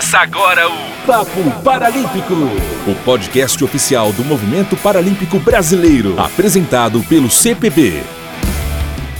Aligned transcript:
Começa 0.00 0.18
agora 0.18 0.66
o 0.66 1.06
Papo 1.06 1.62
Paralímpico, 1.62 2.32
o 2.32 2.94
podcast 3.04 3.62
oficial 3.62 4.10
do 4.14 4.24
Movimento 4.24 4.74
Paralímpico 4.74 5.38
Brasileiro, 5.38 6.18
apresentado 6.18 7.02
pelo 7.02 7.30
CPB. 7.30 8.02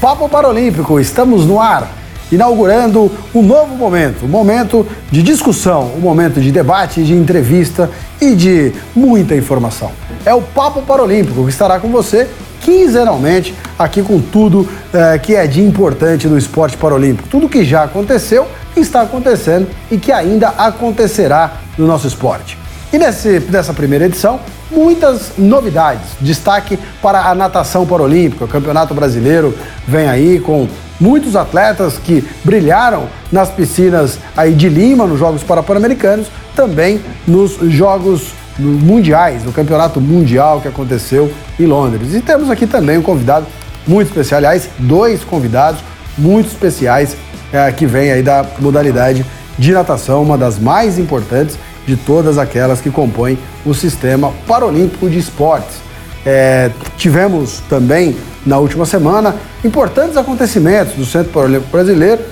Papo 0.00 0.26
Paralímpico, 0.26 0.98
estamos 0.98 1.44
no 1.44 1.60
ar, 1.60 1.86
inaugurando 2.32 3.12
um 3.34 3.42
novo 3.42 3.76
momento, 3.76 4.24
um 4.24 4.28
momento 4.28 4.86
de 5.10 5.22
discussão, 5.22 5.92
um 5.94 6.00
momento 6.00 6.40
de 6.40 6.50
debate, 6.50 7.04
de 7.04 7.12
entrevista 7.12 7.90
e 8.18 8.34
de 8.34 8.72
muita 8.96 9.36
informação. 9.36 9.92
É 10.24 10.32
o 10.32 10.40
Papo 10.40 10.80
Paralímpico 10.80 11.44
que 11.44 11.50
estará 11.50 11.78
com 11.78 11.88
você 11.88 12.26
quinzenalmente 12.62 13.54
aqui 13.78 14.02
com 14.02 14.18
tudo 14.18 14.66
é, 14.92 15.18
que 15.18 15.34
é 15.34 15.46
de 15.46 15.60
importante 15.60 16.26
no 16.26 16.38
esporte 16.38 16.76
paralímpico, 16.76 17.28
tudo 17.28 17.48
que 17.48 17.64
já 17.64 17.84
aconteceu 17.84 18.46
está 18.76 19.02
acontecendo 19.02 19.68
e 19.90 19.98
que 19.98 20.12
ainda 20.12 20.48
acontecerá 20.48 21.52
no 21.76 21.86
nosso 21.86 22.06
esporte. 22.06 22.58
E 22.92 22.98
nesse, 22.98 23.40
nessa 23.50 23.72
primeira 23.72 24.06
edição, 24.06 24.40
muitas 24.70 25.32
novidades. 25.38 26.02
Destaque 26.20 26.78
para 27.00 27.20
a 27.28 27.34
natação 27.34 27.86
paralímpica. 27.86 28.44
O 28.44 28.48
Campeonato 28.48 28.92
Brasileiro 28.94 29.56
vem 29.86 30.08
aí 30.08 30.40
com 30.40 30.68
muitos 30.98 31.36
atletas 31.36 31.98
que 31.98 32.24
brilharam 32.44 33.06
nas 33.30 33.48
piscinas 33.48 34.18
aí 34.36 34.54
de 34.54 34.68
Lima, 34.68 35.06
nos 35.06 35.18
Jogos 35.18 35.42
Parapan-Americanos, 35.42 36.26
também 36.54 37.00
nos 37.26 37.58
Jogos 37.72 38.32
Mundiais, 38.58 39.44
no 39.44 39.52
Campeonato 39.52 40.00
Mundial 40.00 40.60
que 40.60 40.68
aconteceu 40.68 41.32
em 41.58 41.66
Londres. 41.66 42.14
E 42.14 42.20
temos 42.20 42.50
aqui 42.50 42.66
também 42.66 42.98
um 42.98 43.02
convidado 43.02 43.46
muito 43.86 44.08
especial, 44.08 44.38
aliás, 44.38 44.68
dois 44.78 45.24
convidados 45.24 45.80
muito 46.18 46.48
especiais 46.48 47.16
é, 47.52 47.70
que 47.72 47.86
vem 47.86 48.12
aí 48.12 48.22
da 48.22 48.44
modalidade 48.58 49.24
de 49.58 49.72
natação, 49.72 50.22
uma 50.22 50.38
das 50.38 50.58
mais 50.58 50.98
importantes 50.98 51.58
de 51.86 51.96
todas 51.96 52.38
aquelas 52.38 52.80
que 52.80 52.90
compõem 52.90 53.38
o 53.64 53.74
sistema 53.74 54.32
paralímpico 54.46 55.08
de 55.08 55.18
esportes. 55.18 55.76
É, 56.24 56.70
tivemos 56.96 57.60
também 57.68 58.16
na 58.44 58.58
última 58.58 58.86
semana 58.86 59.34
importantes 59.64 60.16
acontecimentos 60.16 60.94
do 60.94 61.04
Centro 61.04 61.32
Paralímpico 61.32 61.70
Brasileiro 61.70 62.22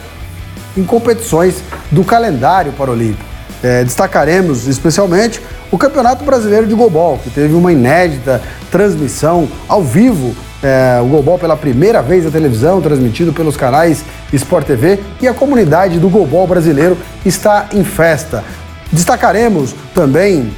em 0.77 0.85
competições 0.85 1.63
do 1.91 2.05
calendário 2.05 2.73
paralímpico. 2.73 3.25
É, 3.63 3.83
destacaremos 3.83 4.69
especialmente 4.69 5.41
o 5.71 5.77
Campeonato 5.77 6.25
Brasileiro 6.25 6.67
de 6.67 6.75
Gobol, 6.75 7.19
que 7.19 7.31
teve 7.31 7.55
uma 7.55 7.73
inédita 7.73 8.41
transmissão 8.71 9.49
ao 9.67 9.83
vivo 9.83 10.35
é, 10.63 11.01
o 11.01 11.07
Golbol 11.07 11.39
pela 11.39 11.57
primeira 11.57 12.03
vez 12.03 12.25
na 12.25 12.31
televisão, 12.31 12.81
transmitido 12.81 13.33
pelos 13.33 13.57
canais 13.57 14.05
Sport 14.33 14.67
TV, 14.67 15.01
e 15.21 15.29
a 15.29 15.35
comunidade 15.35 15.99
do 15.99 16.09
Golbol 16.09 16.47
brasileiro 16.47 16.97
está 17.25 17.69
em 17.73 17.85
festa. 17.85 18.45
Destacaremos 18.93 19.75
também 19.95 20.51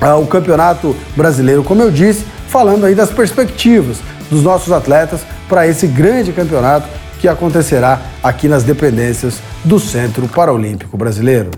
ah, 0.00 0.16
o 0.16 0.26
Campeonato 0.26 0.94
Brasileiro, 1.16 1.64
como 1.64 1.82
eu 1.82 1.90
disse, 1.90 2.24
falando 2.48 2.84
aí 2.84 2.94
das 2.94 3.10
perspectivas 3.10 3.98
dos 4.30 4.42
nossos 4.42 4.72
atletas 4.72 5.20
para 5.48 5.66
esse 5.66 5.86
grande 5.86 6.32
campeonato 6.32 6.86
que 7.20 7.28
acontecerá 7.28 8.00
aqui 8.22 8.48
nas 8.48 8.62
dependências 8.62 9.38
do 9.64 9.80
Centro 9.80 10.28
Paralímpico 10.28 10.96
Brasileiro. 10.96 11.50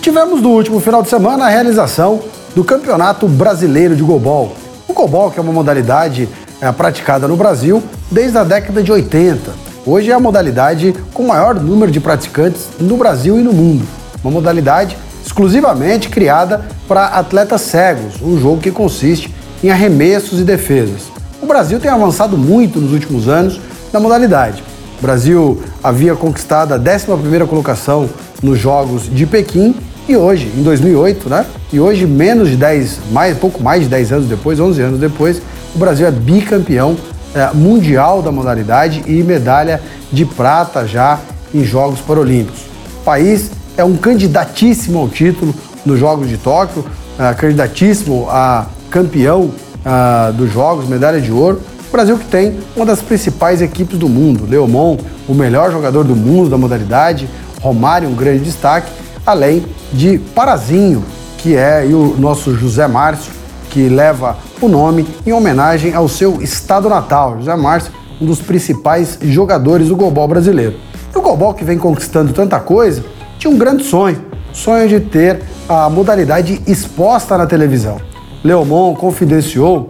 Tivemos 0.00 0.42
no 0.42 0.50
último 0.50 0.80
final 0.80 1.02
de 1.02 1.08
semana 1.08 1.44
a 1.44 1.48
realização 1.48 2.20
do 2.54 2.64
Campeonato 2.64 3.28
Brasileiro 3.28 3.94
de 3.94 4.02
Golbol, 4.02 4.56
o 4.90 4.92
goalball, 4.92 5.30
que 5.30 5.38
é 5.38 5.42
uma 5.42 5.52
modalidade 5.52 6.28
é, 6.60 6.70
praticada 6.72 7.26
no 7.26 7.36
Brasil 7.36 7.82
desde 8.10 8.36
a 8.36 8.44
década 8.44 8.82
de 8.82 8.92
80. 8.92 9.52
Hoje 9.86 10.10
é 10.10 10.14
a 10.14 10.20
modalidade 10.20 10.94
com 11.14 11.28
maior 11.28 11.54
número 11.54 11.90
de 11.90 12.00
praticantes 12.00 12.68
no 12.78 12.96
Brasil 12.96 13.38
e 13.38 13.42
no 13.42 13.52
mundo. 13.52 13.86
Uma 14.22 14.30
modalidade 14.30 14.96
exclusivamente 15.24 16.08
criada 16.08 16.64
para 16.86 17.06
atletas 17.06 17.62
cegos, 17.62 18.20
um 18.20 18.38
jogo 18.38 18.60
que 18.60 18.70
consiste 18.70 19.32
em 19.62 19.70
arremessos 19.70 20.40
e 20.40 20.44
defesas. 20.44 21.02
O 21.40 21.46
Brasil 21.46 21.78
tem 21.80 21.90
avançado 21.90 22.36
muito 22.36 22.80
nos 22.80 22.92
últimos 22.92 23.28
anos 23.28 23.60
na 23.92 24.00
modalidade. 24.00 24.62
O 24.98 25.02
Brasil 25.02 25.62
havia 25.82 26.14
conquistado 26.14 26.74
a 26.74 26.78
11ª 26.78 27.46
colocação 27.46 28.08
nos 28.42 28.58
Jogos 28.58 29.08
de 29.08 29.24
Pequim 29.24 29.74
e 30.10 30.16
hoje, 30.16 30.50
em 30.56 30.62
2008, 30.64 31.28
né? 31.28 31.46
E 31.72 31.78
hoje, 31.78 32.04
menos 32.04 32.48
de 32.48 32.56
10, 32.56 32.98
mais, 33.12 33.38
pouco 33.38 33.62
mais 33.62 33.82
de 33.82 33.88
10 33.88 34.12
anos 34.12 34.28
depois, 34.28 34.58
11 34.58 34.82
anos 34.82 34.98
depois, 34.98 35.40
o 35.72 35.78
Brasil 35.78 36.04
é 36.04 36.10
bicampeão 36.10 36.96
é, 37.32 37.50
mundial 37.54 38.20
da 38.20 38.32
modalidade 38.32 39.04
e 39.06 39.22
medalha 39.22 39.80
de 40.10 40.24
prata 40.24 40.84
já 40.84 41.20
em 41.54 41.62
Jogos 41.62 42.00
Paralímpicos. 42.00 42.62
O 43.00 43.04
país 43.04 43.52
é 43.76 43.84
um 43.84 43.96
candidatíssimo 43.96 44.98
ao 44.98 45.08
título 45.08 45.54
nos 45.86 46.00
Jogos 46.00 46.28
de 46.28 46.36
Tóquio, 46.36 46.84
é, 47.16 47.32
candidatíssimo 47.34 48.26
a 48.28 48.66
campeão 48.90 49.52
é, 49.84 50.32
dos 50.32 50.52
Jogos, 50.52 50.88
medalha 50.88 51.20
de 51.20 51.30
ouro. 51.30 51.60
O 51.88 51.92
Brasil 51.92 52.18
que 52.18 52.24
tem 52.24 52.58
uma 52.74 52.84
das 52.84 53.00
principais 53.00 53.62
equipes 53.62 53.96
do 53.96 54.08
mundo, 54.08 54.44
Leomon, 54.50 54.96
o 55.28 55.34
melhor 55.34 55.70
jogador 55.70 56.02
do 56.02 56.16
mundo 56.16 56.50
da 56.50 56.58
modalidade, 56.58 57.28
Romário, 57.60 58.08
um 58.08 58.14
grande 58.14 58.42
destaque, 58.42 58.90
além 59.24 59.64
de 59.92 60.18
Parazinho, 60.34 61.04
que 61.38 61.56
é 61.56 61.84
o 61.84 62.16
nosso 62.18 62.54
José 62.56 62.86
Márcio, 62.86 63.32
que 63.70 63.88
leva 63.88 64.36
o 64.60 64.68
nome 64.68 65.06
em 65.24 65.32
homenagem 65.32 65.94
ao 65.94 66.08
seu 66.08 66.42
estado 66.42 66.88
natal. 66.88 67.38
José 67.38 67.54
Márcio, 67.56 67.92
um 68.20 68.26
dos 68.26 68.40
principais 68.40 69.18
jogadores 69.22 69.88
do 69.88 69.96
golbol 69.96 70.28
brasileiro. 70.28 70.74
E 71.14 71.18
o 71.18 71.22
golbol 71.22 71.54
que 71.54 71.64
vem 71.64 71.78
conquistando 71.78 72.32
tanta 72.32 72.58
coisa, 72.60 73.02
tinha 73.38 73.50
um 73.50 73.56
grande 73.56 73.84
sonho, 73.84 74.22
sonho 74.52 74.88
de 74.88 75.00
ter 75.00 75.40
a 75.68 75.88
modalidade 75.88 76.60
exposta 76.66 77.38
na 77.38 77.46
televisão. 77.46 78.00
Leomon 78.42 78.94
confidenciou 78.94 79.88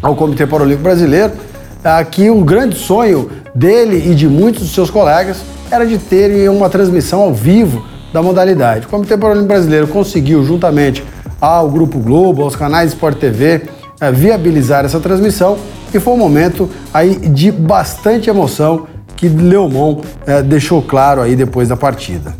ao 0.00 0.14
Comitê 0.14 0.46
Paralímpico 0.46 0.84
Brasileiro 0.84 1.32
ah, 1.84 2.02
que 2.04 2.30
um 2.30 2.42
grande 2.42 2.76
sonho 2.76 3.30
dele 3.54 4.10
e 4.10 4.14
de 4.14 4.28
muitos 4.28 4.62
dos 4.62 4.74
seus 4.74 4.90
colegas 4.90 5.42
era 5.70 5.86
de 5.86 5.98
terem 5.98 6.48
uma 6.48 6.68
transmissão 6.68 7.20
ao 7.20 7.34
vivo 7.34 7.84
da 8.12 8.22
modalidade. 8.22 8.86
O 8.86 8.88
Comitê 8.88 9.16
Paralímpico 9.16 9.48
Brasileiro 9.48 9.88
conseguiu, 9.88 10.44
juntamente 10.44 11.04
ao 11.40 11.70
Grupo 11.70 11.98
Globo, 11.98 12.42
aos 12.42 12.56
canais 12.56 12.92
Sport 12.92 13.18
TV, 13.18 13.62
eh, 14.00 14.12
viabilizar 14.12 14.84
essa 14.84 15.00
transmissão 15.00 15.58
e 15.92 15.98
foi 15.98 16.14
um 16.14 16.18
momento 16.18 16.70
aí 16.92 17.16
de 17.16 17.50
bastante 17.50 18.28
emoção 18.28 18.86
que 19.16 19.28
Leomon 19.28 20.00
eh, 20.26 20.42
deixou 20.42 20.82
claro 20.82 21.20
aí 21.20 21.36
depois 21.36 21.68
da 21.68 21.76
partida. 21.76 22.34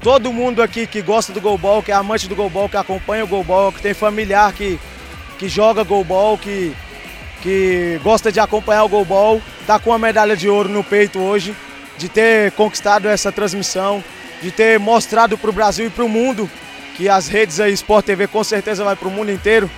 Todo 0.00 0.32
mundo 0.32 0.62
aqui 0.62 0.86
que 0.86 1.00
gosta 1.00 1.32
do 1.32 1.40
golbol, 1.40 1.82
que 1.82 1.92
é 1.92 1.94
amante 1.94 2.28
do 2.28 2.34
golbol, 2.34 2.68
que 2.68 2.76
acompanha 2.76 3.24
o 3.24 3.26
golbol, 3.26 3.70
que 3.70 3.80
tem 3.80 3.94
familiar 3.94 4.52
que, 4.52 4.78
que 5.38 5.48
joga 5.48 5.84
golbol, 5.84 6.36
que, 6.36 6.74
que 7.40 8.00
gosta 8.02 8.32
de 8.32 8.40
acompanhar 8.40 8.82
o 8.84 8.88
golbol, 8.88 9.40
está 9.60 9.78
com 9.78 9.92
a 9.92 9.98
medalha 9.98 10.36
de 10.36 10.48
ouro 10.48 10.68
no 10.68 10.82
peito 10.82 11.20
hoje, 11.20 11.54
de 11.98 12.08
ter 12.08 12.50
conquistado 12.52 13.06
essa 13.06 13.30
transmissão, 13.30 14.02
de 14.42 14.50
ter 14.50 14.78
mostrado 14.78 15.38
para 15.38 15.48
o 15.48 15.52
Brasil 15.52 15.86
e 15.86 15.90
para 15.90 16.04
o 16.04 16.08
mundo 16.08 16.50
que 16.96 17.08
as 17.08 17.28
redes 17.28 17.58
aí, 17.60 17.72
Sport 17.72 18.04
TV 18.04 18.26
com 18.26 18.44
certeza 18.44 18.84
vai 18.84 18.96
para 18.96 19.08
o 19.08 19.10
mundo 19.10 19.30
inteiro. 19.30 19.70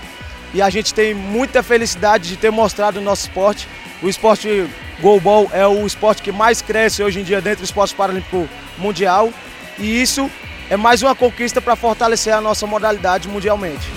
E 0.53 0.63
a 0.63 0.71
gente 0.71 0.95
tem 0.95 1.15
muita 1.15 1.63
felicidade 1.63 2.29
de 2.29 2.37
ter 2.37 2.51
mostrado 2.51 2.99
o 2.99 3.03
nosso 3.03 3.29
esporte. 3.29 3.69
O 4.03 4.09
esporte 4.09 4.69
goalball 5.01 5.49
é 5.53 5.67
o 5.67 5.87
esporte 5.87 6.23
que 6.23 6.33
mais 6.33 6.63
cresce 6.63 7.03
hoje 7.03 7.21
em 7.21 7.25
dia 7.25 7.41
dentro 7.41 7.61
do 7.61 7.65
esporte 7.65 7.95
paralímpico 7.95 8.49
mundial. 8.79 9.31
E 9.79 10.01
isso 10.01 10.31
é 10.71 10.77
mais 10.77 11.03
uma 11.03 11.15
conquista 11.15 11.61
para 11.61 11.77
fortalecer 11.77 12.33
a 12.33 12.41
nossa 12.41 12.67
modalidade 12.67 13.29
mundialmente. 13.29 13.91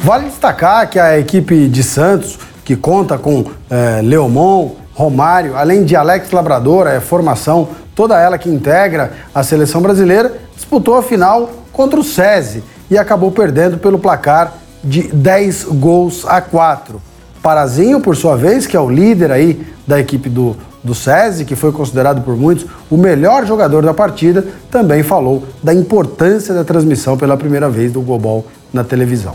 Vale 0.00 0.26
destacar 0.26 0.88
que 0.88 0.98
a 0.98 1.18
equipe 1.18 1.68
de 1.68 1.82
Santos, 1.82 2.38
que 2.64 2.76
conta 2.76 3.18
com 3.18 3.50
é, 3.68 4.00
Leomon, 4.02 4.76
Romário, 4.94 5.56
além 5.56 5.84
de 5.84 5.96
Alex 5.96 6.30
Labrador, 6.30 6.86
é 6.86 7.00
formação 7.00 7.68
toda 7.98 8.16
ela 8.16 8.38
que 8.38 8.48
integra 8.48 9.10
a 9.34 9.42
seleção 9.42 9.82
brasileira, 9.82 10.38
disputou 10.54 10.96
a 10.96 11.02
final 11.02 11.50
contra 11.72 11.98
o 11.98 12.04
SESI 12.04 12.62
e 12.88 12.96
acabou 12.96 13.32
perdendo 13.32 13.76
pelo 13.76 13.98
placar 13.98 14.52
de 14.84 15.08
10 15.12 15.64
gols 15.64 16.24
a 16.24 16.40
4. 16.40 17.02
Parazinho, 17.42 18.00
por 18.00 18.14
sua 18.14 18.36
vez, 18.36 18.68
que 18.68 18.76
é 18.76 18.80
o 18.80 18.88
líder 18.88 19.32
aí 19.32 19.66
da 19.84 19.98
equipe 19.98 20.28
do, 20.28 20.56
do 20.84 20.94
SESI, 20.94 21.44
que 21.44 21.56
foi 21.56 21.72
considerado 21.72 22.22
por 22.22 22.36
muitos 22.36 22.66
o 22.88 22.96
melhor 22.96 23.44
jogador 23.44 23.84
da 23.84 23.92
partida, 23.92 24.46
também 24.70 25.02
falou 25.02 25.42
da 25.60 25.74
importância 25.74 26.54
da 26.54 26.62
transmissão 26.62 27.18
pela 27.18 27.36
primeira 27.36 27.68
vez 27.68 27.90
do 27.90 28.00
Global 28.00 28.44
na 28.72 28.84
televisão. 28.84 29.34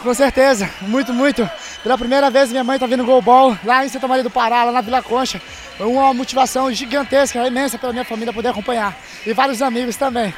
Com 0.00 0.14
certeza, 0.14 0.68
muito, 0.82 1.12
muito. 1.12 1.50
Pela 1.82 1.98
primeira 1.98 2.30
vez 2.30 2.52
minha 2.52 2.62
mãe 2.62 2.76
está 2.76 2.86
vendo 2.86 3.04
Golbol 3.04 3.56
lá 3.64 3.84
em 3.84 3.88
Santa 3.88 4.06
Maria 4.06 4.22
do 4.22 4.30
Pará, 4.30 4.62
lá 4.62 4.70
na 4.70 4.80
Vila 4.80 5.02
Concha. 5.02 5.40
Uma 5.78 6.14
motivação 6.14 6.72
gigantesca, 6.72 7.46
imensa 7.46 7.78
para 7.78 7.92
minha 7.92 8.04
família 8.04 8.32
poder 8.32 8.48
acompanhar. 8.48 8.96
E 9.26 9.32
vários 9.32 9.60
amigos 9.60 9.96
também. 9.96 10.32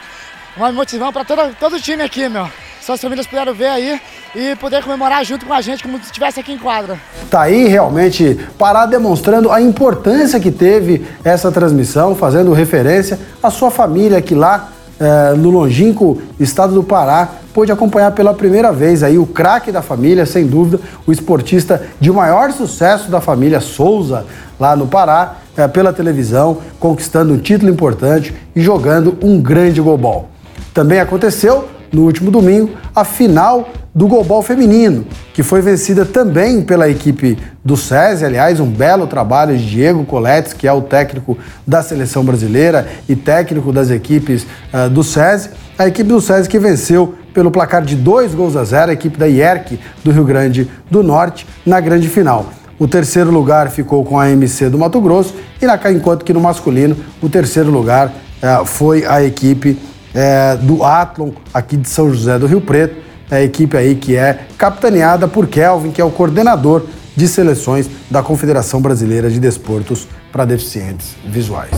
Uma 0.56 0.72
motivação 0.72 1.12
para 1.12 1.24
todo, 1.24 1.54
todo 1.58 1.76
o 1.76 1.80
time 1.80 2.02
aqui, 2.02 2.28
meu. 2.28 2.48
suas 2.80 3.00
famílias 3.00 3.26
puderam 3.26 3.54
ver 3.54 3.68
aí 3.68 4.00
e 4.34 4.56
poder 4.56 4.82
comemorar 4.82 5.24
junto 5.24 5.46
com 5.46 5.52
a 5.52 5.60
gente, 5.60 5.82
como 5.82 5.98
se 5.98 6.06
estivesse 6.06 6.40
aqui 6.40 6.52
em 6.52 6.58
quadra. 6.58 6.98
Tá 7.30 7.42
aí 7.42 7.68
realmente 7.68 8.34
Pará 8.58 8.86
demonstrando 8.86 9.52
a 9.52 9.60
importância 9.60 10.40
que 10.40 10.50
teve 10.50 11.06
essa 11.22 11.52
transmissão, 11.52 12.16
fazendo 12.16 12.52
referência 12.52 13.18
à 13.42 13.50
sua 13.50 13.70
família 13.70 14.20
que 14.20 14.34
lá 14.34 14.72
é, 15.00 15.34
no 15.34 15.50
longínquo 15.50 16.20
estado 16.38 16.74
do 16.74 16.82
Pará 16.82 17.28
pôde 17.54 17.72
acompanhar 17.72 18.12
pela 18.12 18.34
primeira 18.34 18.72
vez 18.72 19.02
aí 19.02 19.18
o 19.18 19.26
craque 19.26 19.72
da 19.72 19.82
família, 19.82 20.26
sem 20.26 20.46
dúvida, 20.46 20.80
o 21.06 21.12
esportista 21.12 21.82
de 22.00 22.10
maior 22.10 22.52
sucesso 22.52 23.10
da 23.10 23.20
família 23.20 23.60
Souza, 23.60 24.26
lá 24.58 24.76
no 24.76 24.86
Pará, 24.86 25.38
é, 25.56 25.66
pela 25.66 25.92
televisão, 25.92 26.58
conquistando 26.78 27.32
um 27.32 27.38
título 27.38 27.70
importante 27.70 28.34
e 28.54 28.60
jogando 28.60 29.16
um 29.22 29.40
grande 29.40 29.80
golbol. 29.80 30.28
Também 30.72 31.00
aconteceu 31.00 31.68
no 31.92 32.02
último 32.02 32.30
domingo 32.30 32.70
a 32.94 33.04
final 33.04 33.68
do 33.94 34.06
golbol 34.06 34.42
feminino, 34.42 35.04
que 35.34 35.42
foi 35.42 35.60
vencida 35.60 36.04
também 36.04 36.62
pela 36.62 36.88
equipe 36.88 37.36
do 37.64 37.76
SESI, 37.76 38.24
aliás, 38.24 38.60
um 38.60 38.70
belo 38.70 39.06
trabalho 39.06 39.56
de 39.56 39.68
Diego 39.68 40.04
Coletes, 40.04 40.52
que 40.52 40.68
é 40.68 40.72
o 40.72 40.82
técnico 40.82 41.36
da 41.66 41.82
seleção 41.82 42.24
brasileira 42.24 42.86
e 43.08 43.16
técnico 43.16 43.72
das 43.72 43.90
equipes 43.90 44.46
uh, 44.72 44.88
do 44.88 45.02
SESI. 45.02 45.50
A 45.76 45.88
equipe 45.88 46.08
do 46.08 46.20
SESI 46.20 46.48
que 46.48 46.58
venceu 46.58 47.14
pelo 47.34 47.50
placar 47.50 47.82
de 47.82 47.96
dois 47.96 48.34
gols 48.34 48.56
a 48.56 48.64
zero 48.64 48.90
a 48.90 48.94
equipe 48.94 49.18
da 49.18 49.26
IERC 49.26 49.80
do 50.04 50.12
Rio 50.12 50.24
Grande 50.24 50.70
do 50.90 51.02
Norte 51.02 51.46
na 51.66 51.80
grande 51.80 52.08
final. 52.08 52.46
O 52.78 52.86
terceiro 52.86 53.32
lugar 53.32 53.70
ficou 53.70 54.04
com 54.04 54.18
a 54.18 54.30
MC 54.30 54.68
do 54.68 54.78
Mato 54.78 55.00
Grosso 55.00 55.34
e 55.60 55.66
na, 55.66 55.78
enquanto 55.90 56.24
que 56.24 56.32
no 56.32 56.40
masculino 56.40 56.96
o 57.20 57.28
terceiro 57.28 57.70
lugar 57.70 58.08
uh, 58.40 58.64
foi 58.64 59.04
a 59.04 59.24
equipe 59.24 59.76
uh, 60.14 60.58
do 60.64 60.84
Atlon 60.84 61.30
aqui 61.52 61.76
de 61.76 61.88
São 61.88 62.10
José 62.10 62.38
do 62.38 62.46
Rio 62.46 62.60
Preto 62.60 63.08
a 63.30 63.42
equipe 63.42 63.76
aí 63.76 63.94
que 63.94 64.16
é 64.16 64.46
capitaneada 64.56 65.28
por 65.28 65.46
Kelvin, 65.46 65.90
que 65.90 66.00
é 66.00 66.04
o 66.04 66.10
coordenador 66.10 66.82
de 67.14 67.28
seleções 67.28 67.88
da 68.10 68.22
Confederação 68.22 68.80
Brasileira 68.80 69.28
de 69.30 69.38
Desportos 69.38 70.06
para 70.32 70.44
Deficientes 70.44 71.14
Visuais. 71.26 71.72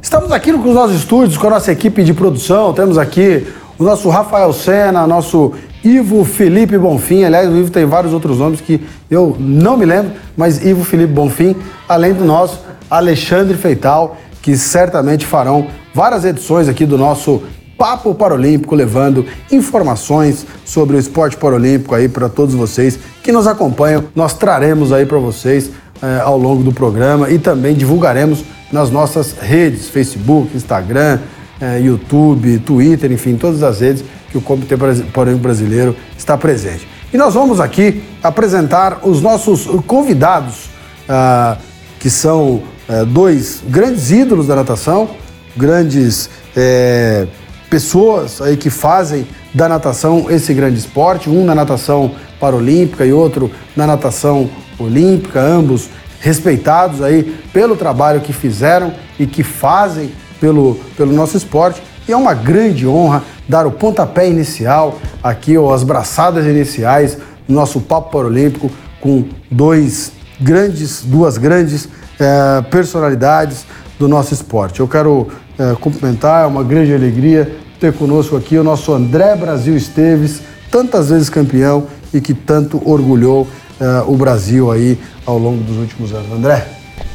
Estamos 0.00 0.32
aqui 0.32 0.52
nos 0.52 0.74
nossos 0.74 0.96
estúdios 0.96 1.36
com 1.36 1.46
a 1.46 1.50
nossa 1.50 1.72
equipe 1.72 2.02
de 2.04 2.14
produção. 2.14 2.72
Temos 2.72 2.96
aqui 2.96 3.46
o 3.78 3.84
nosso 3.84 4.08
Rafael 4.08 4.52
Sena, 4.52 5.06
nosso 5.06 5.52
Ivo 5.82 6.24
Felipe 6.24 6.78
Bonfim. 6.78 7.24
Aliás, 7.24 7.50
o 7.50 7.56
Ivo 7.56 7.70
tem 7.70 7.84
vários 7.84 8.12
outros 8.12 8.38
nomes 8.38 8.60
que 8.60 8.86
eu 9.10 9.36
não 9.38 9.76
me 9.76 9.84
lembro, 9.84 10.12
mas 10.36 10.64
Ivo 10.64 10.84
Felipe 10.84 11.12
Bonfim, 11.12 11.56
além 11.88 12.14
do 12.14 12.24
nosso 12.24 12.60
Alexandre 12.90 13.56
Feital, 13.56 14.16
que 14.42 14.56
certamente 14.58 15.24
farão 15.24 15.68
várias 15.94 16.24
edições 16.24 16.68
aqui 16.68 16.84
do 16.84 16.98
nosso 16.98 17.42
Papo 17.78 18.14
Paralímpico, 18.14 18.74
levando 18.74 19.24
informações 19.50 20.46
sobre 20.64 20.96
o 20.96 20.98
esporte 20.98 21.36
paralímpico 21.36 21.94
aí 21.94 22.08
para 22.08 22.28
todos 22.28 22.54
vocês 22.54 22.98
que 23.22 23.32
nos 23.32 23.46
acompanham. 23.46 24.04
Nós 24.14 24.34
traremos 24.34 24.92
aí 24.92 25.06
para 25.06 25.18
vocês 25.18 25.70
eh, 26.02 26.20
ao 26.22 26.38
longo 26.38 26.62
do 26.62 26.72
programa 26.72 27.30
e 27.30 27.38
também 27.38 27.74
divulgaremos 27.74 28.44
nas 28.70 28.90
nossas 28.90 29.32
redes, 29.32 29.88
Facebook, 29.88 30.56
Instagram, 30.56 31.18
eh, 31.60 31.80
YouTube, 31.80 32.58
Twitter, 32.60 33.10
enfim, 33.10 33.36
todas 33.36 33.62
as 33.62 33.80
redes 33.80 34.04
que 34.30 34.38
o 34.38 34.40
Comitê 34.40 34.76
Paralímpico 34.76 35.42
Brasileiro 35.42 35.96
está 36.16 36.36
presente. 36.36 36.86
E 37.12 37.16
nós 37.16 37.34
vamos 37.34 37.60
aqui 37.60 38.02
apresentar 38.22 39.00
os 39.02 39.20
nossos 39.20 39.66
convidados, 39.86 40.70
ah, 41.06 41.58
que 42.00 42.08
são 42.08 42.62
eh, 42.88 43.04
dois 43.04 43.62
grandes 43.66 44.10
ídolos 44.10 44.46
da 44.46 44.56
natação, 44.56 45.10
grandes 45.56 46.28
eh, 46.56 47.26
pessoas 47.70 48.40
aí 48.40 48.56
que 48.56 48.70
fazem 48.70 49.26
da 49.54 49.68
natação 49.68 50.26
esse 50.30 50.52
grande 50.54 50.78
esporte, 50.78 51.28
um 51.28 51.44
na 51.44 51.54
natação 51.54 52.12
paralímpica 52.40 53.04
e 53.04 53.12
outro 53.12 53.50
na 53.76 53.86
natação 53.86 54.50
olímpica, 54.78 55.40
ambos 55.40 55.88
respeitados 56.20 57.02
aí 57.02 57.24
pelo 57.52 57.76
trabalho 57.76 58.20
que 58.20 58.32
fizeram 58.32 58.92
e 59.18 59.26
que 59.26 59.42
fazem 59.42 60.12
pelo, 60.40 60.76
pelo 60.96 61.12
nosso 61.12 61.36
esporte. 61.36 61.82
E 62.06 62.12
é 62.12 62.16
uma 62.16 62.34
grande 62.34 62.86
honra 62.86 63.22
dar 63.48 63.66
o 63.66 63.70
pontapé 63.70 64.28
inicial 64.28 64.98
aqui, 65.22 65.56
ou 65.56 65.72
as 65.72 65.82
braçadas 65.82 66.44
iniciais 66.46 67.18
no 67.46 67.54
nosso 67.54 67.80
Papo 67.80 68.10
Paralímpico 68.10 68.70
com 69.00 69.24
dois 69.50 70.12
grandes, 70.40 71.02
duas 71.02 71.38
grandes 71.38 71.88
é, 72.22 72.62
personalidades 72.62 73.66
do 73.98 74.08
nosso 74.08 74.32
esporte. 74.32 74.80
Eu 74.80 74.88
quero 74.88 75.28
é, 75.58 75.74
cumprimentar, 75.74 76.44
é 76.44 76.46
uma 76.46 76.64
grande 76.64 76.94
alegria 76.94 77.56
ter 77.78 77.92
conosco 77.92 78.36
aqui 78.36 78.56
o 78.56 78.62
nosso 78.64 78.92
André 78.92 79.34
Brasil 79.34 79.76
Esteves, 79.76 80.40
tantas 80.70 81.10
vezes 81.10 81.28
campeão 81.28 81.88
e 82.14 82.20
que 82.20 82.32
tanto 82.32 82.80
orgulhou 82.88 83.42
uh, 83.80 84.12
o 84.12 84.16
Brasil 84.16 84.70
aí 84.70 84.96
ao 85.26 85.36
longo 85.36 85.64
dos 85.64 85.76
últimos 85.76 86.12
anos. 86.12 86.30
André? 86.32 86.64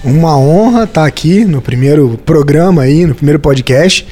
Uma 0.04 0.38
honra 0.38 0.84
estar 0.84 1.06
aqui 1.06 1.46
no 1.46 1.62
primeiro 1.62 2.20
programa 2.26 2.82
aí, 2.82 3.06
no 3.06 3.16
primeiro 3.16 3.40
podcast. 3.40 4.06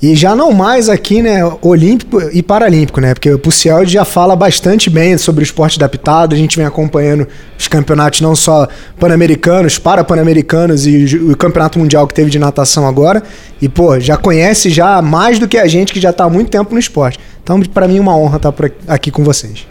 E 0.00 0.14
já 0.14 0.36
não 0.36 0.52
mais 0.52 0.90
aqui, 0.90 1.22
né, 1.22 1.40
olímpico 1.62 2.20
e 2.30 2.42
paralímpico, 2.42 3.00
né? 3.00 3.14
Porque 3.14 3.30
o 3.30 3.38
Puciel 3.38 3.86
já 3.86 4.04
fala 4.04 4.36
bastante 4.36 4.90
bem 4.90 5.16
sobre 5.16 5.42
o 5.42 5.44
esporte 5.44 5.78
adaptado, 5.78 6.34
a 6.34 6.38
gente 6.38 6.56
vem 6.56 6.66
acompanhando 6.66 7.26
os 7.58 7.66
campeonatos 7.66 8.20
não 8.20 8.36
só 8.36 8.68
pan-americanos, 9.00 9.78
para-pan-americanos 9.78 10.86
e 10.86 11.16
o 11.16 11.34
campeonato 11.34 11.78
mundial 11.78 12.06
que 12.06 12.12
teve 12.12 12.30
de 12.30 12.38
natação 12.38 12.86
agora. 12.86 13.22
E, 13.60 13.68
pô, 13.70 13.98
já 13.98 14.18
conhece 14.18 14.68
já 14.68 15.00
mais 15.00 15.38
do 15.38 15.48
que 15.48 15.56
a 15.56 15.66
gente 15.66 15.94
que 15.94 16.00
já 16.00 16.10
está 16.10 16.24
há 16.24 16.30
muito 16.30 16.50
tempo 16.50 16.74
no 16.74 16.78
esporte. 16.78 17.18
Então, 17.42 17.58
para 17.60 17.88
mim, 17.88 17.96
é 17.96 18.00
uma 18.00 18.16
honra 18.16 18.36
estar 18.36 18.52
por 18.52 18.70
aqui 18.86 19.10
com 19.10 19.24
vocês. 19.24 19.66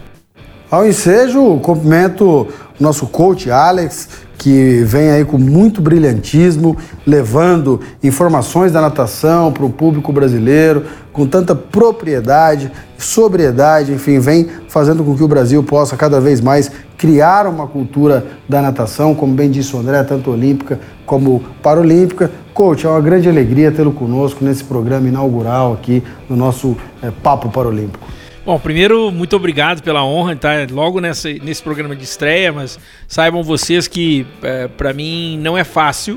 Ao 0.68 0.84
ensejo, 0.84 1.60
cumprimento 1.60 2.48
nosso 2.78 3.06
coach 3.06 3.50
Alex, 3.50 4.08
que 4.38 4.82
vem 4.84 5.10
aí 5.10 5.24
com 5.24 5.38
muito 5.38 5.80
brilhantismo, 5.80 6.76
levando 7.06 7.80
informações 8.02 8.70
da 8.70 8.80
natação 8.80 9.50
para 9.50 9.64
o 9.64 9.70
público 9.70 10.12
brasileiro, 10.12 10.84
com 11.12 11.26
tanta 11.26 11.54
propriedade, 11.54 12.70
sobriedade, 12.98 13.92
enfim, 13.92 14.18
vem 14.18 14.46
fazendo 14.68 15.02
com 15.02 15.16
que 15.16 15.22
o 15.22 15.28
Brasil 15.28 15.62
possa 15.62 15.96
cada 15.96 16.20
vez 16.20 16.40
mais 16.40 16.70
criar 16.98 17.46
uma 17.46 17.66
cultura 17.66 18.26
da 18.48 18.60
natação, 18.60 19.14
como 19.14 19.34
bem 19.34 19.50
disse 19.50 19.74
o 19.74 19.78
André, 19.78 20.02
tanto 20.04 20.30
olímpica 20.30 20.78
como 21.04 21.42
paralímpica. 21.62 22.30
Coach, 22.52 22.86
é 22.86 22.88
uma 22.88 23.00
grande 23.00 23.28
alegria 23.28 23.72
tê-lo 23.72 23.92
conosco 23.92 24.44
nesse 24.44 24.64
programa 24.64 25.08
inaugural 25.08 25.72
aqui 25.72 26.02
no 26.28 26.36
nosso 26.36 26.76
é, 27.02 27.10
Papo 27.10 27.50
Paralímpico. 27.50 28.06
Bom, 28.46 28.60
primeiro, 28.60 29.10
muito 29.10 29.34
obrigado 29.34 29.82
pela 29.82 30.04
honra 30.04 30.34
estar 30.34 30.70
logo 30.70 31.00
nessa, 31.00 31.28
nesse 31.28 31.60
programa 31.60 31.96
de 31.96 32.04
estreia, 32.04 32.52
mas 32.52 32.78
saibam 33.08 33.42
vocês 33.42 33.88
que 33.88 34.24
é, 34.40 34.68
para 34.68 34.92
mim 34.92 35.36
não 35.42 35.58
é 35.58 35.64
fácil 35.64 36.16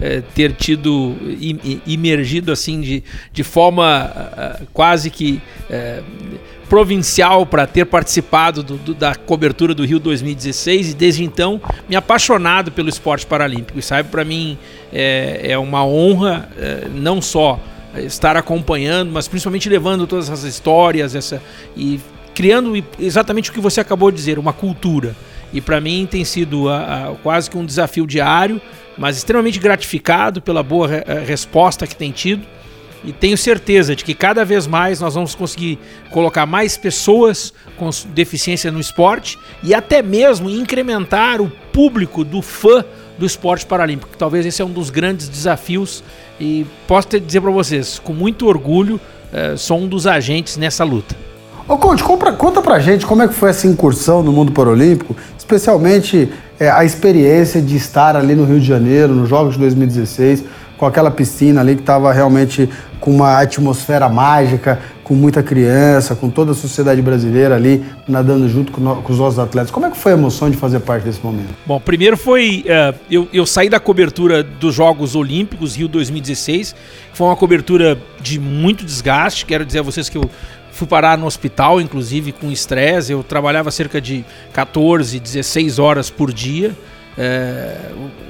é, 0.00 0.20
ter 0.34 0.54
tido 0.54 1.14
imergido 1.86 2.50
assim 2.50 2.80
de, 2.80 3.04
de 3.32 3.44
forma 3.44 4.12
uh, 4.12 4.66
quase 4.72 5.08
que 5.08 5.40
uh, 5.70 6.04
provincial 6.68 7.46
para 7.46 7.64
ter 7.64 7.84
participado 7.84 8.64
do, 8.64 8.76
do, 8.76 8.92
da 8.92 9.14
cobertura 9.14 9.72
do 9.72 9.84
Rio 9.84 10.00
2016 10.00 10.90
e 10.90 10.94
desde 10.94 11.22
então 11.22 11.60
me 11.88 11.94
apaixonado 11.94 12.72
pelo 12.72 12.88
esporte 12.88 13.24
paralímpico. 13.24 13.78
E 13.78 13.82
sabe, 13.82 14.08
para 14.08 14.24
mim 14.24 14.58
é, 14.92 15.52
é, 15.52 15.58
uma 15.58 15.86
honra 15.86 16.48
é, 16.58 16.88
não 16.92 17.22
só 17.22 17.60
estar 17.96 18.36
acompanhando, 18.36 19.10
mas 19.12 19.26
principalmente 19.28 19.68
levando 19.68 20.06
todas 20.06 20.28
essas 20.28 20.44
histórias 20.44 21.14
essa, 21.14 21.42
e 21.76 22.00
criando 22.34 22.72
exatamente 22.98 23.50
o 23.50 23.52
que 23.52 23.60
você 23.60 23.80
acabou 23.80 24.10
de 24.10 24.16
dizer, 24.16 24.38
uma 24.38 24.52
cultura. 24.52 25.16
E 25.52 25.60
para 25.60 25.80
mim 25.80 26.06
tem 26.08 26.24
sido 26.24 26.68
a, 26.68 27.08
a, 27.08 27.14
quase 27.22 27.50
que 27.50 27.56
um 27.56 27.64
desafio 27.64 28.06
diário, 28.06 28.60
mas 28.96 29.16
extremamente 29.16 29.58
gratificado 29.58 30.40
pela 30.42 30.62
boa 30.62 30.86
re 30.86 31.02
resposta 31.26 31.86
que 31.86 31.96
tem 31.96 32.12
tido. 32.12 32.46
E 33.04 33.12
tenho 33.12 33.38
certeza 33.38 33.94
de 33.94 34.04
que 34.04 34.12
cada 34.12 34.44
vez 34.44 34.66
mais 34.66 35.00
nós 35.00 35.14
vamos 35.14 35.34
conseguir 35.34 35.78
colocar 36.10 36.46
mais 36.46 36.76
pessoas 36.76 37.52
com 37.76 37.90
deficiência 38.08 38.72
no 38.72 38.80
esporte 38.80 39.38
e 39.62 39.72
até 39.72 40.02
mesmo 40.02 40.50
incrementar 40.50 41.40
o 41.40 41.48
público 41.72 42.24
do 42.24 42.42
fã 42.42 42.84
do 43.18 43.26
esporte 43.26 43.66
paralímpico. 43.66 44.16
Talvez 44.16 44.46
esse 44.46 44.62
é 44.62 44.64
um 44.64 44.70
dos 44.70 44.90
grandes 44.90 45.28
desafios 45.28 46.02
e 46.40 46.64
posso 46.86 47.20
dizer 47.20 47.40
para 47.40 47.50
vocês, 47.50 47.98
com 47.98 48.12
muito 48.12 48.46
orgulho, 48.46 49.00
é, 49.32 49.56
sou 49.56 49.78
um 49.78 49.88
dos 49.88 50.06
agentes 50.06 50.56
nessa 50.56 50.84
luta. 50.84 51.14
Ô 51.66 51.76
Conte, 51.76 52.02
compra, 52.02 52.32
conta 52.32 52.62
pra 52.62 52.78
gente 52.78 53.04
como 53.04 53.22
é 53.22 53.28
que 53.28 53.34
foi 53.34 53.50
essa 53.50 53.66
incursão 53.66 54.22
no 54.22 54.32
mundo 54.32 54.52
paralímpico, 54.52 55.14
especialmente 55.36 56.32
é, 56.58 56.70
a 56.70 56.82
experiência 56.84 57.60
de 57.60 57.76
estar 57.76 58.16
ali 58.16 58.34
no 58.34 58.44
Rio 58.44 58.58
de 58.58 58.66
Janeiro, 58.66 59.14
nos 59.14 59.28
Jogos 59.28 59.54
de 59.54 59.60
2016, 59.60 60.44
com 60.78 60.86
aquela 60.86 61.10
piscina 61.10 61.60
ali 61.60 61.74
que 61.74 61.82
estava 61.82 62.10
realmente 62.12 62.70
com 63.00 63.10
uma 63.10 63.40
atmosfera 63.40 64.08
mágica, 64.08 64.78
com 65.08 65.14
muita 65.14 65.42
criança, 65.42 66.14
com 66.14 66.28
toda 66.28 66.52
a 66.52 66.54
sociedade 66.54 67.00
brasileira 67.00 67.56
ali 67.56 67.82
nadando 68.06 68.46
junto 68.46 68.70
com, 68.70 68.78
no, 68.78 68.96
com 68.96 69.10
os 69.10 69.18
nossos 69.18 69.38
atletas. 69.38 69.70
Como 69.70 69.86
é 69.86 69.90
que 69.90 69.96
foi 69.96 70.12
a 70.12 70.14
emoção 70.14 70.50
de 70.50 70.56
fazer 70.58 70.80
parte 70.80 71.04
desse 71.04 71.24
momento? 71.24 71.48
Bom, 71.64 71.80
primeiro 71.80 72.14
foi. 72.14 72.62
Uh, 72.66 72.98
eu, 73.10 73.28
eu 73.32 73.46
saí 73.46 73.70
da 73.70 73.80
cobertura 73.80 74.42
dos 74.42 74.74
Jogos 74.74 75.16
Olímpicos 75.16 75.76
Rio 75.76 75.88
2016, 75.88 76.76
foi 77.14 77.26
uma 77.26 77.36
cobertura 77.36 77.98
de 78.20 78.38
muito 78.38 78.84
desgaste. 78.84 79.46
Quero 79.46 79.64
dizer 79.64 79.78
a 79.78 79.82
vocês 79.82 80.10
que 80.10 80.18
eu 80.18 80.30
fui 80.72 80.86
parar 80.86 81.16
no 81.16 81.24
hospital, 81.24 81.80
inclusive 81.80 82.30
com 82.30 82.52
estresse. 82.52 83.10
Eu 83.10 83.22
trabalhava 83.22 83.70
cerca 83.70 84.02
de 84.02 84.26
14, 84.52 85.18
16 85.18 85.78
horas 85.78 86.10
por 86.10 86.30
dia. 86.30 86.76
É, 87.16 87.76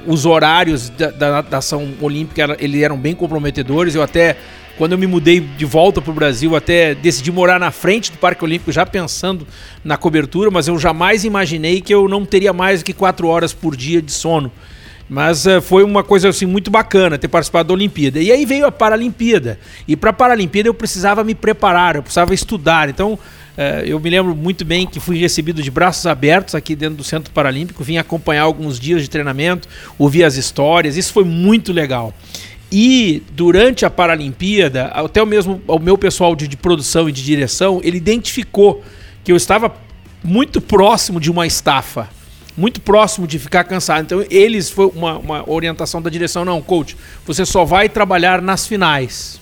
os 0.07 0.25
horários 0.25 0.89
da, 0.89 1.11
da 1.11 1.31
natação 1.31 1.89
olímpica 2.01 2.55
eles 2.57 2.81
eram 2.81 2.97
bem 2.97 3.13
comprometedores. 3.13 3.95
Eu 3.95 4.01
até, 4.01 4.37
quando 4.79 4.93
eu 4.93 4.97
me 4.97 5.05
mudei 5.05 5.41
de 5.41 5.65
volta 5.65 6.01
para 6.01 6.09
o 6.09 6.13
Brasil, 6.13 6.55
até 6.55 6.95
decidi 6.95 7.29
morar 7.33 7.59
na 7.59 7.69
frente 7.69 8.13
do 8.13 8.17
Parque 8.17 8.45
Olímpico, 8.45 8.71
já 8.71 8.85
pensando 8.85 9.45
na 9.83 9.97
cobertura, 9.97 10.49
mas 10.49 10.69
eu 10.69 10.79
jamais 10.79 11.25
imaginei 11.25 11.81
que 11.81 11.93
eu 11.93 12.07
não 12.07 12.23
teria 12.25 12.53
mais 12.53 12.79
do 12.79 12.85
que 12.85 12.93
quatro 12.93 13.27
horas 13.27 13.51
por 13.51 13.75
dia 13.75 14.01
de 14.01 14.13
sono. 14.13 14.49
Mas 15.09 15.45
uh, 15.45 15.61
foi 15.61 15.83
uma 15.83 16.01
coisa 16.01 16.29
assim 16.29 16.45
muito 16.45 16.71
bacana 16.71 17.17
ter 17.17 17.27
participado 17.27 17.67
da 17.67 17.73
Olimpíada. 17.73 18.19
E 18.21 18.31
aí 18.31 18.45
veio 18.45 18.65
a 18.65 18.71
Paralimpíada. 18.71 19.59
E 19.85 19.97
para 19.97 20.11
a 20.11 20.13
Paralimpíada 20.13 20.69
eu 20.69 20.73
precisava 20.73 21.25
me 21.25 21.35
preparar, 21.35 21.97
eu 21.97 22.01
precisava 22.01 22.33
estudar. 22.33 22.87
Então 22.87 23.15
uh, 23.15 23.85
eu 23.85 23.99
me 23.99 24.09
lembro 24.09 24.33
muito 24.33 24.63
bem 24.63 24.87
que 24.87 25.01
fui 25.01 25.17
recebido 25.17 25.61
de 25.61 25.69
braços 25.69 26.05
abertos 26.05 26.55
aqui 26.55 26.73
dentro 26.73 26.95
do 26.95 27.03
Centro 27.03 27.33
Paralímpico. 27.33 27.83
Vim 27.83 27.97
acompanhar 27.97 28.43
alguns 28.43 28.79
dias 28.79 29.01
de 29.01 29.09
treinamento, 29.09 29.67
ouvir 29.97 30.23
as 30.23 30.35
histórias. 30.37 30.95
Isso 30.95 31.11
foi 31.11 31.25
muito 31.25 31.73
legal. 31.73 32.13
E 32.71 33.23
durante 33.31 33.85
a 33.85 33.89
Paralimpíada, 33.89 34.85
até 34.85 35.21
o 35.21 35.25
mesmo 35.25 35.61
o 35.67 35.79
meu 35.79 35.97
pessoal 35.97 36.35
de, 36.35 36.47
de 36.47 36.55
produção 36.55 37.09
e 37.09 37.11
de 37.11 37.23
direção, 37.23 37.81
ele 37.83 37.97
identificou 37.97 38.83
que 39.23 39.31
eu 39.31 39.35
estava 39.35 39.73
muito 40.23 40.61
próximo 40.61 41.19
de 41.19 41.31
uma 41.31 41.47
estafa 41.47 42.09
muito 42.59 42.81
próximo 42.81 43.25
de 43.25 43.39
ficar 43.39 43.63
cansado. 43.63 44.01
Então, 44.01 44.25
eles 44.29 44.69
foi 44.69 44.87
uma, 44.93 45.17
uma 45.17 45.49
orientação 45.49 46.01
da 46.01 46.09
direção, 46.09 46.43
não, 46.43 46.61
coach, 46.61 46.97
você 47.25 47.45
só 47.45 47.63
vai 47.63 47.87
trabalhar 47.87 48.41
nas 48.41 48.67
finais. 48.67 49.39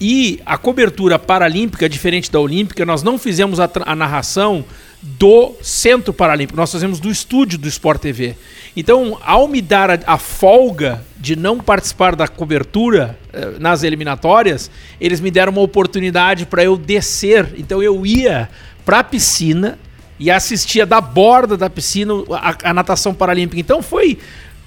E 0.00 0.40
a 0.46 0.56
cobertura 0.56 1.18
paralímpica, 1.18 1.88
diferente 1.88 2.30
da 2.30 2.38
olímpica, 2.38 2.86
nós 2.86 3.02
não 3.02 3.18
fizemos 3.18 3.58
a, 3.58 3.68
a, 3.84 3.96
narração 3.96 4.64
do 5.04 5.54
Centro 5.60 6.12
Paralímpico, 6.12 6.56
nós 6.56 6.72
fazemos 6.72 6.98
do 6.98 7.10
estúdio 7.10 7.58
do 7.58 7.68
Sport 7.68 8.00
TV. 8.00 8.36
Então, 8.76 9.18
ao 9.24 9.46
me 9.46 9.60
dar 9.60 9.90
a, 9.90 9.98
a 10.06 10.18
folga 10.18 11.04
de 11.16 11.36
não 11.36 11.58
participar 11.58 12.16
da 12.16 12.26
cobertura 12.26 13.18
eh, 13.32 13.52
nas 13.60 13.82
eliminatórias, 13.82 14.70
eles 15.00 15.20
me 15.20 15.30
deram 15.30 15.52
uma 15.52 15.60
oportunidade 15.60 16.46
para 16.46 16.64
eu 16.64 16.76
descer. 16.76 17.54
Então, 17.56 17.82
eu 17.82 18.04
ia 18.04 18.48
para 18.84 19.00
a 19.00 19.04
piscina 19.04 19.78
e 20.18 20.30
assistia 20.30 20.86
da 20.86 21.00
borda 21.00 21.56
da 21.56 21.68
piscina 21.68 22.14
a, 22.30 22.70
a, 22.70 22.74
natação 22.74 23.12
paralímpica. 23.12 23.60
Então 23.60 23.82
foi, 23.82 24.18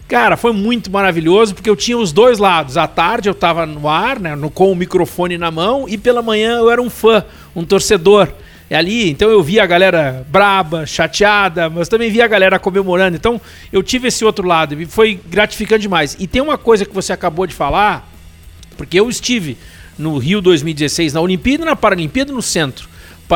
cara, 0.07 0.35
foi 0.35 0.51
muito 0.51 0.91
maravilhoso 0.91 1.55
porque 1.55 1.69
eu 1.69 1.75
tinha 1.75 1.97
os 1.97 2.11
dois 2.11 2.37
lados. 2.37 2.77
À 2.77 2.87
tarde 2.87 3.29
eu 3.29 3.33
estava 3.33 3.65
no 3.65 3.87
ar, 3.87 4.19
né, 4.19 4.35
no, 4.35 4.49
com 4.49 4.71
o 4.71 4.75
microfone 4.75 5.37
na 5.37 5.49
mão, 5.49 5.85
e 5.87 5.97
pela 5.97 6.21
manhã 6.21 6.57
eu 6.57 6.69
era 6.69 6.81
um 6.81 6.89
fã, 6.89 7.23
um 7.55 7.63
torcedor. 7.63 8.29
E 8.69 8.75
ali, 8.75 9.09
então 9.09 9.29
eu 9.29 9.41
via 9.41 9.63
a 9.63 9.65
galera 9.65 10.25
braba, 10.29 10.85
chateada, 10.85 11.69
mas 11.69 11.87
também 11.87 12.11
via 12.11 12.25
a 12.25 12.27
galera 12.27 12.59
comemorando. 12.59 13.15
Então 13.15 13.39
eu 13.71 13.81
tive 13.81 14.09
esse 14.09 14.25
outro 14.25 14.45
lado 14.45 14.79
e 14.79 14.85
foi 14.85 15.19
gratificante 15.25 15.83
demais. 15.83 16.17
E 16.19 16.27
tem 16.27 16.41
uma 16.41 16.57
coisa 16.57 16.85
que 16.85 16.93
você 16.93 17.13
acabou 17.13 17.47
de 17.47 17.53
falar, 17.53 18.09
porque 18.75 18.99
eu 18.99 19.09
estive 19.09 19.57
no 19.97 20.17
Rio 20.17 20.41
2016 20.41 21.13
na 21.13 21.21
Olimpíada 21.21 21.65
na 21.65 21.75
Paralimpíada 21.75 22.31
no 22.31 22.41
centro, 22.41 22.89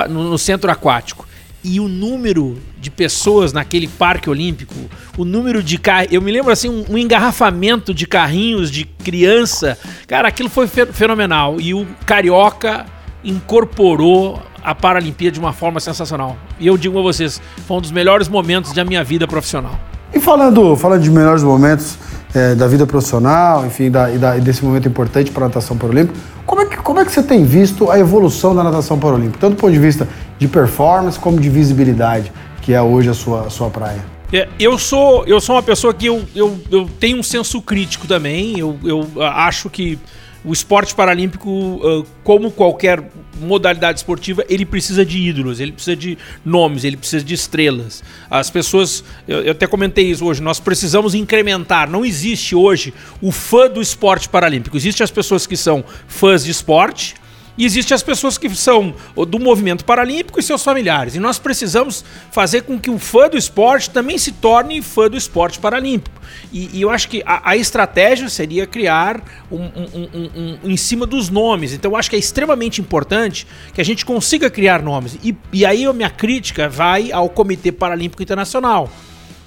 no, 0.10 0.38
centro 0.38 0.70
aquático 0.70 1.28
e 1.64 1.80
o 1.80 1.88
número 1.88 2.58
de 2.80 2.90
pessoas 2.90 3.54
naquele 3.54 3.88
parque 3.88 4.30
olímpico, 4.30 4.74
o 5.18 5.24
número 5.24 5.62
de 5.62 5.78
carros. 5.78 6.12
Eu 6.12 6.22
me 6.22 6.32
lembro 6.32 6.52
assim, 6.52 6.86
um, 6.90 6.98
engarrafamento 6.98 7.94
de 7.94 8.08
carrinhos 8.08 8.72
de 8.72 8.84
criança. 8.84 9.78
Cara, 10.08 10.28
aquilo 10.28 10.50
foi 10.50 10.68
fenomenal. 10.68 11.62
E 11.62 11.74
o 11.76 11.86
Carioca 12.06 12.88
incorporou 13.24 14.42
a 14.64 14.76
Paralimpíada 14.76 15.34
de 15.34 15.40
uma 15.40 15.54
forma 15.54 15.80
sensacional. 15.80 16.38
E 16.60 16.68
eu 16.68 16.78
digo 16.78 16.98
a 17.00 17.02
vocês, 17.02 17.42
foi 17.68 17.78
um 17.78 17.82
dos 17.82 17.92
melhores 17.92 18.28
momentos 18.28 18.74
da 18.74 18.84
minha 18.84 19.04
vida 19.04 19.28
profissional. 19.28 19.80
E 20.14 20.20
falando, 20.20 20.76
falando 20.76 21.02
de 21.02 21.10
melhores 21.10 21.44
momentos 21.44 21.98
é, 22.34 22.54
da 22.56 22.68
vida 22.68 22.86
profissional, 22.86 23.66
enfim, 23.66 23.90
da, 23.90 24.12
e, 24.12 24.18
da, 24.18 24.38
e 24.38 24.42
desse 24.42 24.64
momento 24.64 24.88
importante 24.88 25.32
para 25.32 25.46
a 25.46 25.48
natação 25.48 25.78
paralímpica, 25.78 26.20
como 26.46 26.62
é, 26.62 26.66
que, 26.66 26.78
como 26.78 27.00
é 27.00 27.06
que 27.06 27.12
você 27.12 27.24
tem 27.24 27.46
visto 27.46 27.90
a 27.90 27.98
evolução 27.98 28.54
da 28.54 28.64
natação 28.64 29.00
paralímpica? 29.00 29.38
Tanto 29.40 29.56
do 29.56 29.60
ponto 29.60 29.72
de 29.72 29.80
vista 29.80 30.08
de 30.38 30.48
performance 30.48 31.18
como 31.18 31.40
de 31.40 31.50
visibilidade, 31.50 32.32
que 32.62 32.74
é 32.74 32.82
hoje 32.82 33.10
a 33.10 33.14
sua, 33.14 33.48
a 33.48 33.50
sua 33.50 33.70
praia. 33.70 34.04
É, 34.34 34.48
eu 34.58 34.78
sou 34.78 35.26
eu 35.26 35.42
sou 35.42 35.56
uma 35.56 35.64
pessoa 35.64 35.94
que 35.94 36.06
eu, 36.06 36.24
eu, 36.34 36.58
eu 36.72 36.90
tenho 37.00 37.18
um 37.18 37.24
senso 37.24 37.62
crítico 37.62 38.08
também. 38.08 38.58
Eu, 38.58 38.78
eu 38.84 39.22
acho 39.22 39.70
que 39.70 40.00
o 40.44 40.52
esporte 40.52 40.96
paralímpico, 40.96 42.06
como 42.24 42.50
qualquer 42.52 43.04
modalidade 43.40 44.00
esportiva, 44.00 44.44
ele 44.50 44.66
precisa 44.66 45.06
de 45.06 45.18
ídolos, 45.18 45.60
ele 45.60 45.72
precisa 45.72 45.96
de 45.96 46.18
nomes, 46.44 46.84
ele 46.84 46.98
precisa 46.98 47.24
de 47.24 47.34
estrelas. 47.34 48.04
As 48.30 48.50
pessoas, 48.50 49.04
eu 49.28 49.52
até 49.52 49.68
comentei 49.68 50.10
isso 50.10 50.26
hoje, 50.26 50.42
nós 50.42 50.60
precisamos 50.60 51.14
incrementar. 51.14 51.90
Não 51.90 52.04
existe 52.04 52.56
hoje 52.56 52.94
o 53.22 53.32
fã 53.32 53.70
do 53.70 53.82
esporte 53.82 54.30
paralímpico. 54.30 54.78
Existem 54.78 55.04
as 55.04 55.12
pessoas 55.12 55.46
que 55.46 55.58
são 55.58 55.84
fãs 56.08 56.44
de 56.44 56.52
esporte, 56.52 57.16
e 57.58 57.66
existem 57.66 57.94
as 57.94 58.02
pessoas 58.02 58.38
que 58.38 58.50
são 58.56 58.96
do 59.28 59.40
movimento 59.40 59.84
paralímpico 59.84 60.40
e 60.40 60.44
seus 60.44 60.64
familiares. 60.64 61.16
E 61.16 61.20
nós 61.20 61.38
precisamos 61.38 62.04
fazer 62.32 62.62
com 62.62 62.80
que 62.80 62.90
o 62.90 62.98
fã 62.98 63.30
do 63.30 63.38
esporte 63.38 63.90
também 63.90 64.18
se 64.18 64.32
torne 64.32 64.82
fã 64.82 65.10
do 65.10 65.18
esporte 65.18 65.60
paralímpico. 65.60 66.22
E, 66.52 66.78
e 66.78 66.82
eu 66.82 66.90
acho 66.90 67.10
que 67.10 67.22
a, 67.26 67.52
a, 67.52 67.58
estratégia 67.58 68.30
seria 68.30 68.66
criar 68.66 69.22
um, 69.52 69.64
um, 69.64 70.60
um, 70.64 70.72
em 70.72 70.78
cima 70.78 71.06
dos 71.06 71.30
nomes. 71.30 71.74
Então 71.74 71.92
eu 71.92 71.98
acho 71.98 72.10
que 72.10 72.16
é 72.16 72.20
extremamente 72.20 72.80
importante 72.80 73.46
que 73.74 73.82
a 73.82 73.86
gente 73.86 74.06
consiga 74.06 74.50
criar 74.50 74.82
nomes. 74.82 75.18
E, 75.24 75.36
e 75.52 75.66
aí 75.66 75.86
a 75.86 75.94
minha 75.94 76.10
crítica 76.10 76.70
vai 76.70 77.12
ao 77.12 77.30
Comitê 77.30 77.72
Paralímpico 77.72 78.24
Internacional. 78.24 78.90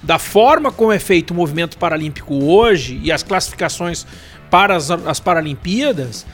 Da 0.05 0.19
forma 0.19 0.71
como 0.71 0.91
é 0.91 0.99
feito 0.99 1.31
o 1.31 1.33
movimento 1.33 1.79
paralímpico 1.79 2.35
hoje 2.45 2.99
e 3.01 3.11
as 3.11 3.23
classificações 3.23 4.05
para 4.55 4.77
as, 4.77 4.89
as 4.89 5.19
Paralimpíadas, 5.19 6.25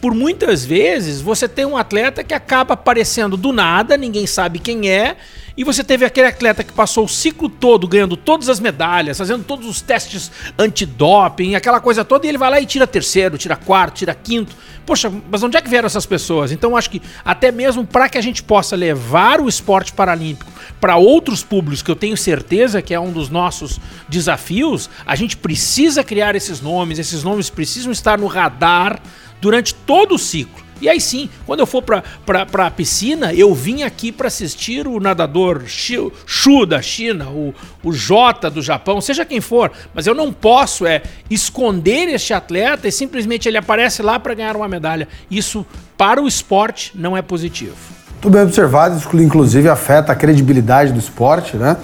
por 0.00 0.14
muitas 0.14 0.64
vezes 0.64 1.20
você 1.20 1.46
tem 1.46 1.66
um 1.66 1.76
atleta 1.76 2.24
que 2.24 2.32
acaba 2.32 2.72
aparecendo 2.72 3.36
do 3.36 3.52
nada, 3.52 3.98
ninguém 3.98 4.26
sabe 4.26 4.58
quem 4.58 4.88
é, 4.88 5.18
e 5.56 5.64
você 5.64 5.82
teve 5.82 6.04
aquele 6.04 6.26
atleta 6.26 6.62
que 6.62 6.72
passou 6.72 7.06
o 7.06 7.08
ciclo 7.08 7.48
todo 7.48 7.88
ganhando 7.88 8.16
todas 8.16 8.48
as 8.48 8.60
medalhas, 8.60 9.16
fazendo 9.16 9.42
todos 9.42 9.66
os 9.66 9.80
testes 9.80 10.30
antidoping, 10.58 11.54
aquela 11.54 11.80
coisa 11.80 12.04
toda, 12.04 12.26
e 12.26 12.28
ele 12.28 12.36
vai 12.36 12.50
lá 12.50 12.60
e 12.60 12.66
tira 12.66 12.86
terceiro, 12.86 13.38
tira 13.38 13.56
quarto, 13.56 13.96
tira 13.96 14.14
quinto. 14.14 14.54
Poxa, 14.84 15.10
mas 15.30 15.42
onde 15.42 15.56
é 15.56 15.62
que 15.62 15.68
vieram 15.68 15.86
essas 15.86 16.04
pessoas? 16.04 16.52
Então 16.52 16.76
acho 16.76 16.90
que 16.90 17.00
até 17.24 17.50
mesmo 17.50 17.86
para 17.86 18.08
que 18.08 18.18
a 18.18 18.20
gente 18.20 18.42
possa 18.42 18.76
levar 18.76 19.40
o 19.40 19.48
esporte 19.48 19.92
paralímpico 19.94 20.52
para 20.78 20.96
outros 20.96 21.42
públicos, 21.42 21.82
que 21.82 21.90
eu 21.90 21.96
tenho 21.96 22.16
certeza 22.16 22.82
que 22.82 22.92
é 22.92 23.00
um 23.00 23.10
dos 23.10 23.30
nossos 23.30 23.80
desafios, 24.08 24.90
a 25.06 25.16
gente 25.16 25.38
precisa 25.38 26.04
criar 26.04 26.36
esses 26.36 26.60
nomes, 26.60 26.98
esses 26.98 27.24
nomes 27.24 27.48
precisam 27.48 27.90
estar 27.90 28.18
no 28.18 28.26
radar 28.26 29.00
durante 29.40 29.74
todo 29.74 30.14
o 30.14 30.18
ciclo. 30.18 30.65
E 30.80 30.88
aí 30.88 31.00
sim, 31.00 31.30
quando 31.46 31.60
eu 31.60 31.66
for 31.66 31.82
para 31.82 32.66
a 32.66 32.70
piscina, 32.70 33.32
eu 33.32 33.54
vim 33.54 33.82
aqui 33.82 34.12
para 34.12 34.28
assistir 34.28 34.86
o 34.86 35.00
nadador 35.00 35.62
Shu 35.66 36.66
da 36.66 36.82
China, 36.82 37.28
o, 37.28 37.54
o 37.82 37.92
Jota 37.92 38.50
do 38.50 38.60
Japão, 38.60 39.00
seja 39.00 39.24
quem 39.24 39.40
for, 39.40 39.72
mas 39.94 40.06
eu 40.06 40.14
não 40.14 40.32
posso 40.32 40.86
é 40.86 41.02
esconder 41.30 42.08
este 42.08 42.34
atleta 42.34 42.86
e 42.86 42.92
simplesmente 42.92 43.48
ele 43.48 43.56
aparece 43.56 44.02
lá 44.02 44.18
para 44.18 44.34
ganhar 44.34 44.56
uma 44.56 44.68
medalha. 44.68 45.08
Isso 45.30 45.64
para 45.96 46.20
o 46.20 46.28
esporte 46.28 46.92
não 46.94 47.16
é 47.16 47.22
positivo. 47.22 47.76
Tudo 48.20 48.34
bem 48.34 48.42
observado, 48.42 48.98
isso 48.98 49.08
inclusive 49.16 49.68
afeta 49.68 50.12
a 50.12 50.14
credibilidade 50.14 50.92
do 50.92 50.98
esporte, 50.98 51.56
né? 51.56 51.76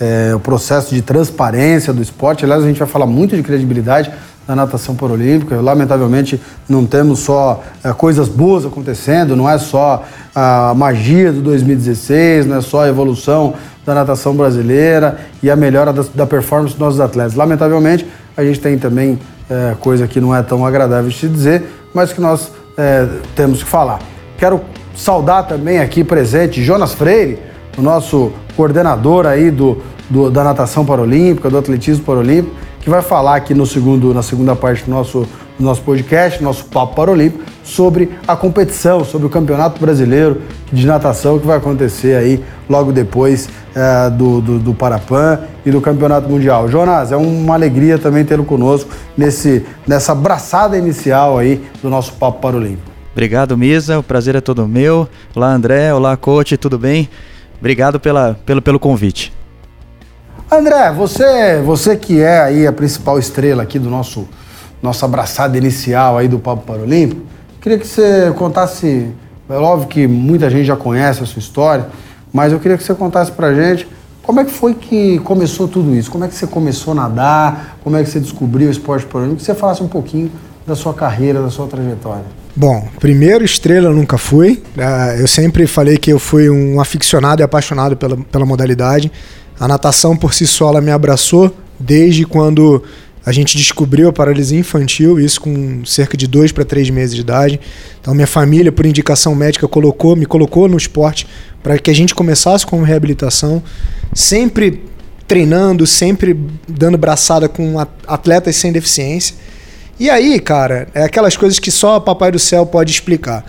É, 0.00 0.32
o 0.34 0.38
processo 0.38 0.94
de 0.94 1.02
transparência 1.02 1.92
do 1.92 2.00
esporte. 2.00 2.44
Aliás, 2.44 2.62
a 2.62 2.66
gente 2.66 2.78
vai 2.78 2.86
falar 2.86 3.06
muito 3.06 3.34
de 3.34 3.42
credibilidade 3.42 4.12
na 4.48 4.56
natação 4.56 4.96
paralímpica. 4.96 5.60
Lamentavelmente, 5.60 6.40
não 6.66 6.86
temos 6.86 7.18
só 7.20 7.62
é, 7.84 7.92
coisas 7.92 8.28
boas 8.28 8.64
acontecendo, 8.64 9.36
não 9.36 9.48
é 9.48 9.58
só 9.58 10.02
a 10.34 10.72
magia 10.74 11.30
do 11.30 11.42
2016, 11.42 12.46
não 12.46 12.56
é 12.56 12.60
só 12.62 12.84
a 12.84 12.88
evolução 12.88 13.54
da 13.84 13.94
natação 13.94 14.34
brasileira 14.34 15.18
e 15.42 15.50
a 15.50 15.56
melhora 15.56 15.92
da, 15.92 16.02
da 16.14 16.26
performance 16.26 16.72
dos 16.72 16.80
nossos 16.80 17.00
atletas. 17.00 17.34
Lamentavelmente, 17.34 18.06
a 18.34 18.42
gente 18.42 18.58
tem 18.58 18.78
também 18.78 19.18
é, 19.50 19.76
coisa 19.78 20.08
que 20.08 20.20
não 20.20 20.34
é 20.34 20.42
tão 20.42 20.64
agradável 20.64 21.10
de 21.10 21.16
se 21.16 21.28
dizer, 21.28 21.64
mas 21.92 22.12
que 22.12 22.20
nós 22.20 22.50
é, 22.76 23.06
temos 23.36 23.62
que 23.62 23.68
falar. 23.68 23.98
Quero 24.38 24.60
saudar 24.96 25.42
também 25.44 25.78
aqui 25.78 26.02
presente 26.02 26.62
Jonas 26.62 26.94
Freire, 26.94 27.38
o 27.76 27.82
nosso 27.82 28.32
coordenador 28.56 29.26
aí 29.26 29.50
do, 29.50 29.82
do 30.08 30.30
da 30.30 30.42
natação 30.42 30.84
paralímpica, 30.84 31.50
do 31.50 31.58
atletismo 31.58 32.04
paralímpico, 32.04 32.54
que 32.88 32.90
vai 32.90 33.02
falar 33.02 33.36
aqui 33.36 33.52
no 33.52 33.66
segundo, 33.66 34.14
na 34.14 34.22
segunda 34.22 34.56
parte 34.56 34.84
do 34.84 34.90
nosso 34.90 35.28
no 35.58 35.66
nosso 35.66 35.82
podcast, 35.82 36.42
nosso 36.42 36.64
Papo 36.66 36.94
Paralímpico, 36.94 37.44
sobre 37.64 38.10
a 38.26 38.36
competição, 38.36 39.04
sobre 39.04 39.26
o 39.26 39.30
Campeonato 39.30 39.80
Brasileiro 39.80 40.40
de 40.72 40.86
Natação 40.86 41.38
que 41.38 41.46
vai 41.46 41.58
acontecer 41.58 42.16
aí 42.16 42.42
logo 42.70 42.92
depois 42.92 43.48
é, 43.74 44.08
do, 44.08 44.40
do, 44.40 44.58
do 44.60 44.72
Parapan 44.72 45.40
e 45.66 45.70
do 45.70 45.80
Campeonato 45.80 46.28
Mundial. 46.30 46.68
Jonas, 46.68 47.12
é 47.12 47.16
uma 47.16 47.54
alegria 47.54 47.98
também 47.98 48.24
tê-lo 48.24 48.44
conosco 48.44 48.88
nesse, 49.16 49.66
nessa 49.86 50.12
abraçada 50.12 50.78
inicial 50.78 51.36
aí 51.36 51.60
do 51.82 51.90
nosso 51.90 52.12
Papo 52.14 52.40
Paralímpico. 52.40 52.90
Obrigado, 53.12 53.58
Misa. 53.58 53.98
O 53.98 54.02
prazer 54.02 54.36
é 54.36 54.40
todo 54.40 54.66
meu. 54.66 55.08
Olá, 55.34 55.52
André. 55.52 55.92
Olá, 55.92 56.16
coach. 56.16 56.56
Tudo 56.56 56.78
bem? 56.78 57.08
Obrigado 57.58 57.98
pela, 57.98 58.38
pelo, 58.46 58.62
pelo 58.62 58.78
convite. 58.78 59.36
André, 60.50 60.90
você, 60.92 61.60
você 61.62 61.94
que 61.96 62.20
é 62.20 62.40
aí 62.40 62.66
a 62.66 62.72
principal 62.72 63.18
estrela 63.18 63.62
aqui 63.62 63.78
do 63.78 63.90
nosso 63.90 64.26
nossa 64.80 65.06
abraçada 65.06 65.58
inicial 65.58 66.16
aí 66.16 66.28
do 66.28 66.38
Papo 66.38 66.64
Paralímpico, 66.64 67.22
queria 67.60 67.76
que 67.76 67.86
você 67.86 68.32
contasse, 68.36 69.10
é 69.50 69.54
óbvio 69.54 69.88
que 69.88 70.06
muita 70.06 70.48
gente 70.48 70.64
já 70.64 70.76
conhece 70.76 71.20
a 71.22 71.26
sua 71.26 71.40
história, 71.40 71.88
mas 72.32 72.52
eu 72.52 72.60
queria 72.60 72.78
que 72.78 72.84
você 72.84 72.94
contasse 72.94 73.32
pra 73.32 73.52
gente 73.52 73.88
como 74.28 74.40
é 74.40 74.44
que 74.44 74.52
foi 74.52 74.74
que 74.74 75.18
começou 75.20 75.66
tudo 75.66 75.94
isso? 75.96 76.10
Como 76.10 76.22
é 76.22 76.28
que 76.28 76.34
você 76.34 76.46
começou 76.46 76.92
a 76.92 76.96
nadar? 76.96 77.78
Como 77.82 77.96
é 77.96 78.04
que 78.04 78.10
você 78.10 78.20
descobriu 78.20 78.68
o 78.68 78.70
esporte 78.70 79.06
paralímpico? 79.06 79.40
Que 79.40 79.46
você 79.46 79.54
falasse 79.54 79.82
um 79.82 79.88
pouquinho 79.88 80.30
da 80.66 80.76
sua 80.76 80.92
carreira, 80.92 81.40
da 81.40 81.48
sua 81.48 81.66
trajetória. 81.66 82.26
Bom, 82.54 82.86
primeiro 83.00 83.42
estrela 83.42 83.86
eu 83.88 83.94
nunca 83.94 84.18
fui. 84.18 84.62
Ah, 84.76 85.16
eu 85.16 85.26
sempre 85.26 85.66
falei 85.66 85.96
que 85.96 86.12
eu 86.12 86.18
fui 86.18 86.50
um 86.50 86.78
aficionado 86.78 87.40
e 87.40 87.42
apaixonado 87.42 87.96
pela, 87.96 88.18
pela 88.18 88.44
modalidade. 88.44 89.10
A 89.58 89.66
natação 89.66 90.16
por 90.16 90.34
si 90.34 90.46
só 90.46 90.68
ela 90.68 90.80
me 90.80 90.90
abraçou 90.90 91.54
desde 91.78 92.24
quando 92.24 92.82
a 93.24 93.32
gente 93.32 93.58
descobriu 93.58 94.08
a 94.08 94.12
paralisia 94.12 94.58
infantil, 94.58 95.20
isso 95.20 95.40
com 95.40 95.84
cerca 95.84 96.16
de 96.16 96.26
dois 96.26 96.50
para 96.50 96.64
três 96.64 96.88
meses 96.88 97.14
de 97.14 97.20
idade. 97.20 97.60
Então 98.00 98.14
minha 98.14 98.26
família, 98.26 98.72
por 98.72 98.86
indicação 98.86 99.34
médica, 99.34 99.68
colocou, 99.68 100.16
me 100.16 100.24
colocou 100.24 100.66
no 100.68 100.76
esporte 100.76 101.26
para 101.62 101.78
que 101.78 101.90
a 101.90 101.94
gente 101.94 102.14
começasse 102.14 102.64
com 102.64 102.80
reabilitação, 102.82 103.62
sempre 104.14 104.82
treinando, 105.26 105.86
sempre 105.86 106.38
dando 106.66 106.96
braçada 106.96 107.48
com 107.48 107.78
atletas 108.06 108.56
sem 108.56 108.72
deficiência. 108.72 109.36
E 110.00 110.08
aí, 110.08 110.40
cara, 110.40 110.88
é 110.94 111.02
aquelas 111.02 111.36
coisas 111.36 111.58
que 111.58 111.70
só 111.70 111.96
o 111.96 112.00
Papai 112.00 112.32
do 112.32 112.38
Céu 112.38 112.64
pode 112.64 112.90
explicar. 112.92 113.44